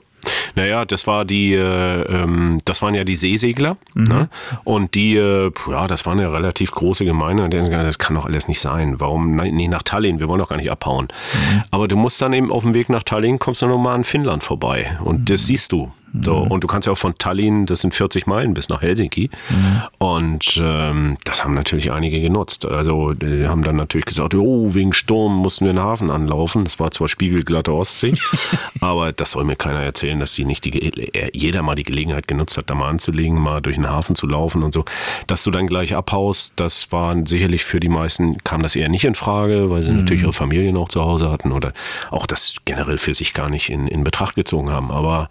Naja, 0.56 0.86
das 0.86 1.06
war 1.06 1.24
die, 1.24 1.54
äh, 1.54 2.02
ähm, 2.02 2.60
das 2.66 2.82
waren 2.82 2.96
ja 2.96 3.04
die 3.04 3.16
Seesegler, 3.16 3.78
Mhm. 3.94 4.04
ne? 4.06 4.30
Und 4.64 4.96
die, 4.96 5.16
äh, 5.18 5.52
ja, 5.70 5.86
das 5.86 6.06
war 6.08 6.14
eine 6.14 6.32
relativ 6.34 6.72
große 6.72 7.06
Gemeinde. 7.06 7.44
Und 7.44 7.52
die 7.54 7.58
haben 7.58 7.66
gesagt, 7.66 7.86
das 7.88 8.00
kann 8.00 8.16
doch 8.16 8.26
alles 8.26 8.48
nicht 8.48 8.60
sein. 8.60 9.00
Warum? 9.00 9.36
Nein, 9.36 9.54
nee, 9.54 9.68
nach 9.68 9.84
Tallinn, 9.84 10.20
wir 10.20 10.28
wollen 10.28 10.40
doch 10.40 10.50
gar 10.50 10.56
nicht 10.58 10.72
abhauen. 10.72 11.10
Mhm. 11.34 11.64
Aber 11.70 11.88
du 11.88 11.96
musst 11.96 12.22
dann 12.24 12.34
eben 12.34 12.52
auf 12.52 12.64
dem 12.64 12.74
Weg 12.74 12.90
nach 12.90 13.04
Tallinn, 13.04 13.38
kommst 13.38 13.62
du 13.62 13.68
nochmal 13.68 13.94
an 13.96 14.04
Finnland 14.04 14.44
vorbei. 14.44 14.98
Und 15.04 15.20
Mhm. 15.22 15.26
das 15.26 15.46
siehst 15.46 15.72
du. 15.72 15.92
So, 16.24 16.38
und 16.38 16.64
du 16.64 16.68
kannst 16.68 16.86
ja 16.86 16.94
auch 16.94 16.98
von 16.98 17.18
Tallinn, 17.18 17.66
das 17.66 17.82
sind 17.82 17.94
40 17.94 18.28
Meilen 18.28 18.54
bis 18.54 18.70
nach 18.70 18.82
Helsinki. 18.82 19.30
Mhm. 19.50 19.82
Und 19.98 20.62
ähm, 20.64 21.18
das 21.24 21.44
haben 21.44 21.54
natürlich 21.54 21.92
einige 21.92 22.22
genutzt. 22.22 22.66
Also 22.66 23.14
die 23.14 23.48
haben 23.48 23.64
dann 23.64 23.76
natürlich 23.76 24.06
gesagt, 24.06 24.34
oh, 24.36 24.74
wegen 24.74 24.94
Sturm 24.94 25.38
mussten 25.38 25.66
wir 25.66 25.74
den 25.74 25.82
Hafen 25.82 26.10
anlaufen. 26.10 26.64
Das 26.64 26.80
war 26.80 26.92
zwar 26.92 27.08
spiegelglatte 27.08 27.74
Ostsee, 27.74 28.14
aber 28.82 29.12
das 29.12 29.32
soll 29.32 29.44
mir 29.44 29.56
keiner 29.56 29.82
erzählen, 29.82 30.20
dass 30.20 30.34
die 30.34 30.46
nicht 30.46 30.66
die, 30.66 30.74
äh, 31.14 31.32
jeder 31.34 31.62
mal 31.62 31.76
die 31.76 31.84
Gelegenheit 31.84 32.28
genutzt 32.28 32.58
hat, 32.58 32.70
da 32.70 32.76
mal 32.76 32.90
anzulegen, 32.90 33.40
mal 33.40 33.62
durch 33.62 33.76
den 33.76 33.90
Hafen 33.90 34.16
zu 34.16 34.28
laufen 34.28 34.64
und 34.64 34.74
so. 34.74 34.86
Dass 35.28 35.44
du 35.44 35.52
dann 35.52 35.68
gleich 35.68 35.96
abhaust, 35.96 36.54
das 36.58 36.92
war 36.92 37.16
sicherlich 37.26 37.64
für 37.64 37.80
die 37.80 37.90
meisten, 37.90 38.38
kam 38.44 38.62
das 38.62 38.76
eher 38.76 38.90
nicht 38.90 39.06
in 39.06 39.16
Frage, 39.16 39.70
weil 39.70 39.84
sie 39.84 39.92
natürlich 39.92 40.24
ihre 40.24 40.34
Familien 40.34 40.78
auch 40.78 40.90
zu 40.90 41.02
Hause 41.02 41.32
hatten 41.32 41.52
oder 41.52 41.74
auch 42.12 42.26
das 42.26 42.56
generell 42.66 42.98
für 42.98 43.14
sich 43.14 43.34
gar 43.34 43.50
nicht 43.50 43.70
in, 43.70 43.88
in 43.88 44.04
Betracht 44.04 44.36
gezogen 44.36 44.72
haben. 44.72 44.92
Aber 44.92 45.30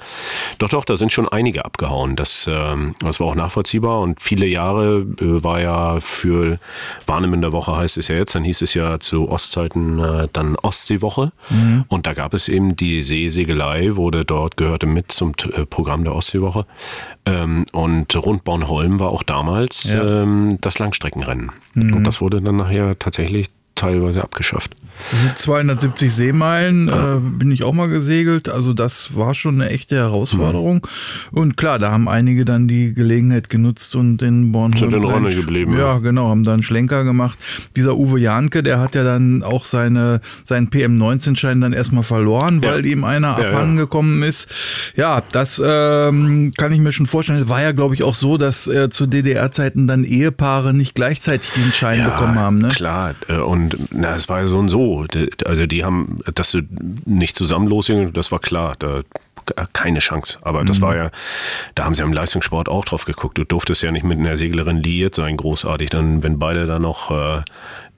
doch, 0.59 0.69
doch, 0.75 0.85
da 0.85 0.97
sind 0.97 1.13
schon 1.13 1.29
einige 1.29 1.65
abgehauen. 1.65 2.17
Das, 2.17 2.51
ähm, 2.53 2.95
das 3.01 3.21
war 3.21 3.29
auch 3.29 3.35
nachvollziehbar. 3.35 4.01
Und 4.01 4.21
viele 4.21 4.47
Jahre 4.47 5.07
äh, 5.21 5.43
war 5.45 5.61
ja 5.61 6.01
für 6.01 6.59
Warnemünder 7.07 7.53
Woche 7.53 7.77
heißt 7.77 7.97
es 7.97 8.09
ja 8.09 8.17
jetzt, 8.17 8.35
dann 8.35 8.45
hieß 8.45 8.63
es 8.63 8.75
ja 8.75 8.99
zu 8.99 9.29
Ostzeiten 9.29 9.99
äh, 10.01 10.29
dann 10.33 10.57
Ostseewoche. 10.57 11.33
Und 11.89 12.07
da 12.07 12.15
gab 12.15 12.35
es 12.35 12.49
eben 12.49 12.77
die 12.77 13.03
Seesegelei, 13.03 13.97
wurde 13.97 14.25
dort, 14.25 14.57
gehörte 14.57 14.87
mit 14.87 15.13
zum 15.13 15.33
äh, 15.53 15.65
Programm 15.65 16.05
der 16.05 16.15
Ostseewoche. 16.15 16.67
Ähm, 17.25 17.65
und 17.73 18.15
rund 18.17 18.45
Bornholm 18.45 19.01
war 19.01 19.11
auch 19.11 19.23
damals 19.23 19.93
Ja. 19.93 20.23
ähm, 20.23 20.59
das 20.61 20.79
Langstreckenrennen. 20.79 21.53
Und 21.75 22.05
das 22.05 22.21
wurde 22.21 22.41
dann 22.41 22.57
nachher 22.57 22.99
tatsächlich 22.99 23.49
teilweise 23.75 24.23
abgeschafft. 24.23 24.77
270 25.37 26.13
Seemeilen 26.13 26.89
äh, 26.89 26.93
bin 27.21 27.51
ich 27.51 27.65
auch 27.65 27.73
mal 27.73 27.89
gesegelt. 27.89 28.49
Also 28.49 28.73
das 28.73 29.17
war 29.17 29.35
schon 29.35 29.61
eine 29.61 29.71
echte 29.71 29.97
Herausforderung. 29.97 30.87
Und 31.33 31.57
klar, 31.57 31.79
da 31.79 31.91
haben 31.91 32.09
einige 32.09 32.45
dann 32.45 32.69
die 32.69 32.95
Gelegenheit 32.95 33.51
genutzt 33.51 33.97
und 33.97 34.23
in 34.23 34.53
Bornholm. 34.53 34.79
Sind 34.91 34.95
in 34.95 35.05
Ronne 35.05 35.35
geblieben, 35.35 35.73
Ja, 35.73 35.95
ja. 35.95 35.99
genau, 35.99 36.29
haben 36.29 36.45
da 36.45 36.53
einen 36.55 36.63
Schlenker 36.63 37.05
gemacht. 37.05 37.39
Dieser 37.77 37.97
Uwe 37.97 38.21
Janke, 38.21 38.63
der 38.63 38.79
hat 38.79 38.95
ja 38.95 39.03
dann 39.05 39.43
auch 39.43 39.65
seine, 39.65 40.21
seinen 40.45 40.69
PM19-Schein 40.71 41.61
dann 41.61 41.73
erstmal 41.73 42.05
verloren, 42.05 42.61
Ja. 42.63 42.71
weil 42.73 42.87
ihm 42.87 43.05
einer 43.05 43.39
Ja, 43.41 43.49
abhanden 43.49 44.23
ja. 44.23 44.27
ist. 44.29 44.49
Ja, 44.97 45.23
das 45.33 45.61
ähm, 45.65 46.53
kann 46.57 46.73
ich 46.73 46.79
mir 46.79 46.93
schon 46.93 47.07
vorstellen. 47.07 47.41
Es 47.43 47.49
war 47.49 47.63
ja, 47.63 47.73
glaube 47.73 47.95
ich, 47.95 48.05
auch 48.05 48.15
so, 48.15 48.39
dass 48.39 48.69
äh, 48.69 48.91
zu 48.91 49.07
DDR-Zeiten 49.07 49.87
dann 49.87 50.05
Ehepaare 50.05 50.73
nicht 50.73 50.95
gleichzeitig 50.95 51.51
diesen 51.51 51.73
Schein 51.73 52.05
bekommen 52.05 52.39
haben. 52.39 52.59
Ne? 52.59 52.69
Klar, 52.69 53.15
äh, 53.29 53.39
und 53.73 53.93
na, 53.93 54.15
es 54.15 54.29
war 54.29 54.41
ja 54.41 54.47
so 54.47 54.59
und 54.59 54.69
so. 54.69 55.07
Also 55.45 55.67
die 55.67 55.85
haben, 55.85 56.21
dass 56.35 56.51
sie 56.53 56.63
nicht 57.05 57.37
zusammen 57.37 57.67
losgingen, 57.69 58.13
das 58.13 58.31
war 58.33 58.39
klar. 58.39 58.75
Da 58.79 59.03
keine 59.75 59.99
Chance. 59.99 60.39
Aber 60.41 60.63
Mhm. 60.63 60.67
das 60.67 60.81
war 60.81 60.97
ja, 60.97 61.11
da 61.75 61.85
haben 61.85 61.95
sie 61.95 62.03
am 62.03 62.15
Leistungssport 62.15 62.67
auch 62.69 62.85
drauf 62.87 63.05
geguckt. 63.05 63.37
Du 63.37 63.45
durftest 63.45 63.83
ja 63.83 63.91
nicht 63.93 64.05
mit 64.05 64.19
einer 64.19 64.39
Seglerin 64.39 64.79
liiert 64.79 65.15
sein, 65.15 65.37
großartig. 65.37 65.91
Dann, 65.91 66.23
wenn 66.23 66.39
beide 66.39 66.65
dann 66.67 66.81
noch 66.83 67.11
äh, 67.11 67.43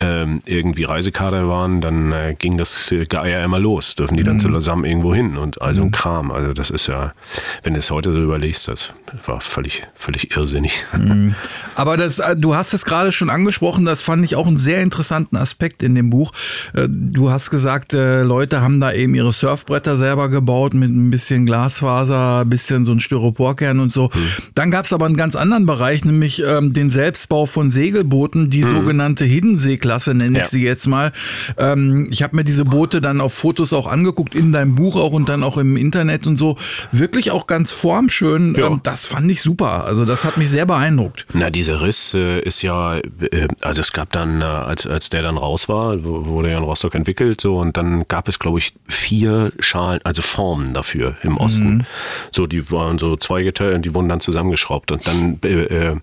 ähm, 0.00 0.40
irgendwie 0.44 0.84
Reisekader 0.84 1.48
waren, 1.48 1.80
dann 1.80 2.12
äh, 2.12 2.34
ging 2.38 2.58
das 2.58 2.92
äh, 2.92 3.06
Geier 3.06 3.42
immer 3.44 3.58
los. 3.58 3.94
Dürfen 3.94 4.16
die 4.16 4.22
dann 4.24 4.36
Mhm. 4.36 4.40
zusammen 4.40 4.84
irgendwo 4.84 5.14
hin 5.14 5.36
und 5.38 5.62
also 5.62 5.82
ein 5.82 5.90
Kram. 5.90 6.30
Also 6.30 6.52
das 6.52 6.70
ist 6.70 6.86
ja, 6.86 7.12
wenn 7.62 7.72
du 7.74 7.78
es 7.78 7.90
heute 7.90 8.12
so 8.12 8.18
überlegst, 8.22 8.68
das 8.68 8.92
war 9.24 9.40
völlig, 9.40 9.82
völlig 9.94 10.36
irrsinnig. 10.36 10.84
Aber 11.74 11.96
das, 11.96 12.18
äh, 12.18 12.36
du 12.36 12.54
hast 12.54 12.74
es 12.74 12.84
gerade 12.84 13.12
schon 13.12 13.30
angesprochen, 13.30 13.84
das 13.84 14.02
fand 14.02 14.24
ich 14.24 14.36
auch 14.36 14.46
einen 14.46 14.58
sehr 14.58 14.82
interessanten 14.82 15.36
Aspekt 15.36 15.82
in 15.82 15.94
dem 15.94 16.10
Buch. 16.10 16.32
Äh, 16.74 16.88
Du 16.88 17.30
hast 17.30 17.50
gesagt, 17.50 17.92
Leute 17.92 18.60
haben 18.60 18.78
da 18.80 18.92
eben 18.92 19.14
ihre 19.14 19.32
Surfbretter 19.32 19.96
selber 19.96 20.28
gebaut 20.28 20.74
mit 20.74 20.90
ein 20.90 21.08
bisschen 21.10 21.46
Glasfaser, 21.46 22.40
ein 22.40 22.48
bisschen 22.50 22.84
so 22.84 22.92
ein 22.92 23.00
Styroporkern 23.00 23.80
und 23.80 23.90
so. 23.90 24.10
Dann 24.54 24.70
gab 24.70 24.84
es 24.86 24.92
aber 24.92 25.06
einen 25.06 25.16
ganz 25.16 25.34
anderen 25.36 25.66
Bereich, 25.66 26.04
nämlich 26.04 26.42
ähm, 26.44 26.72
den 26.72 26.88
Selbstbau 26.90 27.46
von 27.46 27.70
Segelbooten, 27.70 28.50
die 28.50 28.62
sogenannte 28.62 29.24
Hiddensee-Klasse 29.86 30.14
nenne 30.14 30.38
ich 30.38 30.44
Ja. 30.44 30.50
sie 30.50 30.64
jetzt 30.64 30.86
mal. 30.86 31.12
Ähm, 31.58 32.08
ich 32.10 32.22
habe 32.22 32.36
mir 32.36 32.44
diese 32.44 32.64
Boote 32.64 33.00
dann 33.00 33.20
auf 33.20 33.32
Fotos 33.32 33.72
auch 33.72 33.86
angeguckt, 33.86 34.34
in 34.34 34.52
deinem 34.52 34.74
Buch 34.74 34.96
auch 34.96 35.12
und 35.12 35.28
dann 35.28 35.42
auch 35.42 35.56
im 35.56 35.76
Internet 35.76 36.26
und 36.26 36.36
so. 36.36 36.56
Wirklich 36.92 37.30
auch 37.30 37.46
ganz 37.46 37.72
formschön. 37.72 38.54
Ja. 38.56 38.66
Ähm, 38.66 38.80
das 38.82 39.06
fand 39.06 39.30
ich 39.30 39.42
super. 39.42 39.84
Also 39.84 40.04
das 40.04 40.24
hat 40.24 40.36
mich 40.36 40.48
sehr 40.50 40.66
beeindruckt. 40.66 41.26
Na, 41.32 41.50
dieser 41.50 41.82
Riss 41.82 42.14
äh, 42.14 42.40
ist 42.40 42.62
ja, 42.62 42.96
äh, 42.96 43.48
also 43.60 43.80
es 43.80 43.92
gab 43.92 44.12
dann, 44.12 44.42
äh, 44.42 44.44
als, 44.44 44.86
als 44.86 45.10
der 45.10 45.22
dann 45.22 45.36
raus 45.38 45.68
war, 45.68 46.02
wurde 46.02 46.50
ja 46.50 46.58
in 46.58 46.64
Rostock 46.64 46.94
entwickelt, 46.94 47.40
so 47.40 47.58
und 47.58 47.76
dann 47.76 48.06
gab 48.08 48.28
es, 48.28 48.38
glaube 48.38 48.58
ich, 48.58 48.74
vier 48.88 49.52
Schalen, 49.60 50.00
also 50.04 50.22
Formen 50.22 50.72
dafür 50.72 51.16
im 51.22 51.36
Osten. 51.36 51.86
So, 52.32 52.46
die 52.46 52.70
waren 52.70 52.98
so 52.98 53.16
zweigeteilt 53.16 53.74
und 53.76 53.84
die 53.84 53.94
wurden 53.94 54.08
dann 54.08 54.20
zusammengeschraubt 54.20 54.90
und 54.90 55.06
dann 55.06 55.38
äh, 55.44 55.48
äh, 55.92 55.96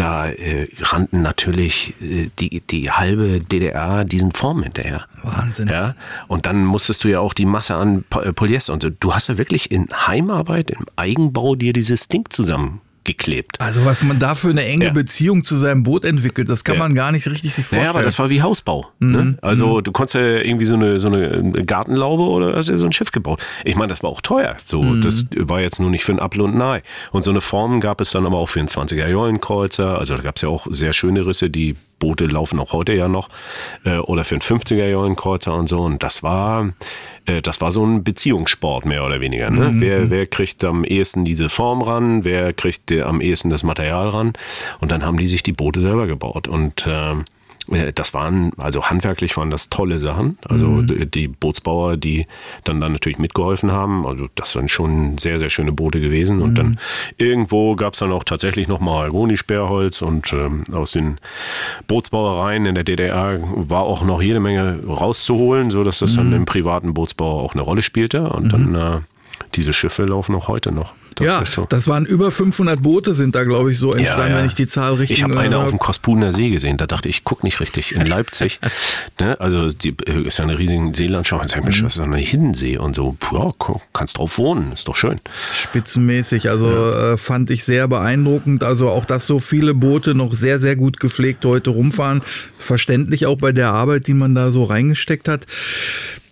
da 0.00 0.28
äh, 0.28 0.68
rannten 0.80 1.20
natürlich 1.22 1.94
äh, 2.00 2.30
die, 2.38 2.60
die 2.60 2.90
halbe 2.90 3.38
DDR 3.38 4.04
diesen 4.04 4.32
Formen 4.32 4.62
hinterher. 4.62 5.06
Wahnsinn. 5.22 5.68
Ja, 5.68 5.94
und 6.26 6.46
dann 6.46 6.64
musstest 6.64 7.04
du 7.04 7.08
ja 7.08 7.20
auch 7.20 7.34
die 7.34 7.44
Masse 7.44 7.74
an 7.74 8.04
äh, 8.22 8.32
Polyester 8.32 8.72
und 8.72 8.82
so. 8.82 8.88
Du 8.88 9.14
hast 9.14 9.28
ja 9.28 9.36
wirklich 9.36 9.70
in 9.70 9.88
Heimarbeit, 9.92 10.70
im 10.70 10.86
Eigenbau 10.96 11.54
dir 11.54 11.72
dieses 11.72 12.08
Ding 12.08 12.30
zusammen 12.30 12.80
geklebt. 13.16 13.60
Also 13.60 13.84
was 13.84 14.02
man 14.02 14.18
da 14.18 14.34
für 14.34 14.48
eine 14.50 14.64
enge 14.64 14.86
Ja. 14.86 14.90
Beziehung 14.92 15.44
zu 15.44 15.56
seinem 15.56 15.82
Boot 15.82 16.04
entwickelt, 16.04 16.48
das 16.48 16.64
kann 16.64 16.76
Ja. 16.76 16.80
man 16.80 16.94
gar 16.94 17.12
nicht 17.12 17.26
richtig 17.28 17.52
sich 17.54 17.64
vorstellen. 17.64 17.82
Naja, 17.82 17.90
aber 17.94 18.02
das 18.02 18.18
war 18.18 18.30
wie 18.30 18.42
Hausbau. 18.42 18.86
Ne? 18.98 19.36
Also 19.42 19.80
du 19.80 19.92
konntest 19.92 20.14
ja 20.14 20.20
irgendwie 20.38 20.66
so 20.66 20.74
eine, 20.74 21.00
so 21.00 21.08
eine 21.08 21.64
Gartenlaube 21.64 22.22
oder 22.22 22.56
hast 22.56 22.68
ja 22.68 22.76
so 22.76 22.86
ein 22.86 22.92
Schiff 22.92 23.10
gebaut. 23.12 23.42
Ich 23.64 23.76
meine, 23.76 23.88
das 23.88 24.02
war 24.02 24.10
auch 24.10 24.20
teuer. 24.20 24.56
So, 24.64 24.94
Das 24.96 25.24
war 25.36 25.60
jetzt 25.60 25.80
nur 25.80 25.90
nicht 25.90 26.04
für 26.04 26.12
ein 26.12 26.20
Apfel 26.20 26.42
und 26.42 26.54
ein 26.54 26.62
Ei. 26.62 26.82
Und 27.12 27.22
so 27.24 27.30
eine 27.30 27.40
Form 27.40 27.80
gab 27.80 28.00
es 28.00 28.10
dann 28.10 28.26
aber 28.26 28.38
auch 28.38 28.48
für 28.48 28.60
einen 28.60 28.68
20er 28.68 29.08
Jollenkreuzer. 29.08 29.98
Also 29.98 30.16
da 30.16 30.22
gab 30.22 30.36
es 30.36 30.42
ja 30.42 30.48
auch 30.48 30.66
sehr 30.70 30.92
schöne 30.92 31.26
Risse, 31.26 31.50
die 31.50 31.76
Boote 31.98 32.26
laufen 32.26 32.58
auch 32.60 32.72
heute 32.72 32.92
ja 32.94 33.08
noch. 33.08 33.28
Äh, 33.84 33.98
oder 33.98 34.24
für 34.24 34.34
einen 34.34 34.42
50er 34.42 34.88
Jollenkreuzer 34.88 35.54
und 35.54 35.68
so. 35.68 35.80
Und 35.80 36.02
das 36.02 36.22
war, 36.22 36.72
äh, 37.26 37.42
das 37.42 37.60
war 37.60 37.72
so 37.72 37.84
ein 37.84 38.04
Beziehungssport 38.04 38.84
mehr 38.84 39.04
oder 39.04 39.20
weniger. 39.20 39.50
Ne? 39.50 39.72
Wer, 39.74 40.10
wer 40.10 40.26
kriegt 40.26 40.64
am 40.64 40.84
ehesten 40.84 41.24
diese 41.24 41.48
Form 41.48 41.82
ran? 41.82 42.24
Wer 42.24 42.52
kriegt 42.52 42.90
äh, 42.90 43.02
am 43.02 43.20
ehesten 43.20 43.50
das 43.50 43.62
Material 43.62 44.08
ran? 44.08 44.32
Und 44.80 44.92
dann 44.92 45.04
haben 45.04 45.18
die 45.18 45.28
sich 45.28 45.42
die 45.42 45.52
Boote 45.52 45.80
selber 45.80 46.06
gebaut. 46.06 46.48
Und 46.48 46.86
ähm, 46.88 47.20
äh, 47.20 47.39
das 47.94 48.14
waren, 48.14 48.52
also 48.56 48.84
handwerklich 48.84 49.36
waren 49.36 49.50
das 49.50 49.68
tolle 49.68 49.98
Sachen. 49.98 50.38
Also 50.48 50.82
die, 50.82 51.06
die 51.06 51.28
Bootsbauer, 51.28 51.96
die 51.96 52.26
dann, 52.64 52.80
dann 52.80 52.92
natürlich 52.92 53.18
mitgeholfen 53.18 53.70
haben, 53.70 54.06
also 54.06 54.28
das 54.34 54.56
waren 54.56 54.68
schon 54.68 55.18
sehr, 55.18 55.38
sehr 55.38 55.50
schöne 55.50 55.72
Boote 55.72 56.00
gewesen. 56.00 56.42
Und 56.42 56.56
dann 56.56 56.78
irgendwo 57.16 57.76
gab 57.76 57.92
es 57.94 58.00
dann 58.00 58.12
auch 58.12 58.24
tatsächlich 58.24 58.66
noch 58.66 58.80
Mahagoni-Sperrholz 58.80 60.02
und 60.02 60.32
ähm, 60.32 60.64
aus 60.72 60.92
den 60.92 61.18
Bootsbauereien 61.86 62.66
in 62.66 62.74
der 62.74 62.84
DDR 62.84 63.38
war 63.40 63.82
auch 63.82 64.04
noch 64.04 64.20
jede 64.20 64.40
Menge 64.40 64.80
rauszuholen, 64.86 65.70
sodass 65.70 66.00
das 66.00 66.16
dann 66.16 66.32
im 66.32 66.44
privaten 66.44 66.92
Bootsbau 66.92 67.40
auch 67.40 67.54
eine 67.54 67.62
Rolle 67.62 67.82
spielte. 67.82 68.30
Und 68.30 68.52
dann 68.52 68.74
äh, 68.74 69.00
diese 69.54 69.72
Schiffe 69.72 70.04
laufen 70.04 70.34
auch 70.34 70.48
heute 70.48 70.72
noch. 70.72 70.92
Das 71.16 71.26
ja, 71.26 71.44
so. 71.44 71.66
das 71.68 71.88
waren 71.88 72.06
über 72.06 72.30
500 72.30 72.82
Boote 72.82 73.14
sind 73.14 73.34
da, 73.34 73.44
glaube 73.44 73.72
ich, 73.72 73.78
so 73.78 73.92
entstanden, 73.92 74.34
wenn 74.36 74.46
ich 74.46 74.54
die 74.54 74.66
Zahl 74.66 74.94
richtig 74.94 75.18
Ich 75.18 75.22
habe 75.24 75.32
eine 75.34 75.42
erinnere. 75.42 75.64
auf 75.64 75.70
dem 75.70 75.78
Kospuner 75.78 76.32
See 76.32 76.50
gesehen, 76.50 76.76
da 76.76 76.86
dachte 76.86 77.08
ich, 77.08 77.18
ich 77.20 77.24
guck 77.24 77.44
nicht 77.44 77.60
richtig 77.60 77.94
in 77.94 78.06
Leipzig. 78.06 78.60
ne? 79.20 79.38
Also 79.40 79.68
die 79.68 79.94
äh, 80.06 80.22
ist 80.22 80.38
ja 80.38 80.44
eine 80.44 80.58
riesige 80.58 80.92
Seelandschaft. 80.94 81.42
Und 81.42 81.50
sag, 81.50 81.64
Mensch, 81.64 81.82
das 81.82 81.92
ist 81.92 81.98
doch 81.98 82.04
eine 82.04 82.16
Hiddensee 82.16 82.78
und 82.78 82.96
so. 82.96 83.16
Ja, 83.32 83.52
kannst 83.92 84.18
drauf 84.18 84.38
wohnen, 84.38 84.72
ist 84.72 84.88
doch 84.88 84.96
schön. 84.96 85.16
Spitzenmäßig, 85.52 86.48
also 86.48 86.90
äh, 86.90 87.16
fand 87.16 87.50
ich 87.50 87.64
sehr 87.64 87.88
beeindruckend. 87.88 88.64
Also 88.64 88.88
auch, 88.88 89.04
dass 89.04 89.26
so 89.26 89.40
viele 89.40 89.74
Boote 89.74 90.14
noch 90.14 90.34
sehr, 90.34 90.58
sehr 90.58 90.76
gut 90.76 91.00
gepflegt 91.00 91.44
heute 91.44 91.70
rumfahren. 91.70 92.22
Verständlich 92.58 93.26
auch 93.26 93.36
bei 93.36 93.52
der 93.52 93.72
Arbeit, 93.72 94.06
die 94.06 94.14
man 94.14 94.34
da 94.34 94.52
so 94.52 94.64
reingesteckt 94.64 95.28
hat. 95.28 95.46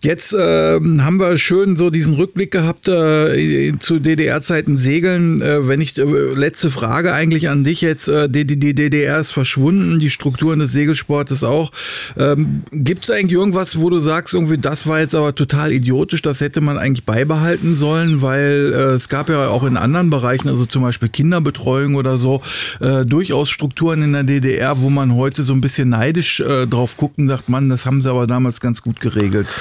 Jetzt 0.05 0.33
ähm, 0.33 1.05
haben 1.05 1.19
wir 1.19 1.37
schön 1.39 1.77
so 1.77 1.91
diesen 1.91 2.15
Rückblick 2.15 2.53
gehabt 2.53 2.87
äh, 2.87 3.73
zu 3.81 3.99
DDR-Zeiten 3.99 4.77
Segeln. 4.77 5.43
Äh, 5.43 5.67
wenn 5.67 5.81
ich 5.81 5.99
äh, 5.99 6.05
letzte 6.05 6.71
Frage 6.71 7.13
eigentlich 7.13 7.49
an 7.49 7.65
dich 7.65 7.81
jetzt: 7.81 8.07
äh, 8.07 8.29
die, 8.29 8.47
die, 8.47 8.75
DDR 8.75 9.19
ist 9.19 9.33
verschwunden, 9.33 9.99
die 9.99 10.11
Strukturen 10.11 10.61
des 10.61 10.71
Segelsportes 10.71 11.43
auch. 11.43 11.73
Ähm, 12.17 12.63
Gibt 12.71 13.05
es 13.05 13.11
eigentlich 13.11 13.33
irgendwas, 13.33 13.81
wo 13.81 13.91
du 13.91 13.99
sagst, 13.99 14.35
irgendwie 14.35 14.59
das 14.59 14.87
war 14.87 15.01
jetzt 15.01 15.17
aber 15.17 15.35
total 15.35 15.73
idiotisch, 15.73 16.23
das 16.23 16.41
hätte 16.41 16.61
man 16.61 16.79
eigentlich 16.79 17.05
beibehalten 17.05 17.75
sollen, 17.75 18.23
weil 18.23 18.73
äh, 18.73 18.95
es 18.95 19.09
gab 19.09 19.29
ja 19.29 19.49
auch 19.49 19.65
in 19.65 19.77
anderen 19.77 20.11
Bereichen, 20.11 20.49
also 20.49 20.65
zum 20.65 20.83
Beispiel 20.83 21.09
Kinderbetreuung 21.09 21.97
oder 21.97 22.19
so, 22.19 22.41
äh, 22.81 23.05
durchaus 23.05 23.51
Strukturen 23.51 24.03
in 24.03 24.13
der 24.13 24.23
DDR, 24.23 24.81
wo 24.81 24.91
man 24.91 25.17
heute 25.17 25.43
so 25.43 25.55
ein 25.55 25.61
bisschen 25.61 25.89
neidisch 25.89 26.39
äh, 26.39 26.69
drauf 26.69 26.97
guckt 26.97 27.19
und 27.19 27.29
sagt, 27.29 27.49
Mann, 27.49 27.69
das 27.69 27.85
haben 27.85 28.01
sie 28.01 28.09
aber 28.09 28.29
damals 28.29 28.61
ganz 28.61 28.81
gut 28.81 29.01
geregelt. 29.01 29.57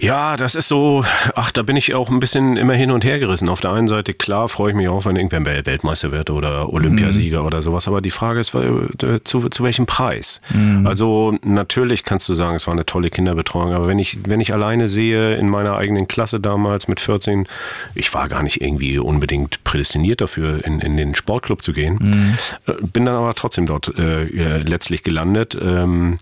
Ja, 0.00 0.36
das 0.36 0.54
ist 0.54 0.68
so, 0.68 1.04
ach, 1.34 1.50
da 1.52 1.62
bin 1.62 1.76
ich 1.76 1.94
auch 1.94 2.10
ein 2.10 2.20
bisschen 2.20 2.56
immer 2.56 2.74
hin 2.74 2.90
und 2.90 3.04
her 3.04 3.18
gerissen. 3.18 3.48
Auf 3.48 3.60
der 3.60 3.72
einen 3.72 3.88
Seite, 3.88 4.12
klar, 4.12 4.48
freue 4.48 4.70
ich 4.70 4.76
mich 4.76 4.88
auch, 4.88 5.04
wenn 5.06 5.16
irgendwer 5.16 5.40
Wel- 5.40 5.64
Weltmeister 5.66 6.10
wird 6.10 6.30
oder 6.30 6.72
Olympiasieger 6.72 7.44
oder 7.44 7.62
sowas, 7.62 7.86
aber 7.88 8.00
die 8.00 8.10
Frage 8.10 8.40
ist, 8.40 8.54
äh, 8.54 9.22
zu, 9.24 9.48
zu 9.48 9.62
welchem 9.64 9.86
Preis? 9.86 10.40
Also 10.84 11.38
natürlich 11.42 12.02
kannst 12.04 12.28
du 12.28 12.34
sagen, 12.34 12.56
es 12.56 12.66
war 12.66 12.74
eine 12.74 12.84
tolle 12.86 13.08
Kinderbetreuung, 13.10 13.72
aber 13.72 13.86
wenn 13.86 13.98
ich, 13.98 14.18
wenn 14.26 14.40
ich 14.40 14.52
alleine 14.52 14.88
sehe 14.88 15.36
in 15.36 15.48
meiner 15.48 15.76
eigenen 15.76 16.08
Klasse 16.08 16.40
damals 16.40 16.88
mit 16.88 17.00
14, 17.00 17.46
ich 17.94 18.12
war 18.14 18.28
gar 18.28 18.42
nicht 18.42 18.60
irgendwie 18.60 18.98
unbedingt 18.98 19.62
prädestiniert 19.64 20.20
dafür, 20.20 20.64
in, 20.64 20.80
in 20.80 20.96
den 20.96 21.14
Sportclub 21.14 21.62
zu 21.62 21.72
gehen, 21.72 22.36
äh, 22.66 22.72
bin 22.92 23.04
dann 23.06 23.14
aber 23.14 23.34
trotzdem 23.34 23.66
dort 23.66 23.92
äh, 23.96 24.24
äh, 24.24 24.58
letztlich 24.58 25.02
gelandet. 25.02 25.56
Ähm, 25.60 26.18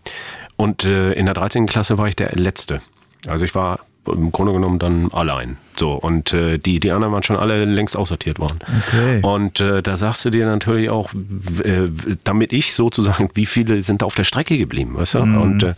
und 0.57 0.85
äh, 0.85 1.13
in 1.13 1.25
der 1.27 1.35
13. 1.35 1.67
Klasse 1.67 1.99
war 1.99 2.07
ich 2.09 2.15
der 2.17 2.31
Letzte. 2.37 2.83
Also 3.29 3.45
ich 3.45 3.55
war 3.55 3.81
im 4.07 4.33
Grunde 4.33 4.53
genommen 4.53 4.79
dann 4.79 5.13
allein. 5.13 5.59
So, 5.77 5.93
und 5.93 6.33
äh, 6.33 6.59
die, 6.59 6.81
die 6.81 6.91
anderen 6.91 7.13
waren 7.13 7.23
schon 7.23 7.37
alle 7.37 7.65
längst 7.65 7.97
aussortiert 7.97 8.39
worden. 8.39 8.59
Okay. 8.87 9.21
Und 9.23 9.61
äh, 9.61 9.83
da 9.83 9.97
sagst 9.97 10.25
du 10.25 10.31
dir 10.31 10.45
natürlich 10.47 10.91
auch, 10.91 11.11
äh, 11.65 11.89
damit 12.25 12.53
ich 12.53 12.75
sozusagen, 12.75 13.31
wie 13.35 13.47
viele 13.47 13.83
sind 13.83 14.03
da 14.03 14.07
auf 14.07 14.15
der 14.15 14.25
Strecke 14.25 14.59
geblieben, 14.59 14.97
weißt 14.97 15.15
du? 15.15 15.19
Und 15.21 15.63
äh, 15.63 15.75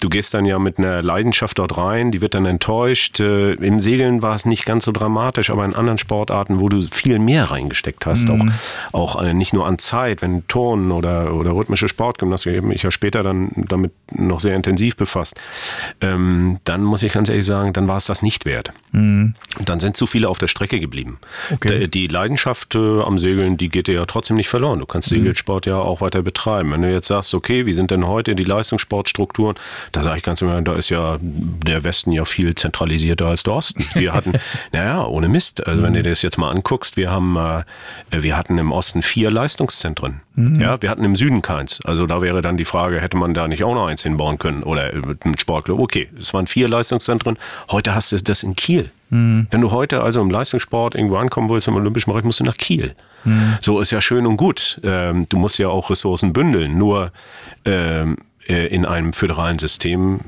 du 0.00 0.08
gehst 0.08 0.32
dann 0.34 0.44
ja 0.44 0.58
mit 0.58 0.78
einer 0.78 1.02
Leidenschaft 1.02 1.58
dort 1.58 1.76
rein, 1.76 2.12
die 2.12 2.20
wird 2.20 2.34
dann 2.34 2.46
enttäuscht. 2.46 3.20
Äh, 3.20 3.52
Im 3.54 3.80
Segeln 3.80 4.22
war 4.22 4.34
es 4.34 4.46
nicht 4.46 4.64
ganz 4.64 4.84
so 4.84 4.92
dramatisch, 4.92 5.50
aber 5.50 5.64
in 5.64 5.74
anderen 5.74 5.98
Sportarten, 5.98 6.60
wo 6.60 6.68
du 6.68 6.82
viel 6.82 7.18
mehr 7.18 7.50
reingesteckt 7.50 8.06
hast, 8.06 8.30
auch, 8.30 8.44
auch 8.92 9.22
äh, 9.22 9.34
nicht 9.34 9.52
nur 9.52 9.66
an 9.66 9.78
Zeit, 9.78 10.22
wenn 10.22 10.46
Turnen 10.48 10.92
oder, 10.92 11.34
oder 11.34 11.52
rhythmische 11.52 11.88
Sportgymnastik, 11.88 12.52
ich 12.52 12.58
habe 12.58 12.68
mich 12.68 12.82
ja 12.82 12.90
später 12.90 13.22
dann 13.22 13.50
damit 13.54 13.92
noch 14.12 14.40
sehr 14.40 14.56
intensiv 14.56 14.96
befasst, 14.96 15.38
ähm, 16.00 16.58
dann 16.64 16.82
muss 16.82 17.02
ich 17.02 17.12
ganz 17.12 17.28
ehrlich 17.28 17.46
sagen, 17.46 17.72
dann 17.72 17.88
war 17.88 17.96
es 17.96 18.06
das 18.06 18.22
nicht 18.22 18.44
wert. 18.44 18.72
Und 19.58 19.70
dann 19.70 19.80
sind 19.80 19.96
zu 19.96 20.06
viele 20.06 20.28
auf 20.28 20.36
der 20.38 20.48
Strecke 20.48 20.78
geblieben. 20.80 21.18
Okay. 21.50 21.80
D- 21.80 21.88
Die 21.88 22.06
Leidenschaft 22.08 22.74
äh, 22.74 23.00
am 23.00 23.18
Segeln, 23.18 23.56
die 23.56 23.70
geht 23.70 23.86
dir 23.86 23.94
ja 23.94 24.04
trotzdem 24.04 24.36
nicht 24.36 24.48
verloren. 24.50 24.80
Du 24.80 24.86
kannst 24.86 25.08
Segelsport 25.08 25.64
ja 25.64 25.76
auch 25.78 26.02
weiter 26.02 26.20
betreiben. 26.22 26.72
Wenn 26.72 26.82
du 26.82 26.92
jetzt 26.92 27.06
sagst, 27.06 27.32
okay, 27.32 27.64
wie 27.64 27.72
sind 27.72 27.90
denn 27.90 28.06
heute 28.06 28.34
die 28.34 28.44
Leistungssportstrukturen? 28.44 29.56
Da 29.92 30.02
sage 30.02 30.18
ich 30.18 30.22
ganz 30.22 30.42
im 30.42 30.48
Ernst, 30.48 30.68
da 30.68 30.74
ist 30.74 30.90
ja 30.90 31.16
der 31.20 31.84
Westen 31.84 32.12
ja 32.12 32.24
viel 32.26 32.54
zentralisierter 32.54 33.28
als 33.28 33.44
der 33.44 33.54
Osten. 33.54 33.82
Wir 33.94 34.12
hatten, 34.12 34.32
naja, 34.72 35.04
ohne 35.06 35.28
Mist. 35.28 35.66
Also 35.66 35.82
wenn 35.82 35.94
du 35.94 36.02
dir 36.02 36.10
das 36.10 36.20
jetzt 36.22 36.36
mal 36.38 36.50
anguckst, 36.50 36.96
wir 36.98 37.10
haben, 37.10 37.36
äh, 37.36 37.62
wir 38.10 38.36
hatten 38.36 38.58
im 38.58 38.72
Osten 38.72 39.00
vier 39.00 39.30
Leistungszentren. 39.30 40.20
Ja, 40.60 40.82
wir 40.82 40.90
hatten 40.90 41.04
im 41.04 41.16
Süden 41.16 41.40
keins. 41.40 41.80
Also 41.86 42.04
da 42.06 42.20
wäre 42.20 42.42
dann 42.42 42.58
die 42.58 42.66
Frage, 42.66 43.00
hätte 43.00 43.16
man 43.16 43.32
da 43.32 43.48
nicht 43.48 43.64
auch 43.64 43.74
noch 43.74 43.86
eins 43.86 44.02
hinbauen 44.02 44.36
können 44.38 44.62
oder 44.64 44.92
äh, 44.92 44.98
mit 44.98 45.24
einem 45.24 45.38
Sportclub? 45.38 45.78
Okay, 45.80 46.10
es 46.18 46.34
waren 46.34 46.46
vier 46.46 46.68
Leistungszentren. 46.68 47.38
Heute 47.70 47.94
hast 47.94 48.12
du 48.12 48.16
das 48.16 48.42
in 48.42 48.54
Kiel. 48.54 48.90
Wenn 49.08 49.60
du 49.60 49.70
heute 49.70 50.02
also 50.02 50.20
im 50.20 50.30
Leistungssport 50.30 50.94
irgendwo 50.94 51.16
ankommen 51.16 51.48
willst, 51.48 51.68
im 51.68 51.76
Olympischen 51.76 52.10
Bereich, 52.10 52.24
musst 52.24 52.40
du 52.40 52.44
nach 52.44 52.56
Kiel. 52.56 52.94
So 53.60 53.80
ist 53.80 53.90
ja 53.90 54.00
schön 54.00 54.26
und 54.26 54.36
gut. 54.36 54.80
Ähm, 54.84 55.26
du 55.28 55.36
musst 55.36 55.58
ja 55.58 55.68
auch 55.68 55.90
Ressourcen 55.90 56.32
bündeln. 56.32 56.78
Nur 56.78 57.12
ähm, 57.64 58.16
äh, 58.48 58.66
in 58.66 58.84
einem 58.84 59.12
föderalen 59.12 59.58
System 59.58 60.20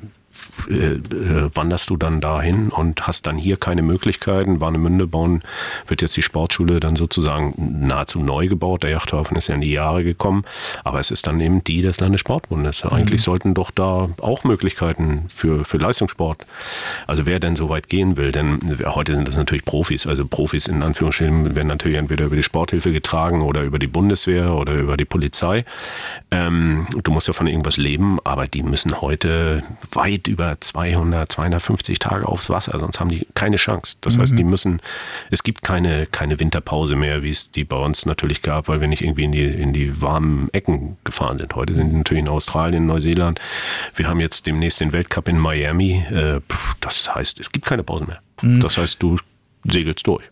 wanderst 0.67 1.91
du 1.91 1.97
dann 1.97 2.21
dahin 2.21 2.71
und 2.71 3.07
hast 3.07 3.27
dann 3.27 3.37
hier 3.37 3.57
keine 3.57 3.83
Möglichkeiten. 3.83 4.61
Warnemünde 4.61 5.07
bauen, 5.07 5.43
wird 5.87 6.03
jetzt 6.03 6.17
die 6.17 6.23
Sportschule 6.23 6.81
dann 6.81 6.97
sozusagen 6.97 7.55
nahezu 7.87 8.21
neu 8.21 8.49
gebaut. 8.49 8.83
Der 8.83 8.91
Yachthafen 8.91 9.37
ist 9.37 9.49
ja 9.49 9.55
in 9.55 9.61
die 9.61 9.73
Jahre 9.73 10.05
gekommen, 10.05 10.45
aber 10.85 11.01
es 11.01 11.11
ist 11.11 11.27
dann 11.27 11.41
eben 11.41 11.63
die 11.65 11.83
des 11.83 12.01
Landessportbundes. 12.01 12.85
Eigentlich 12.85 13.23
sollten 13.23 13.55
doch 13.55 13.71
da 13.71 14.09
auch 14.21 14.45
Möglichkeiten 14.45 15.27
für, 15.29 15.65
für 15.65 15.79
Leistungssport, 15.79 16.45
also 17.07 17.27
wer 17.27 17.41
denn 17.41 17.57
so 17.57 17.69
weit 17.69 17.89
gehen 17.89 18.17
will, 18.17 18.33
denn 18.33 18.79
heute 18.87 19.15
sind 19.15 19.29
das 19.29 19.37
natürlich 19.37 19.65
Profis, 19.65 20.07
also 20.07 20.27
Profis 20.27 20.67
in 20.67 20.83
Anführungsstrichen 20.83 21.55
werden 21.55 21.69
natürlich 21.69 21.99
entweder 21.99 22.27
über 22.27 22.37
die 22.37 22.43
Sporthilfe 22.43 22.93
getragen 22.93 23.43
oder 23.43 23.63
über 23.63 23.79
die 23.79 23.87
Bundeswehr 23.87 24.55
oder 24.55 24.75
über 24.75 24.97
die 24.97 25.05
Polizei. 25.05 25.65
Ähm, 26.31 26.87
du 27.03 27.11
musst 27.11 27.27
ja 27.29 27.33
von 27.33 27.47
irgendwas 27.47 27.77
leben, 27.77 28.19
aber 28.25 28.47
die 28.47 28.63
müssen 28.63 29.01
heute 29.01 29.63
weit 29.93 30.27
über 30.29 30.48
200, 30.61 31.31
250 31.31 31.99
Tage 31.99 32.27
aufs 32.27 32.51
Wasser, 32.51 32.79
sonst 32.79 33.01
haben 33.01 33.11
die 33.11 33.27
keine 33.35 33.57
Chance. 33.57 33.97
Das 34.01 34.19
heißt, 34.19 34.39
die 34.39 34.45
müssen, 34.45 34.81
es 35.31 35.43
gibt 35.43 35.63
keine, 35.63 36.07
keine 36.07 36.41
Winterpause 36.41 36.97
mehr, 36.97 37.23
wie 37.23 37.31
es 37.31 37.51
die 37.51 37.65
bei 37.65 37.77
uns 37.77 38.07
natürlich 38.07 38.43
gab, 38.43 38.69
weil 38.69 38.81
wir 38.81 38.89
nicht 38.89 39.03
irgendwie 39.03 39.25
in 39.25 39.33
die, 39.33 39.45
in 39.45 39.73
die 39.73 40.01
warmen 40.03 40.49
Ecken 40.53 40.97
gefahren 41.05 41.39
sind. 41.39 41.55
Heute 41.55 41.75
sind 41.75 41.91
die 41.91 41.97
natürlich 41.97 42.23
in 42.23 42.29
Australien, 42.29 42.87
Neuseeland. 42.87 43.41
Wir 43.95 44.09
haben 44.09 44.21
jetzt 44.21 44.47
demnächst 44.47 44.81
den 44.81 44.93
Weltcup 44.93 45.29
in 45.29 45.39
Miami. 45.39 46.05
Äh, 46.11 46.41
das 46.81 47.15
heißt, 47.15 47.41
es 47.41 47.53
gibt 47.53 47.67
keine 47.67 47.83
Pause 47.83 48.05
mehr. 48.07 48.21
Das 48.61 48.79
heißt, 48.79 49.03
du 49.03 49.19
segelst 49.65 50.07
durch. 50.07 50.25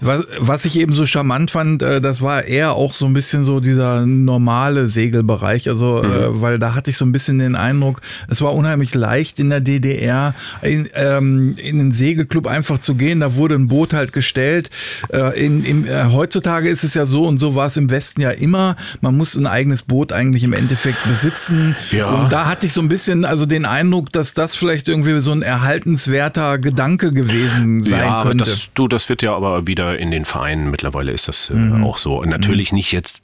Was, 0.00 0.26
was 0.38 0.64
ich 0.64 0.78
eben 0.78 0.92
so 0.92 1.06
charmant 1.06 1.50
fand, 1.50 1.82
äh, 1.82 2.00
das 2.00 2.22
war 2.22 2.44
eher 2.44 2.74
auch 2.74 2.94
so 2.94 3.06
ein 3.06 3.12
bisschen 3.12 3.44
so 3.44 3.60
dieser 3.60 4.06
normale 4.06 4.86
Segelbereich. 4.86 5.68
Also, 5.68 6.02
äh, 6.02 6.40
weil 6.40 6.58
da 6.58 6.74
hatte 6.74 6.90
ich 6.90 6.96
so 6.96 7.04
ein 7.04 7.12
bisschen 7.12 7.38
den 7.38 7.56
Eindruck, 7.56 8.00
es 8.28 8.42
war 8.42 8.54
unheimlich 8.54 8.94
leicht 8.94 9.40
in 9.40 9.50
der 9.50 9.60
DDR 9.60 10.34
in, 10.62 10.88
ähm, 10.94 11.54
in 11.56 11.78
den 11.78 11.92
Segelclub 11.92 12.46
einfach 12.46 12.78
zu 12.78 12.94
gehen. 12.94 13.20
Da 13.20 13.34
wurde 13.34 13.54
ein 13.54 13.68
Boot 13.68 13.92
halt 13.92 14.12
gestellt. 14.12 14.70
Äh, 15.12 15.44
in, 15.44 15.64
im, 15.64 15.86
äh, 15.86 16.04
heutzutage 16.12 16.68
ist 16.68 16.84
es 16.84 16.94
ja 16.94 17.06
so 17.06 17.26
und 17.26 17.38
so 17.38 17.54
war 17.54 17.66
es 17.66 17.76
im 17.76 17.90
Westen 17.90 18.20
ja 18.20 18.30
immer. 18.30 18.76
Man 19.00 19.16
muss 19.16 19.34
ein 19.36 19.46
eigenes 19.46 19.82
Boot 19.82 20.12
eigentlich 20.12 20.44
im 20.44 20.52
Endeffekt 20.52 21.02
besitzen. 21.08 21.76
Ja. 21.90 22.10
Und 22.10 22.32
da 22.32 22.46
hatte 22.46 22.66
ich 22.66 22.72
so 22.72 22.80
ein 22.80 22.88
bisschen 22.88 23.24
also 23.24 23.46
den 23.46 23.64
Eindruck, 23.64 24.12
dass 24.12 24.34
das 24.34 24.56
vielleicht 24.56 24.88
irgendwie 24.88 25.20
so 25.20 25.32
ein 25.32 25.42
erhaltenswerter 25.42 26.58
Gedanke 26.58 27.12
gewesen 27.12 27.82
sein 27.82 28.00
ja, 28.00 28.22
könnte. 28.22 28.44
das, 28.44 28.68
du, 28.74 28.88
das 28.88 29.08
wird 29.08 29.22
ja 29.22 29.29
ja 29.30 29.36
aber 29.36 29.66
wieder 29.66 29.98
in 29.98 30.10
den 30.10 30.24
Vereinen. 30.24 30.70
Mittlerweile 30.70 31.12
ist 31.12 31.28
das 31.28 31.50
äh, 31.50 31.82
auch 31.82 31.98
so. 31.98 32.20
Und 32.20 32.28
natürlich 32.28 32.72
nicht 32.72 32.92
jetzt 32.92 33.22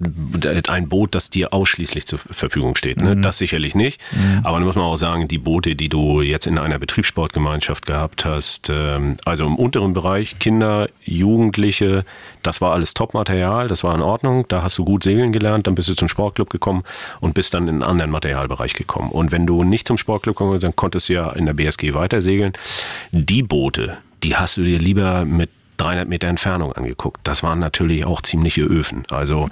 ein 0.68 0.88
Boot, 0.88 1.14
das 1.14 1.30
dir 1.30 1.52
ausschließlich 1.52 2.06
zur 2.06 2.18
Verfügung 2.18 2.76
steht. 2.76 3.00
Ne? 3.00 3.16
Das 3.16 3.38
sicherlich 3.38 3.74
nicht. 3.74 4.00
Aber 4.42 4.58
da 4.58 4.64
muss 4.64 4.76
man 4.76 4.84
auch 4.84 4.96
sagen, 4.96 5.28
die 5.28 5.38
Boote, 5.38 5.76
die 5.76 5.88
du 5.88 6.20
jetzt 6.22 6.46
in 6.46 6.58
einer 6.58 6.78
Betriebssportgemeinschaft 6.78 7.86
gehabt 7.86 8.24
hast, 8.24 8.70
ähm, 8.70 9.16
also 9.24 9.46
im 9.46 9.56
unteren 9.56 9.92
Bereich, 9.92 10.38
Kinder, 10.38 10.88
Jugendliche, 11.04 12.04
das 12.42 12.60
war 12.60 12.72
alles 12.72 12.94
Top-Material, 12.94 13.68
das 13.68 13.84
war 13.84 13.94
in 13.94 14.02
Ordnung. 14.02 14.46
Da 14.48 14.62
hast 14.62 14.78
du 14.78 14.84
gut 14.84 15.02
segeln 15.02 15.32
gelernt, 15.32 15.66
dann 15.66 15.74
bist 15.74 15.88
du 15.88 15.94
zum 15.94 16.08
Sportclub 16.08 16.50
gekommen 16.50 16.84
und 17.20 17.34
bist 17.34 17.54
dann 17.54 17.64
in 17.64 17.76
einen 17.76 17.82
anderen 17.82 18.10
Materialbereich 18.10 18.74
gekommen. 18.74 19.10
Und 19.10 19.32
wenn 19.32 19.46
du 19.46 19.64
nicht 19.64 19.86
zum 19.86 19.98
Sportclub 19.98 20.36
gekommen 20.36 20.52
bist, 20.52 20.64
dann 20.64 20.76
konntest 20.76 21.08
du 21.08 21.14
ja 21.14 21.30
in 21.32 21.46
der 21.46 21.54
BSG 21.54 21.94
weiter 21.94 22.20
segeln. 22.20 22.52
Die 23.12 23.42
Boote, 23.42 23.98
die 24.22 24.36
hast 24.36 24.56
du 24.56 24.64
dir 24.64 24.78
lieber 24.78 25.24
mit 25.24 25.50
300 25.76 26.08
Meter 26.08 26.28
Entfernung 26.28 26.72
angeguckt. 26.72 27.20
Das 27.24 27.42
waren 27.42 27.58
natürlich 27.58 28.04
auch 28.06 28.22
ziemliche 28.22 28.62
Öfen. 28.62 29.04
Also 29.10 29.48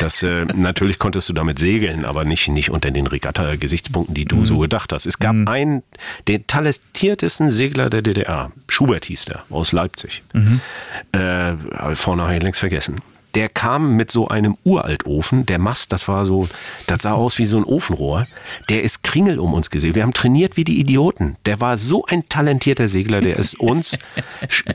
das 0.00 0.22
äh, 0.22 0.44
natürlich 0.54 0.98
konntest 0.98 1.28
du 1.28 1.32
damit 1.32 1.58
segeln, 1.58 2.04
aber 2.04 2.24
nicht 2.24 2.48
nicht 2.48 2.70
unter 2.70 2.90
den 2.90 3.06
Regatta-Gesichtspunkten, 3.06 4.14
die 4.14 4.24
du 4.24 4.44
so 4.44 4.58
gedacht 4.58 4.92
hast. 4.92 5.06
Es 5.06 5.18
gab 5.18 5.34
einen, 5.46 5.82
den 6.26 6.46
talentiertesten 6.46 7.50
Segler 7.50 7.90
der 7.90 8.02
DDR, 8.02 8.52
Schubert 8.68 9.04
hieß 9.06 9.26
der, 9.26 9.44
aus 9.50 9.72
Leipzig. 9.72 10.22
Äh, 11.12 11.94
vorne 11.94 12.22
habe 12.22 12.36
ich 12.36 12.42
längst 12.42 12.60
vergessen. 12.60 12.96
Der 13.34 13.48
kam 13.48 13.96
mit 13.96 14.10
so 14.10 14.28
einem 14.28 14.56
Uraltofen, 14.64 15.46
der 15.46 15.58
Mast, 15.58 15.92
das 15.92 16.08
war 16.08 16.24
so, 16.24 16.48
das 16.86 17.02
sah 17.02 17.12
aus 17.12 17.38
wie 17.38 17.46
so 17.46 17.56
ein 17.58 17.64
Ofenrohr. 17.64 18.26
Der 18.68 18.82
ist 18.82 19.02
Kringel 19.02 19.38
um 19.38 19.54
uns 19.54 19.70
gesegelt. 19.70 19.96
Wir 19.96 20.02
haben 20.02 20.14
trainiert 20.14 20.56
wie 20.56 20.64
die 20.64 20.80
Idioten. 20.80 21.36
Der 21.46 21.60
war 21.60 21.78
so 21.78 22.04
ein 22.06 22.28
talentierter 22.28 22.88
Segler, 22.88 23.20
der 23.20 23.36
ist 23.36 23.58
uns 23.60 23.98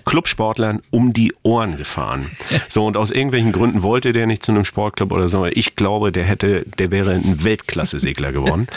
Clubsportlern 0.06 0.82
um 0.91 1.14
die 1.14 1.34
Ohren 1.43 1.78
gefahren. 1.78 2.30
So, 2.68 2.86
und 2.86 2.97
aus 2.97 3.12
irgendwelchen 3.12 3.51
Gründen 3.51 3.84
wollte 3.84 4.14
der 4.14 4.28
nicht 4.28 4.43
zu 4.43 4.51
einem 4.51 4.66
Sportclub 4.66 5.12
oder 5.12 5.28
so. 5.28 5.45
Ich 5.45 5.76
glaube, 5.76 6.12
der 6.12 6.24
hätte, 6.24 6.66
der 6.78 6.91
wäre 6.91 7.12
ein 7.12 7.43
Weltklasse-Segler 7.43 8.32
geworden. 8.32 8.68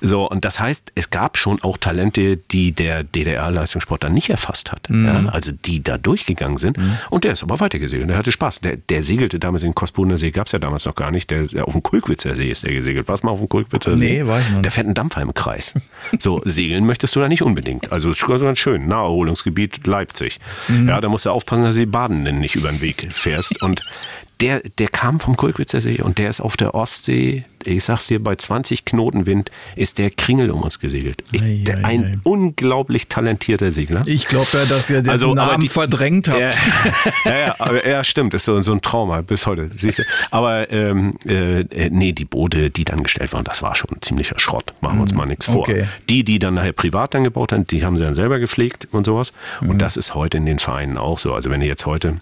So, 0.00 0.28
und 0.28 0.44
das 0.44 0.60
heißt, 0.60 0.92
es 0.94 1.10
gab 1.10 1.36
schon 1.36 1.62
auch 1.62 1.78
Talente, 1.78 2.36
die 2.36 2.72
der 2.72 3.02
DDR-Leistungssport 3.02 4.04
dann 4.04 4.14
nicht 4.14 4.30
erfasst 4.30 4.72
hat. 4.72 4.88
Ja, 4.90 5.24
also 5.30 5.52
die 5.52 5.82
da 5.82 5.98
durchgegangen 5.98 6.58
sind. 6.58 6.78
Und 7.10 7.24
der 7.24 7.32
ist 7.32 7.42
aber 7.42 7.60
weitergesegelt. 7.60 8.08
Der 8.10 8.18
hatte 8.18 8.32
Spaß. 8.32 8.60
Der, 8.60 8.76
der 8.76 9.02
segelte 9.22 9.38
damals 9.38 9.62
den 9.62 9.74
Kospuner 9.74 10.18
See, 10.18 10.32
gab 10.32 10.46
es 10.46 10.52
ja 10.52 10.58
damals 10.58 10.84
noch 10.84 10.96
gar 10.96 11.12
nicht. 11.12 11.30
Der, 11.30 11.46
der 11.46 11.66
auf 11.66 11.72
dem 11.72 11.82
Kulkwitzer 11.82 12.34
See 12.34 12.50
ist 12.50 12.64
der 12.64 12.72
gesegelt. 12.72 13.06
Warst 13.06 13.22
du 13.22 13.28
mal 13.28 13.32
auf 13.32 13.38
dem 13.38 13.48
Kulkwitzer 13.48 13.96
See? 13.96 14.22
Nee, 14.22 14.26
war 14.26 14.40
ich 14.40 14.48
nicht. 14.50 14.64
Der 14.64 14.70
fährt 14.72 14.86
einen 14.86 14.94
Dampfer 14.94 15.22
im 15.22 15.32
Kreis. 15.32 15.74
So, 16.18 16.42
segeln 16.44 16.84
möchtest 16.86 17.14
du 17.14 17.20
da 17.20 17.28
nicht 17.28 17.42
unbedingt. 17.42 17.92
Also, 17.92 18.10
es 18.10 18.18
ist 18.18 18.26
ganz 18.26 18.58
schön. 18.58 18.88
Naherholungsgebiet 18.88 19.86
Leipzig. 19.86 20.40
Ja, 20.86 21.00
da 21.00 21.08
musst 21.08 21.26
du 21.26 21.30
aufpassen, 21.30 21.64
dass 21.64 21.76
du 21.76 21.82
die 21.82 21.86
Badenden 21.86 22.40
nicht 22.40 22.56
über 22.56 22.70
den 22.70 22.80
Weg 22.80 23.08
fährst. 23.12 23.62
Und 23.62 23.82
der, 24.42 24.60
der 24.78 24.88
kam 24.88 25.20
vom 25.20 25.36
Kulkwitzer 25.36 25.80
See 25.80 26.02
und 26.02 26.18
der 26.18 26.28
ist 26.28 26.40
auf 26.40 26.56
der 26.58 26.74
Ostsee, 26.74 27.44
ich 27.64 27.84
sag's 27.84 28.08
dir, 28.08 28.22
bei 28.22 28.34
20 28.34 28.84
Knoten 28.84 29.24
Wind 29.24 29.52
ist 29.76 29.98
der 29.98 30.10
Kringel 30.10 30.50
um 30.50 30.62
uns 30.62 30.80
gesegelt. 30.80 31.22
Ich, 31.30 31.40
Ei, 31.42 31.62
der, 31.64 31.76
ei, 31.78 31.84
ein 31.84 32.04
ei. 32.04 32.18
unglaublich 32.24 33.06
talentierter 33.06 33.70
Segler. 33.70 34.02
Ich 34.06 34.26
glaube 34.26 34.48
ja, 34.54 34.64
dass 34.64 34.90
ihr 34.90 35.00
den 35.00 35.10
Also, 35.10 35.32
Namen 35.34 35.60
die- 35.60 35.68
verdrängt 35.68 36.28
habt. 36.28 36.40
Ja, 36.40 36.50
ja, 37.24 37.38
ja, 37.38 37.54
aber, 37.60 37.86
ja, 37.88 38.02
stimmt, 38.02 38.34
ist 38.34 38.44
so, 38.44 38.60
so 38.62 38.72
ein 38.72 38.82
Trauma 38.82 39.20
bis 39.20 39.46
heute. 39.46 39.70
Siehst 39.74 40.00
du. 40.00 40.02
Aber 40.32 40.70
ähm, 40.72 41.16
äh, 41.24 41.64
nee, 41.90 42.10
die 42.12 42.24
Boote, 42.24 42.70
die 42.70 42.84
dann 42.84 43.04
gestellt 43.04 43.32
waren, 43.32 43.44
das 43.44 43.62
war 43.62 43.76
schon 43.76 43.90
ein 43.96 44.02
ziemlicher 44.02 44.40
Schrott. 44.40 44.74
Machen 44.80 44.98
wir 44.98 45.02
uns 45.02 45.14
mal 45.14 45.26
nichts 45.26 45.46
vor. 45.46 45.60
okay. 45.60 45.86
Die, 46.08 46.24
die 46.24 46.40
dann 46.40 46.54
nachher 46.54 46.72
privat 46.72 47.14
dann 47.14 47.22
gebaut 47.22 47.52
haben, 47.52 47.66
die 47.68 47.84
haben 47.84 47.96
sie 47.96 48.02
dann 48.02 48.14
selber 48.14 48.40
gepflegt 48.40 48.88
und 48.90 49.06
sowas. 49.06 49.32
Und 49.60 49.80
das 49.80 49.96
ist 49.96 50.16
heute 50.16 50.36
in 50.38 50.46
den 50.46 50.58
Vereinen 50.58 50.98
auch 50.98 51.20
so. 51.20 51.32
Also 51.32 51.48
wenn 51.50 51.60
ihr 51.60 51.68
jetzt 51.68 51.86
heute 51.86 52.16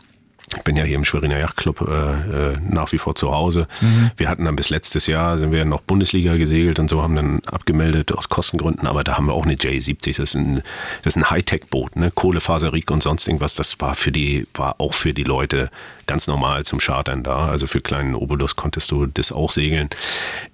ich 0.57 0.63
bin 0.65 0.77
ja 0.77 0.85
hier 0.85 0.97
im 0.97 1.05
Schweriner 1.05 1.39
Yachtclub 1.39 1.81
äh, 1.83 2.53
äh, 2.53 2.57
nach 2.69 2.91
wie 2.93 2.99
vor 2.99 3.15
zu 3.15 3.31
Hause. 3.31 3.69
Wir 4.17 4.29
hatten 4.29 4.45
dann 4.45 4.57
bis 4.57 4.71
letztes 4.71 5.07
Jahr, 5.07 5.39
sind 5.39 5.53
wir 5.53 5.65
noch 5.65 5.81
Bundesliga 5.81 6.37
gesegelt 6.37 6.79
und 6.79 6.91
so, 6.91 7.03
haben 7.03 7.15
dann 7.15 7.41
abgemeldet 7.47 8.13
aus 8.13 8.29
Kostengründen, 8.29 8.87
aber 8.87 9.05
da 9.05 9.17
haben 9.17 9.27
wir 9.27 9.35
auch 9.35 9.45
eine 9.45 9.55
J70, 9.55 10.17
das 10.17 10.19
ist 10.19 10.35
ein, 10.35 10.63
das 11.03 11.15
ist 11.15 11.23
ein 11.23 11.31
Hightech-Boot, 11.31 11.97
ne? 11.97 12.11
Kohlefaserik 12.11 12.91
und 12.91 13.03
sonst 13.03 13.29
irgendwas, 13.29 13.55
das 13.55 13.81
war 13.81 13.95
für 13.95 14.13
die, 14.13 14.47
war 14.55 14.81
auch 14.81 14.95
für 14.95 15.15
die 15.15 15.25
Leute 15.25 15.71
ganz 16.11 16.27
normal 16.27 16.65
zum 16.65 16.81
Chartern 16.81 17.23
da. 17.23 17.47
Also 17.47 17.69
für 17.69 17.81
kleinen 17.81 18.17
Obolus 18.17 18.57
konntest 18.57 18.91
du 18.91 19.07
das 19.07 19.31
auch 19.31 19.53
segeln. 19.53 19.91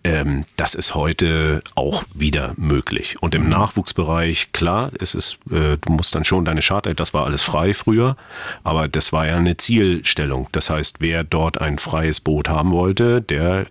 Ähm, 0.05 0.45
das 0.57 0.75
ist 0.75 0.95
heute 0.95 1.63
auch 1.75 2.05
wieder 2.13 2.53
möglich. 2.59 3.17
Und 3.23 3.35
im 3.35 3.49
Nachwuchsbereich, 3.49 4.53
klar, 4.53 4.91
es 5.01 5.15
ist, 5.15 5.39
äh, 5.51 5.79
du 5.79 5.93
musst 5.93 6.15
dann 6.15 6.27
schon 6.27 6.45
deine 6.45 6.61
Charter, 6.61 6.93
das 6.93 7.15
war 7.15 7.25
alles 7.25 7.43
frei 7.43 7.73
früher, 7.73 8.19
aber 8.65 8.87
das 8.87 9.15
war 9.15 9.27
ja 9.27 9.39
eine 9.39 9.57
Zielstellung. 9.57 10.47
Das 10.53 10.69
heißt, 10.69 11.01
wer 11.01 11.25
dort 11.25 11.59
ein 11.59 11.79
freies 11.79 12.21
Boot 12.21 12.51
haben 12.51 12.73
wollte, 12.73 13.23
der 13.23 13.65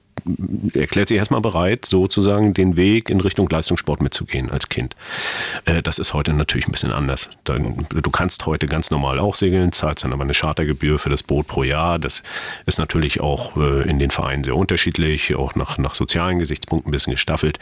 erklärt 0.73 1.07
sich 1.09 1.17
erstmal 1.17 1.41
bereit, 1.41 1.85
sozusagen 1.85 2.53
den 2.53 2.77
Weg 2.77 3.09
in 3.09 3.19
Richtung 3.19 3.49
Leistungssport 3.49 4.01
mitzugehen 4.01 4.49
als 4.49 4.69
Kind. 4.69 4.95
Äh, 5.65 5.81
das 5.81 5.99
ist 5.99 6.13
heute 6.13 6.33
natürlich 6.33 6.67
ein 6.67 6.71
bisschen 6.71 6.91
anders. 6.91 7.29
Du 7.43 8.11
kannst 8.11 8.45
heute 8.45 8.65
ganz 8.65 8.91
normal 8.91 9.19
auch 9.19 9.35
segeln, 9.35 9.71
zahlst 9.71 10.03
dann 10.03 10.13
aber 10.13 10.23
eine 10.23 10.33
Chartergebühr 10.33 10.99
für 10.99 11.09
das 11.09 11.23
Boot 11.23 11.47
pro 11.47 11.63
Jahr. 11.63 11.99
Das 11.99 12.23
ist 12.65 12.79
natürlich 12.79 13.21
auch 13.21 13.55
äh, 13.57 13.87
in 13.89 13.99
den 13.99 14.09
Vereinen 14.09 14.43
sehr 14.43 14.55
unterschiedlich, 14.55 15.35
auch 15.35 15.55
nach, 15.55 15.77
nach 15.77 15.95
sozialen 15.95 16.39
Gesichtspunkten 16.39 16.89
ein 16.89 16.91
bisschen 16.91 17.13
gestaffelt. 17.13 17.59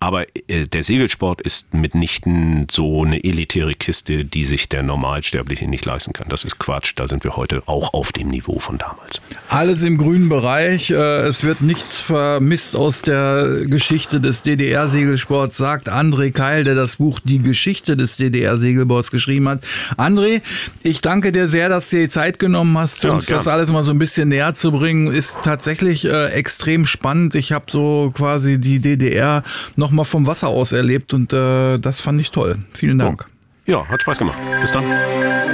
Aber 0.00 0.26
äh, 0.48 0.66
der 0.66 0.82
Segelsport 0.82 1.40
ist 1.40 1.74
mitnichten 1.74 2.66
so 2.70 3.04
eine 3.04 3.22
elitäre 3.22 3.74
Kiste, 3.74 4.24
die 4.24 4.44
sich 4.44 4.68
der 4.68 4.82
Normalsterbliche 4.82 5.68
nicht 5.68 5.84
leisten 5.84 6.12
kann. 6.12 6.28
Das 6.28 6.44
ist 6.44 6.58
Quatsch. 6.58 6.92
Da 6.96 7.06
sind 7.06 7.24
wir 7.24 7.36
heute 7.36 7.62
auch 7.66 7.94
auf 7.94 8.12
dem 8.12 8.28
Niveau 8.28 8.58
von 8.58 8.78
damals. 8.78 9.20
Alles 9.48 9.82
im 9.82 9.96
grünen 9.96 10.28
Bereich. 10.28 10.90
Es 10.90 11.44
wird 11.44 11.60
nichts 11.90 12.02
vermisst 12.02 12.76
aus 12.76 13.02
der 13.02 13.62
Geschichte 13.66 14.20
des 14.20 14.44
DDR-Segelsports, 14.44 15.56
sagt 15.56 15.90
André 15.90 16.30
Keil, 16.30 16.62
der 16.62 16.76
das 16.76 16.96
Buch 16.96 17.18
Die 17.18 17.42
Geschichte 17.42 17.96
des 17.96 18.16
DDR-Segelboards 18.16 19.10
geschrieben 19.10 19.48
hat. 19.48 19.64
André, 19.96 20.40
ich 20.84 21.00
danke 21.00 21.32
dir 21.32 21.48
sehr, 21.48 21.68
dass 21.68 21.90
du 21.90 21.96
dir 21.96 22.02
die 22.04 22.08
Zeit 22.08 22.38
genommen 22.38 22.78
hast, 22.78 23.02
Ja, 23.02 23.10
uns 23.10 23.26
gern. 23.26 23.38
das 23.38 23.48
alles 23.48 23.72
mal 23.72 23.84
so 23.84 23.90
ein 23.90 23.98
bisschen 23.98 24.28
näher 24.28 24.54
zu 24.54 24.70
bringen. 24.70 25.08
Ist 25.12 25.38
tatsächlich 25.42 26.04
äh, 26.04 26.26
extrem 26.28 26.86
spannend. 26.86 27.34
Ich 27.34 27.50
habe 27.50 27.64
so 27.68 28.12
quasi 28.14 28.60
die 28.60 28.78
DDR 28.80 29.42
nochmal 29.74 30.04
vom 30.04 30.28
Wasser 30.28 30.46
aus 30.46 30.70
erlebt 30.70 31.12
und 31.12 31.32
äh, 31.32 31.78
das 31.78 32.00
fand 32.00 32.20
ich 32.20 32.30
toll. 32.30 32.58
Vielen 32.72 33.00
Dank. 33.00 33.26
Ja, 33.66 33.84
hat 33.88 34.00
Spaß 34.02 34.18
gemacht. 34.18 34.38
Bis 34.60 34.70
dann. 34.70 34.84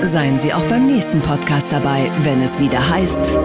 Seien 0.03 0.39
Sie 0.39 0.53
auch 0.53 0.65
beim 0.65 0.87
nächsten 0.87 1.21
Podcast 1.21 1.69
dabei, 1.71 2.11
wenn 2.25 2.43
es 2.43 2.59
wieder 2.59 2.87
heißt. 2.91 3.39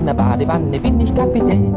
Meiner 0.00 0.14
Badewanne 0.14 0.78
bin 0.80 1.00
ich 1.00 1.14
Kapitän. 1.14 1.76